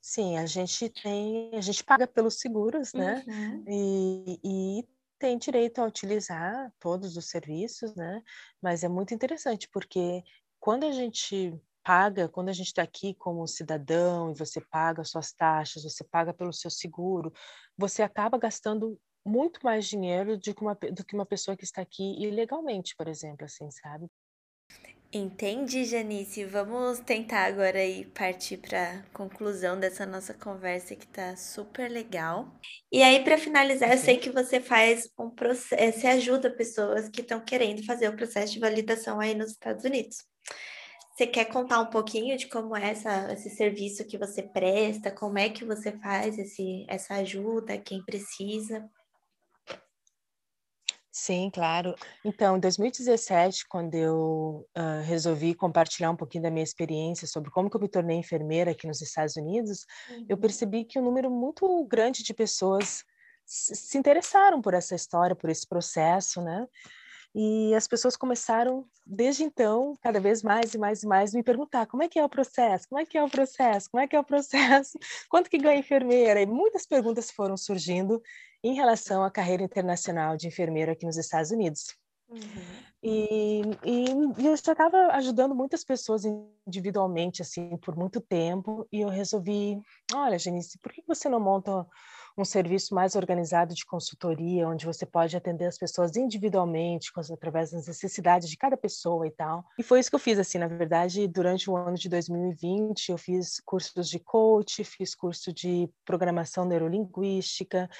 Sim, 0.00 0.38
a 0.38 0.46
gente 0.46 0.88
tem, 0.88 1.50
a 1.54 1.60
gente 1.60 1.82
paga 1.82 2.06
pelos 2.06 2.38
seguros, 2.38 2.92
né? 2.92 3.24
Uhum. 3.26 3.64
E, 3.66 4.40
e 4.44 4.88
tem 5.18 5.36
direito 5.36 5.80
a 5.80 5.84
utilizar 5.84 6.72
todos 6.78 7.16
os 7.16 7.28
serviços, 7.28 7.94
né? 7.96 8.22
Mas 8.62 8.84
é 8.84 8.88
muito 8.88 9.12
interessante 9.12 9.68
porque 9.68 10.22
quando 10.60 10.84
a 10.84 10.92
gente 10.92 11.60
paga, 11.82 12.28
quando 12.28 12.50
a 12.50 12.52
gente 12.52 12.68
está 12.68 12.82
aqui 12.82 13.14
como 13.14 13.46
cidadão 13.48 14.30
e 14.30 14.34
você 14.34 14.60
paga 14.60 15.02
suas 15.04 15.32
taxas, 15.32 15.82
você 15.82 16.04
paga 16.04 16.32
pelo 16.32 16.52
seu 16.52 16.70
seguro, 16.70 17.32
você 17.76 18.02
acaba 18.02 18.38
gastando 18.38 19.00
muito 19.24 19.60
mais 19.64 19.86
dinheiro 19.86 20.38
do 20.38 20.54
que 20.54 20.62
uma, 20.62 20.74
do 20.74 21.04
que 21.04 21.14
uma 21.14 21.26
pessoa 21.26 21.56
que 21.56 21.64
está 21.64 21.82
aqui 21.82 22.22
ilegalmente, 22.22 22.94
por 22.96 23.08
exemplo, 23.08 23.44
assim, 23.44 23.70
sabe? 23.70 24.08
Entendi, 25.10 25.86
Janice. 25.86 26.44
Vamos 26.44 26.98
tentar 27.00 27.46
agora 27.46 27.78
aí 27.78 28.04
partir 28.04 28.58
para 28.58 29.02
conclusão 29.14 29.80
dessa 29.80 30.04
nossa 30.04 30.34
conversa 30.34 30.94
que 30.94 31.06
tá 31.06 31.34
super 31.34 31.90
legal. 31.90 32.54
E 32.92 33.02
aí, 33.02 33.24
para 33.24 33.38
finalizar, 33.38 33.90
eu 33.90 33.96
sei 33.96 34.18
que 34.18 34.30
você 34.30 34.60
faz 34.60 35.10
um 35.18 35.30
processo, 35.30 36.00
você 36.00 36.06
ajuda 36.08 36.50
pessoas 36.50 37.08
que 37.08 37.22
estão 37.22 37.40
querendo 37.40 37.82
fazer 37.86 38.08
o 38.08 38.16
processo 38.16 38.52
de 38.52 38.60
validação 38.60 39.18
aí 39.18 39.34
nos 39.34 39.52
Estados 39.52 39.82
Unidos. 39.84 40.18
Você 41.16 41.26
quer 41.26 41.46
contar 41.46 41.80
um 41.80 41.90
pouquinho 41.90 42.36
de 42.36 42.46
como 42.46 42.76
é 42.76 42.90
essa, 42.90 43.32
esse 43.32 43.48
serviço 43.50 44.04
que 44.06 44.18
você 44.18 44.42
presta, 44.42 45.10
como 45.10 45.38
é 45.38 45.48
que 45.48 45.64
você 45.64 45.90
faz 45.98 46.38
esse, 46.38 46.84
essa 46.86 47.14
ajuda, 47.14 47.78
quem 47.78 48.04
precisa? 48.04 48.88
Sim, 51.20 51.50
claro. 51.52 51.96
Então, 52.24 52.56
em 52.56 52.60
2017, 52.60 53.66
quando 53.66 53.92
eu 53.96 54.64
uh, 54.78 55.02
resolvi 55.04 55.52
compartilhar 55.52 56.12
um 56.12 56.16
pouquinho 56.16 56.44
da 56.44 56.50
minha 56.50 56.62
experiência 56.62 57.26
sobre 57.26 57.50
como 57.50 57.68
que 57.68 57.76
eu 57.76 57.80
me 57.80 57.88
tornei 57.88 58.16
enfermeira 58.16 58.70
aqui 58.70 58.86
nos 58.86 59.02
Estados 59.02 59.34
Unidos, 59.34 59.84
uhum. 60.08 60.26
eu 60.28 60.38
percebi 60.38 60.84
que 60.84 60.96
um 60.96 61.02
número 61.02 61.28
muito 61.28 61.84
grande 61.86 62.22
de 62.22 62.32
pessoas 62.32 63.02
se 63.44 63.98
interessaram 63.98 64.62
por 64.62 64.74
essa 64.74 64.94
história, 64.94 65.34
por 65.34 65.50
esse 65.50 65.66
processo, 65.66 66.40
né? 66.40 66.68
E 67.34 67.74
as 67.74 67.88
pessoas 67.88 68.16
começaram, 68.16 68.86
desde 69.04 69.42
então, 69.42 69.94
cada 70.00 70.20
vez 70.20 70.40
mais 70.40 70.72
e 70.72 70.78
mais 70.78 71.02
e 71.02 71.06
mais, 71.06 71.34
me 71.34 71.42
perguntar 71.42 71.86
como 71.86 72.04
é 72.04 72.08
que 72.08 72.18
é 72.18 72.24
o 72.24 72.28
processo, 72.28 72.88
como 72.88 73.00
é 73.00 73.04
que 73.04 73.18
é 73.18 73.24
o 73.24 73.28
processo, 73.28 73.90
como 73.90 74.02
é 74.02 74.06
que 74.06 74.14
é 74.14 74.20
o 74.20 74.24
processo, 74.24 74.96
quanto 75.28 75.50
que 75.50 75.58
ganha 75.58 75.80
enfermeira? 75.80 76.40
E 76.40 76.46
muitas 76.46 76.86
perguntas 76.86 77.28
foram 77.28 77.56
surgindo 77.56 78.22
em 78.62 78.74
relação 78.74 79.24
à 79.24 79.30
carreira 79.30 79.62
internacional 79.62 80.36
de 80.36 80.48
enfermeira 80.48 80.92
aqui 80.92 81.06
nos 81.06 81.16
Estados 81.16 81.50
Unidos. 81.50 81.96
Uhum. 82.28 82.40
E, 83.02 83.62
e, 83.84 84.04
e, 84.38 84.46
eu 84.46 84.56
já 84.56 84.72
estava 84.72 85.12
ajudando 85.12 85.54
muitas 85.54 85.84
pessoas 85.84 86.24
individualmente, 86.24 87.40
assim, 87.40 87.76
por 87.78 87.96
muito 87.96 88.20
tempo, 88.20 88.86
e 88.92 89.00
eu 89.00 89.08
resolvi, 89.08 89.80
olha, 90.12 90.38
Genice, 90.38 90.78
por 90.78 90.92
que 90.92 91.02
você 91.06 91.28
não 91.28 91.40
monta 91.40 91.86
um 92.36 92.44
serviço 92.44 92.94
mais 92.94 93.16
organizado 93.16 93.74
de 93.74 93.84
consultoria, 93.84 94.68
onde 94.68 94.86
você 94.86 95.04
pode 95.04 95.36
atender 95.36 95.66
as 95.66 95.76
pessoas 95.76 96.16
individualmente, 96.16 97.10
através 97.32 97.72
das 97.72 97.86
necessidades 97.88 98.48
de 98.48 98.56
cada 98.56 98.76
pessoa 98.76 99.26
e 99.26 99.30
tal. 99.30 99.64
E 99.76 99.82
foi 99.82 99.98
isso 99.98 100.08
que 100.08 100.14
eu 100.14 100.20
fiz, 100.20 100.38
assim, 100.38 100.58
na 100.58 100.68
verdade, 100.68 101.26
durante 101.26 101.68
o 101.68 101.76
ano 101.76 101.96
de 101.96 102.08
2020, 102.08 103.10
eu 103.10 103.18
fiz 103.18 103.60
cursos 103.64 104.08
de 104.08 104.20
coach, 104.20 104.84
fiz 104.84 105.14
curso 105.14 105.52
de 105.52 105.90
programação 106.04 106.64
neurolinguística, 106.64 107.90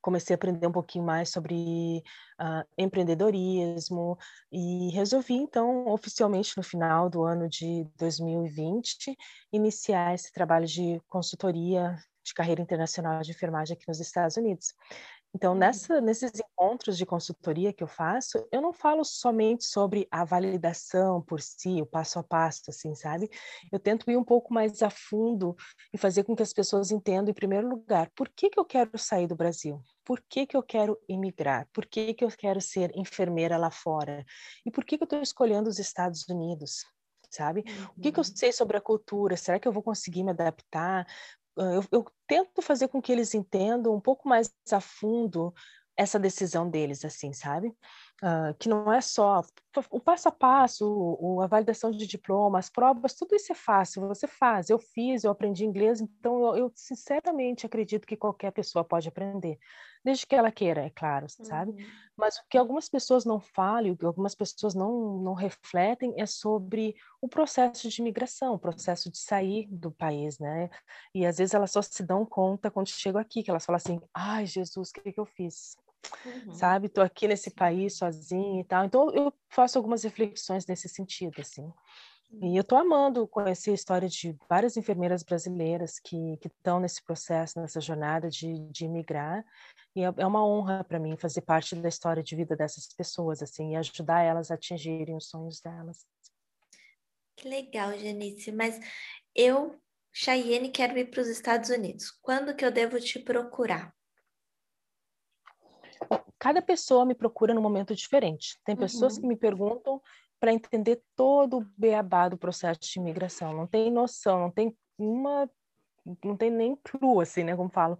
comecei 0.00 0.34
a 0.34 0.36
aprender 0.36 0.66
um 0.66 0.72
pouquinho 0.72 1.04
mais 1.04 1.30
sobre 1.30 2.02
uh, 2.40 2.66
empreendedorismo 2.76 4.18
e 4.50 4.90
resolvi, 4.90 5.34
então, 5.34 5.86
oficialmente 5.88 6.56
no 6.56 6.62
final 6.62 7.08
do 7.08 7.24
ano 7.24 7.48
de 7.48 7.86
2020, 7.98 9.16
iniciar 9.52 10.14
esse 10.14 10.32
trabalho 10.32 10.66
de 10.66 11.00
consultoria 11.08 11.96
de 12.22 12.34
carreira 12.34 12.62
internacional 12.62 13.20
de 13.22 13.30
enfermagem 13.30 13.74
aqui 13.74 13.84
nos 13.88 14.00
Estados 14.00 14.36
Unidos. 14.36 14.74
Então, 15.34 15.52
uhum. 15.52 15.58
nessa, 15.58 16.00
nesses 16.00 16.32
encontros 16.34 16.98
de 16.98 17.06
consultoria 17.06 17.72
que 17.72 17.82
eu 17.82 17.88
faço, 17.88 18.46
eu 18.52 18.60
não 18.60 18.72
falo 18.72 19.04
somente 19.04 19.64
sobre 19.64 20.06
a 20.10 20.24
validação 20.24 21.22
por 21.22 21.40
si, 21.40 21.80
o 21.80 21.86
passo 21.86 22.18
a 22.18 22.22
passo, 22.22 22.62
assim, 22.68 22.94
sabe? 22.94 23.30
Eu 23.72 23.78
tento 23.78 24.10
ir 24.10 24.16
um 24.16 24.24
pouco 24.24 24.52
mais 24.52 24.82
a 24.82 24.90
fundo 24.90 25.56
e 25.92 25.98
fazer 25.98 26.24
com 26.24 26.34
que 26.34 26.42
as 26.42 26.52
pessoas 26.52 26.90
entendam, 26.90 27.30
em 27.30 27.34
primeiro 27.34 27.68
lugar, 27.68 28.10
por 28.14 28.28
que, 28.28 28.50
que 28.50 28.58
eu 28.58 28.64
quero 28.64 28.98
sair 28.98 29.26
do 29.26 29.36
Brasil? 29.36 29.80
Por 30.04 30.20
que, 30.28 30.46
que 30.46 30.56
eu 30.56 30.62
quero 30.62 30.98
imigrar? 31.08 31.68
Por 31.72 31.86
que, 31.86 32.12
que 32.14 32.24
eu 32.24 32.28
quero 32.28 32.60
ser 32.60 32.90
enfermeira 32.96 33.56
lá 33.56 33.70
fora? 33.70 34.24
E 34.66 34.70
por 34.70 34.84
que, 34.84 34.96
que 34.98 35.04
eu 35.04 35.06
estou 35.06 35.22
escolhendo 35.22 35.68
os 35.68 35.78
Estados 35.78 36.28
Unidos? 36.28 36.84
sabe? 37.30 37.64
Uhum. 37.66 37.84
O 37.96 38.00
que, 38.00 38.12
que, 38.12 38.18
eu 38.18 38.24
uhum. 38.24 38.36
sei 38.36 38.52
sobre 38.52 38.76
a 38.76 38.80
cultura? 38.80 39.36
Será 39.36 39.58
que 39.58 39.66
eu 39.66 39.72
vou 39.72 39.82
conseguir 39.82 40.24
me 40.24 40.30
adaptar? 40.30 41.06
Eu, 41.60 41.84
eu 41.92 42.06
tento 42.26 42.62
fazer 42.62 42.88
com 42.88 43.00
que 43.00 43.12
eles 43.12 43.34
entendam 43.34 43.94
um 43.94 44.00
pouco 44.00 44.28
mais 44.28 44.52
a 44.70 44.80
fundo 44.80 45.52
essa 45.96 46.18
decisão 46.18 46.68
deles, 46.68 47.04
assim, 47.04 47.32
sabe? 47.32 47.68
Uh, 48.22 48.54
que 48.58 48.68
não 48.68 48.90
é 48.92 49.00
só 49.00 49.42
o 49.90 50.00
passo 50.00 50.28
a 50.28 50.32
passo, 50.32 50.86
o, 50.86 51.42
a 51.42 51.46
validação 51.46 51.90
de 51.90 52.06
diploma, 52.06 52.58
as 52.58 52.70
provas, 52.70 53.14
tudo 53.14 53.34
isso 53.34 53.52
é 53.52 53.54
fácil, 53.54 54.08
você 54.08 54.26
faz. 54.26 54.70
Eu 54.70 54.78
fiz, 54.78 55.24
eu 55.24 55.30
aprendi 55.30 55.64
inglês, 55.64 56.00
então 56.00 56.40
eu, 56.40 56.56
eu 56.56 56.72
sinceramente 56.74 57.66
acredito 57.66 58.06
que 58.06 58.16
qualquer 58.16 58.50
pessoa 58.50 58.84
pode 58.84 59.08
aprender 59.08 59.58
desde 60.04 60.26
que 60.26 60.34
ela 60.34 60.50
queira, 60.50 60.82
é 60.82 60.90
claro, 60.90 61.26
sabe? 61.28 61.72
Uhum. 61.72 61.88
Mas 62.16 62.36
o 62.36 62.42
que 62.48 62.58
algumas 62.58 62.88
pessoas 62.88 63.24
não 63.24 63.40
falam, 63.40 63.92
o 63.92 63.96
que 63.96 64.04
algumas 64.04 64.34
pessoas 64.34 64.74
não, 64.74 65.18
não 65.18 65.34
refletem 65.34 66.14
é 66.16 66.26
sobre 66.26 66.94
o 67.20 67.28
processo 67.28 67.88
de 67.88 68.00
imigração, 68.00 68.54
o 68.54 68.58
processo 68.58 69.10
de 69.10 69.18
sair 69.18 69.66
do 69.70 69.90
país, 69.90 70.38
né? 70.38 70.68
E 71.14 71.24
às 71.24 71.38
vezes 71.38 71.54
elas 71.54 71.70
só 71.70 71.80
se 71.82 72.02
dão 72.02 72.26
conta 72.26 72.70
quando 72.70 72.88
chegam 72.88 73.20
aqui, 73.20 73.42
que 73.42 73.50
elas 73.50 73.64
falam 73.64 73.76
assim, 73.76 74.00
ai, 74.14 74.46
Jesus, 74.46 74.90
o 74.90 74.92
que, 74.92 75.12
que 75.12 75.20
eu 75.20 75.26
fiz? 75.26 75.76
Uhum. 76.24 76.54
Sabe? 76.54 76.86
Estou 76.86 77.04
aqui 77.04 77.28
nesse 77.28 77.50
país 77.50 77.96
sozinha 77.96 78.60
e 78.60 78.64
tal. 78.64 78.84
Então, 78.84 79.10
eu 79.14 79.32
faço 79.48 79.78
algumas 79.78 80.02
reflexões 80.02 80.66
nesse 80.66 80.88
sentido, 80.88 81.40
assim. 81.40 81.70
E 82.32 82.56
eu 82.56 82.60
estou 82.60 82.78
amando 82.78 83.26
conhecer 83.26 83.72
a 83.72 83.74
história 83.74 84.08
de 84.08 84.36
várias 84.48 84.76
enfermeiras 84.76 85.24
brasileiras 85.24 85.98
que 85.98 86.38
estão 86.44 86.78
nesse 86.78 87.02
processo, 87.02 87.60
nessa 87.60 87.80
jornada 87.80 88.30
de, 88.30 88.56
de 88.70 88.84
imigrar. 88.84 89.44
E 89.96 90.02
é, 90.02 90.14
é 90.16 90.26
uma 90.26 90.46
honra 90.46 90.84
para 90.84 91.00
mim 91.00 91.16
fazer 91.16 91.40
parte 91.40 91.74
da 91.74 91.88
história 91.88 92.22
de 92.22 92.36
vida 92.36 92.54
dessas 92.54 92.86
pessoas, 92.94 93.42
assim, 93.42 93.72
e 93.72 93.76
ajudar 93.76 94.22
elas 94.22 94.50
a 94.50 94.54
atingirem 94.54 95.16
os 95.16 95.28
sonhos 95.28 95.60
delas. 95.60 96.06
Que 97.36 97.48
legal, 97.48 97.98
Janice. 97.98 98.52
Mas 98.52 98.78
eu, 99.34 99.76
Cheyenne, 100.12 100.70
quero 100.70 100.96
ir 100.98 101.10
para 101.10 101.22
os 101.22 101.28
Estados 101.28 101.68
Unidos. 101.68 102.12
Quando 102.22 102.54
que 102.54 102.64
eu 102.64 102.70
devo 102.70 103.00
te 103.00 103.18
procurar? 103.18 103.92
Cada 106.38 106.62
pessoa 106.62 107.04
me 107.04 107.14
procura 107.14 107.52
num 107.52 107.60
momento 107.60 107.94
diferente. 107.94 108.58
Tem 108.64 108.76
pessoas 108.76 109.16
uhum. 109.16 109.22
que 109.22 109.26
me 109.26 109.36
perguntam 109.36 110.00
para 110.40 110.52
entender 110.52 111.02
todo 111.14 111.58
o 111.58 111.66
beabá 111.76 112.28
do 112.28 112.38
processo 112.38 112.80
de 112.80 112.98
imigração. 112.98 113.54
Não 113.54 113.66
tem 113.66 113.90
noção, 113.90 114.40
não 114.40 114.50
tem 114.50 114.76
uma 114.98 115.48
não 116.24 116.36
tem 116.36 116.50
nem 116.50 116.76
cru, 116.76 117.20
assim, 117.20 117.44
né, 117.44 117.54
como 117.54 117.68
falo, 117.68 117.98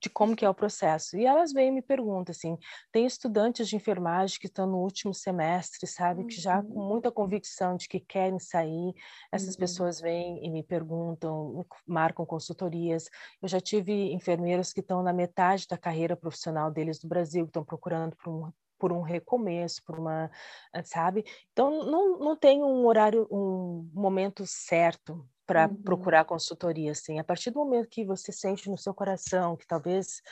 de 0.00 0.08
como 0.08 0.34
que 0.34 0.44
é 0.44 0.48
o 0.48 0.54
processo. 0.54 1.16
E 1.16 1.26
elas 1.26 1.52
vêm 1.52 1.68
e 1.68 1.72
me 1.72 1.82
perguntam, 1.82 2.32
assim, 2.32 2.56
tem 2.90 3.06
estudantes 3.06 3.68
de 3.68 3.76
enfermagem 3.76 4.38
que 4.38 4.46
estão 4.46 4.66
no 4.66 4.78
último 4.78 5.12
semestre, 5.12 5.86
sabe, 5.86 6.22
uhum. 6.22 6.26
que 6.26 6.40
já 6.40 6.62
com 6.62 6.80
uhum. 6.80 6.88
muita 6.88 7.12
convicção 7.12 7.76
de 7.76 7.88
que 7.88 8.00
querem 8.00 8.38
sair, 8.38 8.94
essas 9.30 9.54
uhum. 9.54 9.60
pessoas 9.60 10.00
vêm 10.00 10.44
e 10.44 10.50
me 10.50 10.62
perguntam, 10.62 11.64
marcam 11.86 12.24
consultorias. 12.24 13.08
Eu 13.42 13.48
já 13.48 13.60
tive 13.60 14.12
enfermeiros 14.12 14.72
que 14.72 14.80
estão 14.80 15.02
na 15.02 15.12
metade 15.12 15.66
da 15.68 15.76
carreira 15.76 16.16
profissional 16.16 16.70
deles 16.70 16.98
do 16.98 17.08
Brasil, 17.08 17.44
que 17.44 17.50
estão 17.50 17.64
procurando 17.64 18.16
por 18.16 18.32
um 18.32 18.52
por 18.78 18.92
um 18.92 19.02
recomeço, 19.02 19.82
por 19.84 19.98
uma, 19.98 20.30
eh, 20.72 20.82
sabe? 20.82 21.24
Então 21.52 21.84
não, 21.84 22.18
não 22.18 22.36
tem 22.36 22.62
um 22.62 22.86
horário, 22.86 23.26
um 23.30 23.88
momento 23.92 24.44
certo 24.46 25.26
para 25.46 25.68
uhum. 25.68 25.82
procurar 25.82 26.24
consultoria, 26.24 26.92
assim. 26.92 27.18
A 27.18 27.24
partir 27.24 27.50
do 27.50 27.58
momento 27.58 27.88
que 27.88 28.04
você 28.04 28.32
sente 28.32 28.68
no 28.70 28.78
seu 28.78 28.94
coração 28.94 29.56
que 29.56 29.66
talvez 29.66 30.22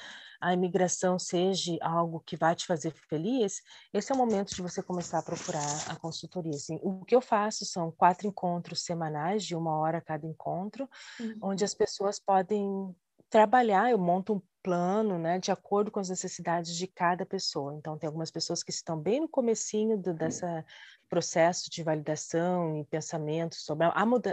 a 0.40 0.52
imigração 0.52 1.18
seja 1.18 1.76
algo 1.80 2.22
que 2.26 2.36
vai 2.36 2.54
te 2.54 2.66
fazer 2.66 2.92
feliz, 3.08 3.60
esse 3.92 4.10
é 4.10 4.14
o 4.14 4.18
momento 4.18 4.54
de 4.54 4.62
você 4.62 4.82
começar 4.82 5.18
a 5.18 5.22
procurar 5.22 5.66
a 5.88 5.96
consultoria. 5.96 6.54
Assim. 6.54 6.78
O 6.82 7.04
que 7.04 7.14
eu 7.14 7.20
faço 7.20 7.64
são 7.64 7.92
quatro 7.92 8.26
encontros 8.26 8.82
semanais, 8.84 9.44
de 9.44 9.54
uma 9.54 9.76
hora 9.76 10.00
cada 10.00 10.26
encontro, 10.26 10.88
uhum. 11.20 11.38
onde 11.42 11.64
as 11.64 11.74
pessoas 11.74 12.18
podem 12.18 12.94
trabalhar, 13.28 13.90
eu 13.90 13.98
monto 13.98 14.34
um 14.34 14.42
plano, 14.62 15.18
né, 15.18 15.38
de 15.38 15.50
acordo 15.50 15.90
com 15.90 16.00
as 16.00 16.08
necessidades 16.08 16.76
de 16.76 16.86
cada 16.86 17.26
pessoa. 17.26 17.74
Então, 17.74 17.98
tem 17.98 18.06
algumas 18.06 18.30
pessoas 18.30 18.62
que 18.62 18.70
estão 18.70 18.98
bem 18.98 19.20
no 19.20 19.28
comecinho 19.28 19.98
do, 19.98 20.14
dessa 20.14 20.64
processo 21.12 21.70
de 21.70 21.82
validação 21.82 22.78
e 22.78 22.84
pensamento 22.86 23.54
sobre 23.56 23.86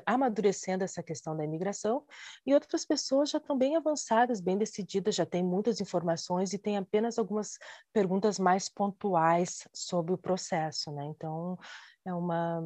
amadurecendo 0.05 0.81
essa 0.81 1.03
questão 1.03 1.35
da 1.35 1.43
imigração, 1.43 2.05
e 2.45 2.53
outras 2.53 2.85
pessoas 2.85 3.31
já 3.31 3.37
estão 3.37 3.57
bem 3.57 3.75
avançadas, 3.75 4.39
bem 4.39 4.57
decididas, 4.57 5.13
já 5.13 5.25
têm 5.25 5.43
muitas 5.43 5.81
informações 5.81 6.53
e 6.53 6.57
têm 6.57 6.77
apenas 6.77 7.19
algumas 7.19 7.57
perguntas 7.91 8.39
mais 8.39 8.69
pontuais 8.69 9.67
sobre 9.73 10.13
o 10.13 10.17
processo, 10.17 10.89
né? 10.93 11.03
Então, 11.07 11.59
é 12.05 12.13
uma 12.13 12.61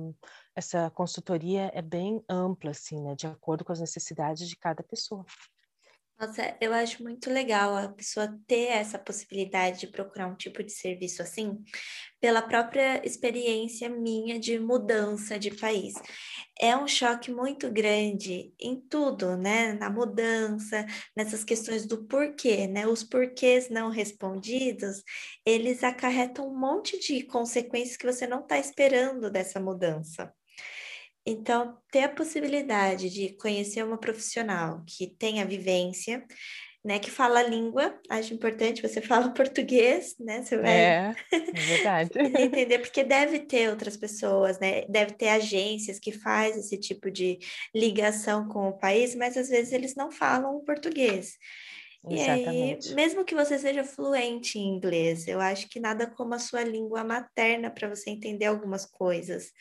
essa 0.56 0.92
consultoria 0.92 1.72
é 1.74 1.82
bem 1.82 2.24
ampla 2.30 2.70
assim, 2.70 3.02
né, 3.02 3.16
de 3.16 3.26
acordo 3.26 3.66
com 3.66 3.72
as 3.72 3.80
necessidades 3.80 4.48
de 4.48 4.56
cada 4.56 4.84
pessoa. 4.84 5.26
Nossa, 6.26 6.56
eu 6.62 6.74
acho 6.74 7.04
muito 7.04 7.30
legal 7.30 7.76
a 7.76 7.90
pessoa 7.90 8.34
ter 8.48 8.68
essa 8.70 8.98
possibilidade 8.98 9.82
de 9.82 9.88
procurar 9.88 10.28
um 10.28 10.36
tipo 10.36 10.64
de 10.64 10.72
serviço 10.72 11.22
assim, 11.22 11.62
pela 12.22 12.42
própria 12.42 13.06
experiência 13.06 13.90
minha 13.90 14.40
de 14.40 14.58
mudança 14.58 15.38
de 15.38 15.52
país. 15.52 15.94
É 16.58 16.78
um 16.78 16.88
choque 16.88 17.30
muito 17.30 17.70
grande 17.70 18.54
em 18.58 18.80
tudo, 18.90 19.36
né? 19.36 19.74
Na 19.74 19.90
mudança, 19.90 20.86
nessas 21.14 21.44
questões 21.44 21.86
do 21.86 22.06
porquê, 22.06 22.68
né? 22.68 22.88
Os 22.88 23.04
porquês 23.04 23.70
não 23.70 23.90
respondidos, 23.90 25.04
eles 25.46 25.84
acarretam 25.84 26.48
um 26.48 26.58
monte 26.58 26.98
de 27.00 27.22
consequências 27.24 27.98
que 27.98 28.06
você 28.06 28.26
não 28.26 28.40
está 28.40 28.58
esperando 28.58 29.30
dessa 29.30 29.60
mudança. 29.60 30.34
Então, 31.26 31.78
ter 31.92 32.04
a 32.04 32.10
possibilidade 32.10 33.10
de 33.10 33.36
conhecer 33.38 33.84
uma 33.84 33.98
profissional 33.98 34.84
que 34.86 35.08
tenha 35.08 35.46
vivência, 35.46 36.26
né, 36.84 37.00
que 37.00 37.10
fala 37.10 37.40
a 37.40 37.44
língua, 37.44 37.98
acho 38.10 38.34
importante, 38.34 38.82
você 38.82 39.02
fala 39.02 39.34
português, 39.34 40.16
né, 40.20 40.44
você 40.44 40.58
vai 40.58 40.70
é, 40.70 41.16
é 41.32 41.62
verdade. 41.62 42.12
entender, 42.42 42.80
porque 42.80 43.04
deve 43.04 43.40
ter 43.40 43.70
outras 43.70 43.96
pessoas, 43.96 44.60
né, 44.60 44.82
deve 44.90 45.14
ter 45.14 45.30
agências 45.30 45.98
que 45.98 46.12
faz 46.12 46.58
esse 46.58 46.78
tipo 46.78 47.10
de 47.10 47.40
ligação 47.74 48.50
com 48.50 48.68
o 48.68 48.78
país, 48.78 49.16
mas 49.16 49.38
às 49.38 49.48
vezes 49.48 49.72
eles 49.72 49.96
não 49.96 50.12
falam 50.12 50.64
português. 50.66 51.38
Exatamente. 52.10 52.88
E 52.88 52.90
aí, 52.90 52.96
mesmo 52.96 53.24
que 53.24 53.34
você 53.34 53.58
seja 53.58 53.86
fluente 53.86 54.60
em 54.60 54.76
inglês, 54.76 55.26
eu 55.26 55.40
acho 55.40 55.70
que 55.70 55.80
nada 55.80 56.06
como 56.06 56.34
a 56.34 56.40
sua 56.40 56.62
língua 56.62 57.02
materna 57.02 57.72
para 57.72 57.88
você 57.88 58.10
entender 58.10 58.46
algumas 58.46 58.86
coisas. 58.86 59.54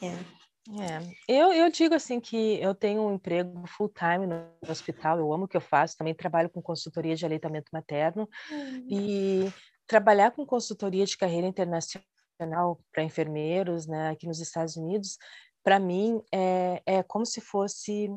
É. 0.00 0.33
É, 0.80 1.14
eu, 1.28 1.52
eu 1.52 1.70
digo 1.70 1.94
assim 1.94 2.18
que 2.18 2.58
eu 2.60 2.74
tenho 2.74 3.02
um 3.02 3.14
emprego 3.14 3.66
full 3.66 3.90
time 3.90 4.26
no 4.26 4.46
hospital, 4.66 5.18
eu 5.18 5.30
amo 5.30 5.44
o 5.44 5.48
que 5.48 5.56
eu 5.56 5.60
faço, 5.60 5.96
também 5.96 6.14
trabalho 6.14 6.48
com 6.48 6.62
consultoria 6.62 7.14
de 7.14 7.24
aleitamento 7.24 7.68
materno 7.70 8.28
uhum. 8.50 8.86
e 8.88 9.52
trabalhar 9.86 10.30
com 10.30 10.46
consultoria 10.46 11.04
de 11.04 11.18
carreira 11.18 11.46
internacional 11.46 12.80
para 12.90 13.02
enfermeiros, 13.02 13.86
né, 13.86 14.10
aqui 14.10 14.26
nos 14.26 14.40
Estados 14.40 14.76
Unidos, 14.76 15.18
para 15.62 15.78
mim 15.78 16.22
é, 16.32 16.82
é 16.86 17.02
como 17.02 17.26
se 17.26 17.42
fosse 17.42 18.08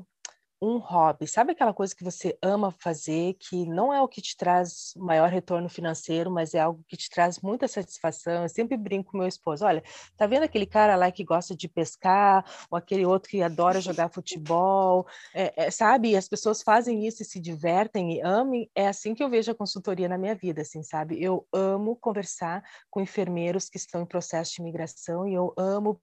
um 0.61 0.77
hobby, 0.77 1.27
sabe 1.27 1.51
aquela 1.51 1.73
coisa 1.73 1.95
que 1.95 2.03
você 2.03 2.37
ama 2.41 2.71
fazer, 2.71 3.35
que 3.35 3.65
não 3.67 3.93
é 3.93 4.01
o 4.01 4.07
que 4.07 4.21
te 4.21 4.35
traz 4.35 4.93
maior 4.95 5.29
retorno 5.29 5.69
financeiro, 5.69 6.31
mas 6.31 6.53
é 6.53 6.59
algo 6.59 6.83
que 6.87 6.97
te 6.97 7.09
traz 7.09 7.39
muita 7.39 7.67
satisfação. 7.67 8.43
Eu 8.43 8.49
sempre 8.49 8.75
brinco 8.75 9.11
com 9.11 9.19
meu 9.19 9.27
esposo: 9.27 9.65
olha, 9.65 9.83
tá 10.15 10.25
vendo 10.25 10.43
aquele 10.43 10.65
cara 10.65 10.95
lá 10.95 11.11
que 11.11 11.23
gosta 11.23 11.55
de 11.55 11.67
pescar, 11.67 12.43
ou 12.71 12.77
aquele 12.77 13.05
outro 13.05 13.29
que 13.29 13.41
adora 13.43 13.79
jogar 13.79 14.09
futebol, 14.09 15.05
é, 15.33 15.65
é, 15.67 15.71
sabe? 15.71 16.15
As 16.15 16.27
pessoas 16.27 16.63
fazem 16.63 17.05
isso 17.05 17.21
e 17.21 17.25
se 17.25 17.39
divertem 17.39 18.17
e 18.17 18.21
amem. 18.21 18.69
É 18.75 18.87
assim 18.87 19.13
que 19.13 19.23
eu 19.23 19.29
vejo 19.29 19.51
a 19.51 19.55
consultoria 19.55 20.09
na 20.09 20.17
minha 20.17 20.33
vida, 20.35 20.61
assim, 20.61 20.81
sabe? 20.81 21.21
Eu 21.21 21.47
amo 21.53 21.95
conversar 21.95 22.63
com 22.89 22.99
enfermeiros 22.99 23.69
que 23.69 23.77
estão 23.77 24.01
em 24.01 24.05
processo 24.05 24.55
de 24.55 24.61
imigração 24.61 25.27
e 25.27 25.33
eu 25.33 25.53
amo 25.57 25.99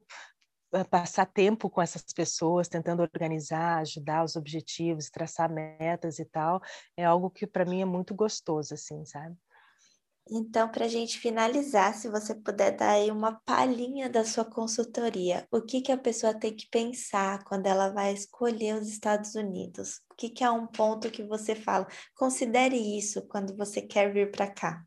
passar 0.90 1.26
tempo 1.26 1.70
com 1.70 1.80
essas 1.80 2.02
pessoas, 2.14 2.68
tentando 2.68 3.02
organizar, 3.02 3.78
ajudar 3.78 4.24
os 4.24 4.34
objetivos, 4.34 5.10
traçar 5.10 5.52
metas 5.52 6.18
e 6.18 6.24
tal, 6.24 6.60
é 6.96 7.04
algo 7.04 7.30
que 7.30 7.46
para 7.46 7.64
mim 7.64 7.82
é 7.82 7.84
muito 7.84 8.14
gostoso, 8.14 8.74
assim, 8.74 9.04
sabe? 9.04 9.36
Então, 10.30 10.70
para 10.70 10.86
a 10.86 10.88
gente 10.88 11.18
finalizar, 11.18 11.94
se 11.94 12.08
você 12.08 12.34
puder 12.34 12.74
dar 12.74 12.92
aí 12.92 13.10
uma 13.10 13.38
palhinha 13.44 14.08
da 14.08 14.24
sua 14.24 14.44
consultoria, 14.44 15.46
o 15.52 15.60
que, 15.60 15.82
que 15.82 15.92
a 15.92 15.98
pessoa 15.98 16.32
tem 16.32 16.56
que 16.56 16.66
pensar 16.70 17.44
quando 17.44 17.66
ela 17.66 17.90
vai 17.90 18.14
escolher 18.14 18.74
os 18.74 18.88
Estados 18.88 19.34
Unidos? 19.34 20.00
O 20.10 20.14
que, 20.16 20.30
que 20.30 20.42
é 20.42 20.50
um 20.50 20.66
ponto 20.66 21.10
que 21.10 21.22
você 21.22 21.54
fala? 21.54 21.86
Considere 22.16 22.74
isso 22.74 23.26
quando 23.28 23.54
você 23.54 23.82
quer 23.82 24.14
vir 24.14 24.30
para 24.30 24.50
cá. 24.50 24.82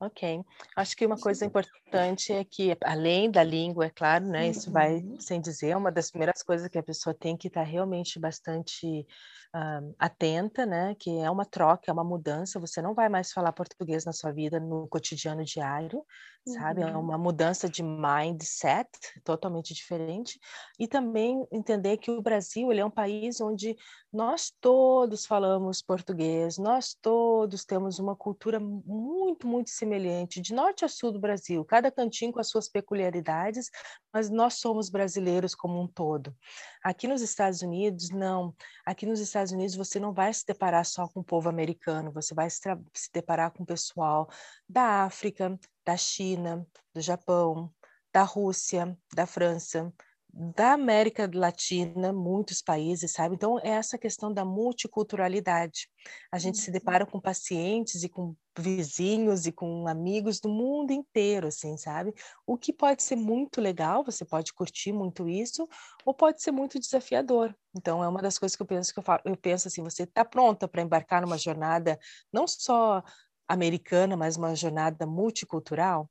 Ok. 0.00 0.42
Acho 0.74 0.96
que 0.96 1.06
uma 1.06 1.18
coisa 1.18 1.44
importante 1.44 1.85
é 2.32 2.44
que, 2.44 2.76
além 2.82 3.30
da 3.30 3.42
língua, 3.42 3.86
é 3.86 3.90
claro, 3.90 4.26
né? 4.26 4.48
Isso 4.48 4.70
vai 4.70 4.96
uhum. 4.96 5.20
sem 5.20 5.40
dizer, 5.40 5.76
uma 5.76 5.90
das 5.92 6.10
primeiras 6.10 6.42
coisas 6.42 6.68
que 6.68 6.78
a 6.78 6.82
pessoa 6.82 7.14
tem 7.14 7.36
que 7.36 7.48
estar 7.48 7.62
realmente 7.62 8.18
bastante 8.18 9.06
uh, 9.54 9.94
atenta, 9.98 10.66
né? 10.66 10.94
Que 10.98 11.18
é 11.18 11.30
uma 11.30 11.44
troca, 11.44 11.90
é 11.90 11.92
uma 11.92 12.04
mudança. 12.04 12.60
Você 12.60 12.82
não 12.82 12.94
vai 12.94 13.08
mais 13.08 13.32
falar 13.32 13.52
português 13.52 14.04
na 14.04 14.12
sua 14.12 14.32
vida 14.32 14.58
no 14.60 14.86
cotidiano 14.88 15.44
diário, 15.44 16.04
sabe? 16.46 16.82
É 16.82 16.86
uhum. 16.86 17.00
uma 17.00 17.18
mudança 17.18 17.68
de 17.68 17.82
mindset 17.82 18.88
totalmente 19.24 19.74
diferente. 19.74 20.38
E 20.78 20.86
também 20.86 21.46
entender 21.50 21.96
que 21.96 22.10
o 22.10 22.22
Brasil 22.22 22.70
ele 22.70 22.80
é 22.80 22.84
um 22.84 22.90
país 22.90 23.40
onde 23.40 23.76
nós 24.12 24.52
todos 24.60 25.26
falamos 25.26 25.82
português, 25.82 26.56
nós 26.56 26.96
todos 27.00 27.64
temos 27.64 27.98
uma 27.98 28.16
cultura 28.16 28.58
muito, 28.58 29.46
muito 29.46 29.70
semelhante, 29.70 30.40
de 30.40 30.54
norte 30.54 30.84
a 30.84 30.88
sul 30.88 31.12
do 31.12 31.20
Brasil, 31.20 31.64
cada 31.76 31.92
cantinho 31.92 32.32
com 32.32 32.40
as 32.40 32.48
suas 32.48 32.68
peculiaridades, 32.70 33.70
mas 34.10 34.30
nós 34.30 34.54
somos 34.54 34.88
brasileiros 34.88 35.54
como 35.54 35.78
um 35.78 35.86
todo. 35.86 36.34
Aqui 36.82 37.06
nos 37.06 37.20
Estados 37.20 37.60
Unidos, 37.60 38.08
não. 38.08 38.54
Aqui 38.86 39.04
nos 39.04 39.20
Estados 39.20 39.52
Unidos 39.52 39.76
você 39.76 40.00
não 40.00 40.10
vai 40.10 40.32
se 40.32 40.42
deparar 40.46 40.86
só 40.86 41.06
com 41.06 41.20
o 41.20 41.24
povo 41.24 41.50
americano, 41.50 42.10
você 42.10 42.34
vai 42.34 42.48
se, 42.48 42.62
se 42.94 43.10
deparar 43.12 43.50
com 43.50 43.62
o 43.62 43.66
pessoal 43.66 44.26
da 44.66 45.04
África, 45.04 45.58
da 45.84 45.98
China, 45.98 46.66
do 46.94 47.00
Japão, 47.02 47.70
da 48.10 48.22
Rússia, 48.22 48.96
da 49.14 49.26
França, 49.26 49.92
da 50.38 50.72
América 50.74 51.30
Latina, 51.32 52.12
muitos 52.12 52.60
países, 52.60 53.12
sabe? 53.12 53.34
Então, 53.34 53.58
é 53.60 53.70
essa 53.70 53.96
questão 53.96 54.30
da 54.30 54.44
multiculturalidade. 54.44 55.88
A 56.30 56.38
gente 56.38 56.58
se 56.58 56.68
uhum. 56.68 56.74
depara 56.74 57.06
com 57.06 57.18
pacientes 57.18 58.02
e 58.02 58.08
com 58.08 58.36
vizinhos 58.58 59.46
e 59.46 59.52
com 59.52 59.88
amigos 59.88 60.38
do 60.38 60.50
mundo 60.50 60.90
inteiro, 60.92 61.46
assim, 61.46 61.78
sabe? 61.78 62.12
O 62.46 62.58
que 62.58 62.70
pode 62.70 63.02
ser 63.02 63.16
muito 63.16 63.62
legal, 63.62 64.04
você 64.04 64.26
pode 64.26 64.52
curtir 64.52 64.92
muito 64.92 65.26
isso, 65.26 65.66
ou 66.04 66.12
pode 66.12 66.42
ser 66.42 66.50
muito 66.50 66.78
desafiador. 66.78 67.56
Então, 67.74 68.04
é 68.04 68.08
uma 68.08 68.20
das 68.20 68.38
coisas 68.38 68.54
que 68.54 68.62
eu 68.62 68.66
penso 68.66 68.92
que 68.92 68.98
eu, 68.98 69.02
falo, 69.02 69.22
eu 69.24 69.36
penso 69.38 69.68
assim, 69.68 69.82
você 69.82 70.02
está 70.02 70.22
pronta 70.22 70.68
para 70.68 70.82
embarcar 70.82 71.22
numa 71.22 71.38
jornada 71.38 71.98
não 72.30 72.46
só 72.46 73.02
americana, 73.48 74.18
mas 74.18 74.36
uma 74.36 74.54
jornada 74.54 75.06
multicultural. 75.06 76.10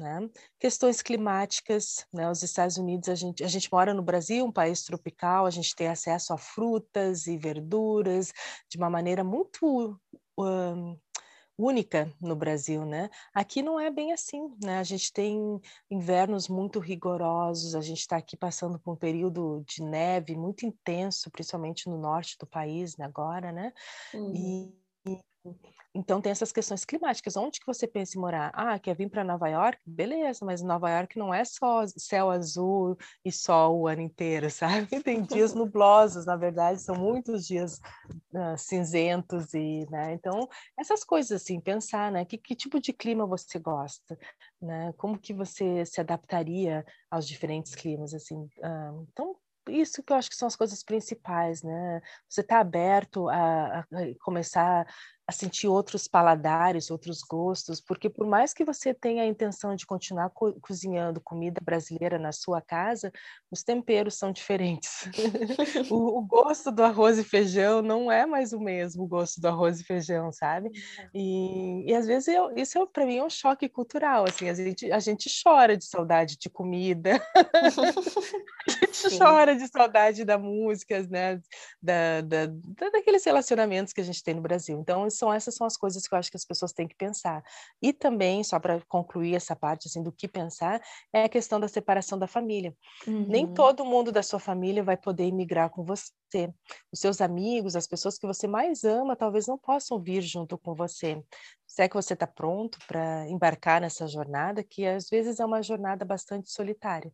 Né? 0.00 0.28
Questões 0.60 1.02
climáticas, 1.02 2.06
né? 2.12 2.30
os 2.30 2.42
Estados 2.42 2.76
Unidos, 2.76 3.08
a 3.08 3.14
gente, 3.14 3.42
a 3.42 3.48
gente 3.48 3.68
mora 3.72 3.92
no 3.92 4.02
Brasil, 4.02 4.44
um 4.44 4.52
país 4.52 4.82
tropical, 4.84 5.44
a 5.44 5.50
gente 5.50 5.74
tem 5.74 5.88
acesso 5.88 6.32
a 6.32 6.38
frutas 6.38 7.26
e 7.26 7.36
verduras 7.36 8.32
de 8.68 8.76
uma 8.78 8.88
maneira 8.88 9.24
muito 9.24 9.98
um, 10.38 10.96
única 11.58 12.14
no 12.20 12.36
Brasil, 12.36 12.86
né? 12.86 13.10
Aqui 13.34 13.62
não 13.62 13.80
é 13.80 13.90
bem 13.90 14.12
assim, 14.12 14.54
né? 14.62 14.78
A 14.78 14.84
gente 14.84 15.12
tem 15.12 15.60
invernos 15.90 16.48
muito 16.48 16.78
rigorosos, 16.78 17.74
a 17.74 17.80
gente 17.80 17.98
está 17.98 18.16
aqui 18.16 18.36
passando 18.36 18.78
por 18.78 18.92
um 18.92 18.96
período 18.96 19.64
de 19.66 19.82
neve 19.82 20.36
muito 20.36 20.64
intenso, 20.64 21.30
principalmente 21.30 21.88
no 21.88 21.98
norte 21.98 22.36
do 22.38 22.46
país 22.46 22.96
né, 22.96 23.04
agora, 23.04 23.50
né? 23.50 23.72
Uhum. 24.14 24.32
E 24.34 24.87
então 25.94 26.20
tem 26.20 26.30
essas 26.30 26.52
questões 26.52 26.84
climáticas. 26.84 27.36
Onde 27.36 27.58
que 27.58 27.66
você 27.66 27.86
pensa 27.86 28.16
em 28.16 28.20
morar? 28.20 28.50
Ah, 28.54 28.78
quer 28.78 28.94
vir 28.94 29.08
para 29.08 29.24
Nova 29.24 29.48
York? 29.48 29.78
Beleza, 29.86 30.44
mas 30.44 30.62
Nova 30.62 30.90
York 30.90 31.18
não 31.18 31.32
é 31.32 31.44
só 31.44 31.84
céu 31.96 32.30
azul 32.30 32.96
e 33.24 33.32
sol 33.32 33.80
o 33.80 33.88
ano 33.88 34.02
inteiro, 34.02 34.50
sabe? 34.50 35.02
Tem 35.02 35.22
dias 35.22 35.54
nublosos, 35.54 36.26
na 36.26 36.36
verdade, 36.36 36.80
são 36.80 36.94
muitos 36.94 37.46
dias 37.46 37.80
uh, 38.32 38.56
cinzentos 38.56 39.54
e, 39.54 39.86
né? 39.90 40.12
Então 40.12 40.48
essas 40.78 41.02
coisas 41.02 41.42
assim, 41.42 41.60
pensar, 41.60 42.12
né? 42.12 42.24
Que, 42.24 42.38
que 42.38 42.54
tipo 42.54 42.80
de 42.80 42.92
clima 42.92 43.26
você 43.26 43.58
gosta, 43.58 44.18
né? 44.60 44.92
Como 44.96 45.18
que 45.18 45.32
você 45.32 45.84
se 45.84 46.00
adaptaria 46.00 46.84
aos 47.10 47.26
diferentes 47.26 47.74
climas, 47.74 48.14
assim? 48.14 48.48
Uh, 48.58 49.06
então 49.10 49.36
isso 49.70 50.02
que 50.02 50.12
eu 50.12 50.16
acho 50.16 50.30
que 50.30 50.36
são 50.36 50.48
as 50.48 50.56
coisas 50.56 50.82
principais, 50.82 51.62
né? 51.62 52.00
Você 52.28 52.40
está 52.40 52.60
aberto 52.60 53.28
a, 53.28 53.80
a, 53.80 53.86
começar 54.20 54.86
a 55.28 55.32
sentir 55.32 55.68
outros 55.68 56.08
paladares, 56.08 56.90
outros 56.90 57.20
gostos, 57.20 57.82
porque 57.82 58.08
por 58.08 58.26
mais 58.26 58.54
que 58.54 58.64
você 58.64 58.94
tenha 58.94 59.22
a 59.22 59.26
intenção 59.26 59.76
de 59.76 59.84
continuar 59.84 60.30
co 60.30 60.54
cozinhando 60.54 61.20
comida 61.20 61.60
brasileira 61.62 62.18
na 62.18 62.32
sua 62.32 62.62
casa, 62.62 63.12
os 63.50 63.62
temperos 63.62 64.14
são 64.14 64.32
diferentes. 64.32 65.06
o, 65.90 66.18
o, 66.18 66.22
gosto 66.22 66.72
do 66.72 66.82
arroz 66.82 67.18
e 67.18 67.24
feijão 67.24 67.82
não 67.82 68.10
é 68.10 68.24
mais 68.24 68.54
o 68.54 68.58
mesmo 68.58 69.06
gosto 69.06 69.38
do 69.38 69.48
arroz 69.48 69.80
e 69.80 69.84
feijão, 69.84 70.32
sabe? 70.32 70.70
E, 71.14 71.84
e 71.86 71.94
às 71.94 72.06
vezes 72.06 72.28
eu, 72.28 72.56
isso 72.56 72.78
é, 72.78 72.86
para 72.86 73.04
mim 73.04 73.18
é 73.18 73.24
um 73.24 73.28
choque 73.28 73.68
cultural, 73.68 74.24
assim, 74.26 74.48
a 74.48 74.54
gente, 74.54 74.90
a 74.90 74.98
gente 74.98 75.30
chora 75.42 75.76
de 75.76 75.84
saudade 75.84 76.38
de 76.38 76.48
comida, 76.48 77.20
a 77.36 78.70
gente 78.70 78.96
Sim. 78.96 79.18
chora 79.18 79.54
de 79.54 79.68
saudade 79.68 80.24
da 80.24 80.38
música, 80.38 81.02
né? 81.10 81.38
Da, 81.82 82.22
da, 82.22 82.46
daqueles 82.92 83.22
relacionamentos 83.24 83.92
que 83.92 84.00
a 84.00 84.04
gente 84.04 84.22
tem 84.22 84.32
no 84.32 84.40
Brasil. 84.40 84.78
Então, 84.80 85.06
são 85.18 85.32
essas 85.32 85.54
são 85.54 85.66
as 85.66 85.76
coisas 85.76 86.06
que 86.06 86.14
eu 86.14 86.18
acho 86.18 86.30
que 86.30 86.36
as 86.36 86.44
pessoas 86.44 86.72
têm 86.72 86.86
que 86.86 86.94
pensar. 86.96 87.42
E 87.82 87.92
também, 87.92 88.42
só 88.44 88.58
para 88.58 88.80
concluir 88.88 89.34
essa 89.34 89.54
parte 89.56 89.88
assim 89.88 90.02
do 90.02 90.12
que 90.12 90.28
pensar, 90.28 90.80
é 91.12 91.24
a 91.24 91.28
questão 91.28 91.58
da 91.58 91.68
separação 91.68 92.18
da 92.18 92.26
família. 92.26 92.74
Uhum. 93.06 93.26
Nem 93.28 93.46
todo 93.52 93.84
mundo 93.84 94.12
da 94.12 94.22
sua 94.22 94.38
família 94.38 94.82
vai 94.82 94.96
poder 94.96 95.26
imigrar 95.26 95.70
com 95.70 95.84
você. 95.84 96.52
Os 96.92 97.00
seus 97.00 97.20
amigos, 97.20 97.74
as 97.74 97.86
pessoas 97.86 98.18
que 98.18 98.26
você 98.26 98.46
mais 98.46 98.84
ama, 98.84 99.16
talvez 99.16 99.46
não 99.46 99.58
possam 99.58 100.00
vir 100.00 100.22
junto 100.22 100.56
com 100.56 100.74
você. 100.74 101.22
Se 101.66 101.82
é 101.82 101.88
que 101.88 101.94
você 101.94 102.14
está 102.14 102.26
pronto 102.26 102.78
para 102.86 103.28
embarcar 103.28 103.80
nessa 103.80 104.06
jornada, 104.06 104.62
que 104.62 104.86
às 104.86 105.08
vezes 105.08 105.40
é 105.40 105.44
uma 105.44 105.62
jornada 105.62 106.04
bastante 106.04 106.50
solitária. 106.50 107.12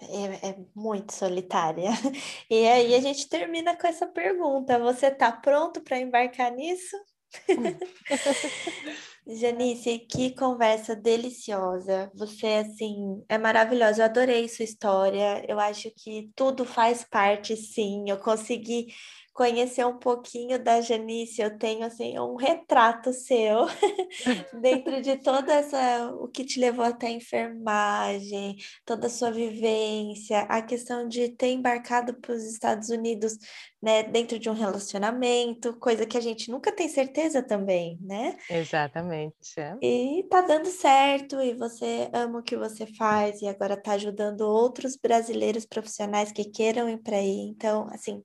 É, 0.00 0.48
é, 0.50 0.56
muito 0.74 1.12
solitária. 1.12 1.90
E 2.50 2.66
aí 2.68 2.94
a 2.94 3.00
gente 3.00 3.28
termina 3.28 3.76
com 3.76 3.86
essa 3.86 4.06
pergunta: 4.06 4.78
você 4.78 5.06
está 5.08 5.32
pronto 5.32 5.80
para 5.82 5.98
embarcar 5.98 6.52
nisso? 6.52 6.96
Janice, 9.26 10.00
que 10.00 10.34
conversa 10.34 10.94
deliciosa. 10.94 12.10
Você, 12.14 12.46
assim, 12.46 13.22
é 13.28 13.38
maravilhosa. 13.38 14.02
Eu 14.02 14.04
adorei 14.06 14.48
sua 14.48 14.64
história. 14.64 15.44
Eu 15.48 15.58
acho 15.58 15.90
que 15.96 16.30
tudo 16.36 16.64
faz 16.64 17.04
parte, 17.04 17.56
sim. 17.56 18.04
Eu 18.08 18.18
consegui 18.18 18.88
conhecer 19.34 19.84
um 19.84 19.98
pouquinho 19.98 20.62
da 20.62 20.80
Janice, 20.80 21.42
eu 21.42 21.58
tenho 21.58 21.84
assim 21.84 22.16
um 22.20 22.36
retrato 22.36 23.12
seu 23.12 23.66
dentro 24.62 25.02
de 25.02 25.16
toda 25.16 25.52
essa 25.52 26.12
o 26.20 26.28
que 26.28 26.44
te 26.44 26.60
levou 26.60 26.84
até 26.84 27.08
a 27.08 27.10
enfermagem, 27.10 28.56
toda 28.84 29.08
a 29.08 29.10
sua 29.10 29.32
vivência, 29.32 30.42
a 30.42 30.62
questão 30.62 31.08
de 31.08 31.30
ter 31.30 31.48
embarcado 31.48 32.14
para 32.14 32.32
os 32.32 32.44
Estados 32.44 32.90
Unidos, 32.90 33.36
né, 33.82 34.04
dentro 34.04 34.38
de 34.38 34.48
um 34.48 34.54
relacionamento, 34.54 35.76
coisa 35.80 36.06
que 36.06 36.16
a 36.16 36.20
gente 36.20 36.48
nunca 36.48 36.70
tem 36.70 36.88
certeza 36.88 37.42
também, 37.42 37.98
né? 38.00 38.36
Exatamente. 38.48 39.13
É. 39.14 39.76
E 39.82 40.26
tá 40.28 40.40
dando 40.40 40.66
certo 40.66 41.40
e 41.40 41.54
você 41.54 42.10
ama 42.12 42.40
o 42.40 42.42
que 42.42 42.56
você 42.56 42.86
faz 42.86 43.40
e 43.42 43.48
agora 43.48 43.80
tá 43.80 43.92
ajudando 43.92 44.42
outros 44.42 44.96
brasileiros 44.96 45.64
profissionais 45.66 46.32
que 46.32 46.44
queiram 46.44 46.88
ir 46.88 46.98
para 46.98 47.16
aí. 47.16 47.48
Então, 47.48 47.86
assim, 47.90 48.22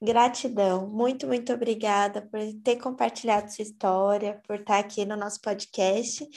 Gratidão, 0.00 0.86
muito, 0.90 1.26
muito 1.26 1.52
obrigada 1.54 2.20
por 2.20 2.38
ter 2.62 2.76
compartilhado 2.76 3.50
sua 3.50 3.62
história, 3.62 4.38
por 4.46 4.60
estar 4.60 4.78
aqui 4.78 5.06
no 5.06 5.16
nosso 5.16 5.40
podcast 5.40 6.28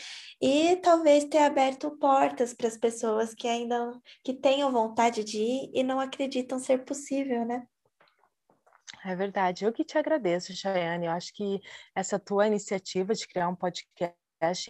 e 0.42 0.78
talvez 0.78 1.26
ter 1.26 1.40
aberto 1.40 1.92
portas 1.98 2.54
para 2.54 2.70
as 2.70 2.78
pessoas 2.78 3.34
que 3.34 3.48
ainda 3.50 3.92
que 4.24 4.34
tenham 4.34 4.72
vontade 4.72 5.26
de 5.26 5.40
ir 5.40 5.72
e 5.74 5.84
não 5.84 6.00
acreditam 6.00 6.58
ser 6.58 6.86
possível, 6.86 7.46
né? 7.46 7.68
É 9.06 9.16
verdade. 9.16 9.66
Eu 9.66 9.72
que 9.72 9.84
te 9.84 9.98
agradeço, 9.98 10.56
Chayane. 10.56 11.06
Eu 11.06 11.12
acho 11.12 11.34
que 11.34 11.62
essa 11.96 12.20
tua 12.20 12.48
iniciativa 12.48 13.14
de 13.14 13.28
criar 13.28 13.48
um 13.48 13.56
podcast 13.56 14.14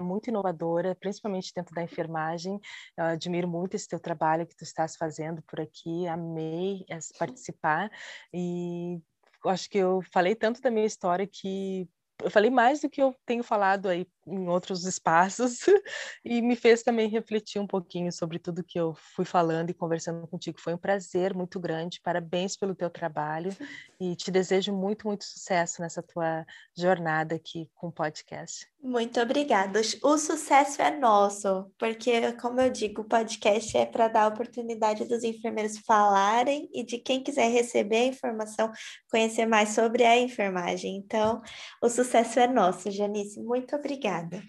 muito 0.01 0.29
inovadora, 0.29 0.95
principalmente 0.95 1.51
dentro 1.55 1.73
da 1.73 1.83
enfermagem. 1.83 2.59
Eu 2.97 3.05
admiro 3.05 3.47
muito 3.47 3.75
esse 3.75 3.87
teu 3.87 3.99
trabalho 3.99 4.45
que 4.45 4.55
tu 4.55 4.63
estás 4.63 4.95
fazendo 4.95 5.41
por 5.43 5.59
aqui. 5.59 6.07
Amei 6.07 6.85
participar 7.17 7.89
e 8.33 8.99
acho 9.45 9.69
que 9.69 9.77
eu 9.77 10.01
falei 10.13 10.35
tanto 10.35 10.61
da 10.61 10.69
minha 10.71 10.85
história 10.85 11.27
que 11.27 11.87
eu 12.21 12.29
falei 12.29 12.49
mais 12.49 12.81
do 12.81 12.89
que 12.89 13.01
eu 13.01 13.15
tenho 13.25 13.43
falado 13.43 13.87
aí 13.87 14.05
em 14.27 14.47
outros 14.47 14.85
espaços 14.85 15.61
e 16.23 16.41
me 16.41 16.55
fez 16.55 16.83
também 16.83 17.07
refletir 17.07 17.59
um 17.59 17.65
pouquinho 17.65 18.11
sobre 18.11 18.37
tudo 18.37 18.63
que 18.63 18.79
eu 18.79 18.93
fui 19.15 19.25
falando 19.25 19.69
e 19.69 19.73
conversando 19.73 20.27
contigo. 20.27 20.59
Foi 20.59 20.73
um 20.73 20.77
prazer 20.77 21.33
muito 21.33 21.59
grande. 21.59 22.01
Parabéns 22.01 22.55
pelo 22.55 22.75
teu 22.75 22.89
trabalho 22.89 23.55
e 23.99 24.15
te 24.15 24.29
desejo 24.29 24.73
muito, 24.73 25.07
muito 25.07 25.23
sucesso 25.23 25.81
nessa 25.81 26.03
tua 26.03 26.45
jornada 26.77 27.35
aqui 27.35 27.69
com 27.73 27.87
o 27.87 27.91
podcast. 27.91 28.67
Muito 28.81 29.19
obrigada. 29.19 29.81
O 30.03 30.17
sucesso 30.17 30.81
é 30.81 30.97
nosso, 30.97 31.69
porque, 31.77 32.31
como 32.33 32.61
eu 32.61 32.69
digo, 32.69 33.01
o 33.01 33.05
podcast 33.05 33.75
é 33.75 33.85
para 33.85 34.07
dar 34.07 34.23
a 34.23 34.27
oportunidade 34.27 35.05
dos 35.05 35.23
enfermeiros 35.23 35.79
falarem 35.79 36.69
e 36.73 36.83
de 36.83 36.97
quem 36.97 37.21
quiser 37.21 37.49
receber 37.49 37.97
a 37.97 38.05
informação, 38.05 38.71
conhecer 39.11 39.45
mais 39.45 39.69
sobre 39.69 40.05
a 40.05 40.17
enfermagem. 40.17 40.95
Então, 40.95 41.41
o 41.81 41.89
sucesso 41.89 42.08
é 42.17 42.47
nosso, 42.47 42.89
Janice. 42.91 43.39
Muito. 43.41 43.75
Obrigada. 43.75 44.41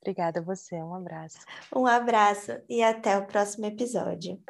Obrigada 0.00 0.40
a 0.40 0.42
você, 0.42 0.76
um 0.76 0.94
abraço. 0.94 1.38
Um 1.74 1.86
abraço 1.86 2.52
e 2.68 2.82
até 2.82 3.18
o 3.18 3.26
próximo 3.26 3.66
episódio. 3.66 4.40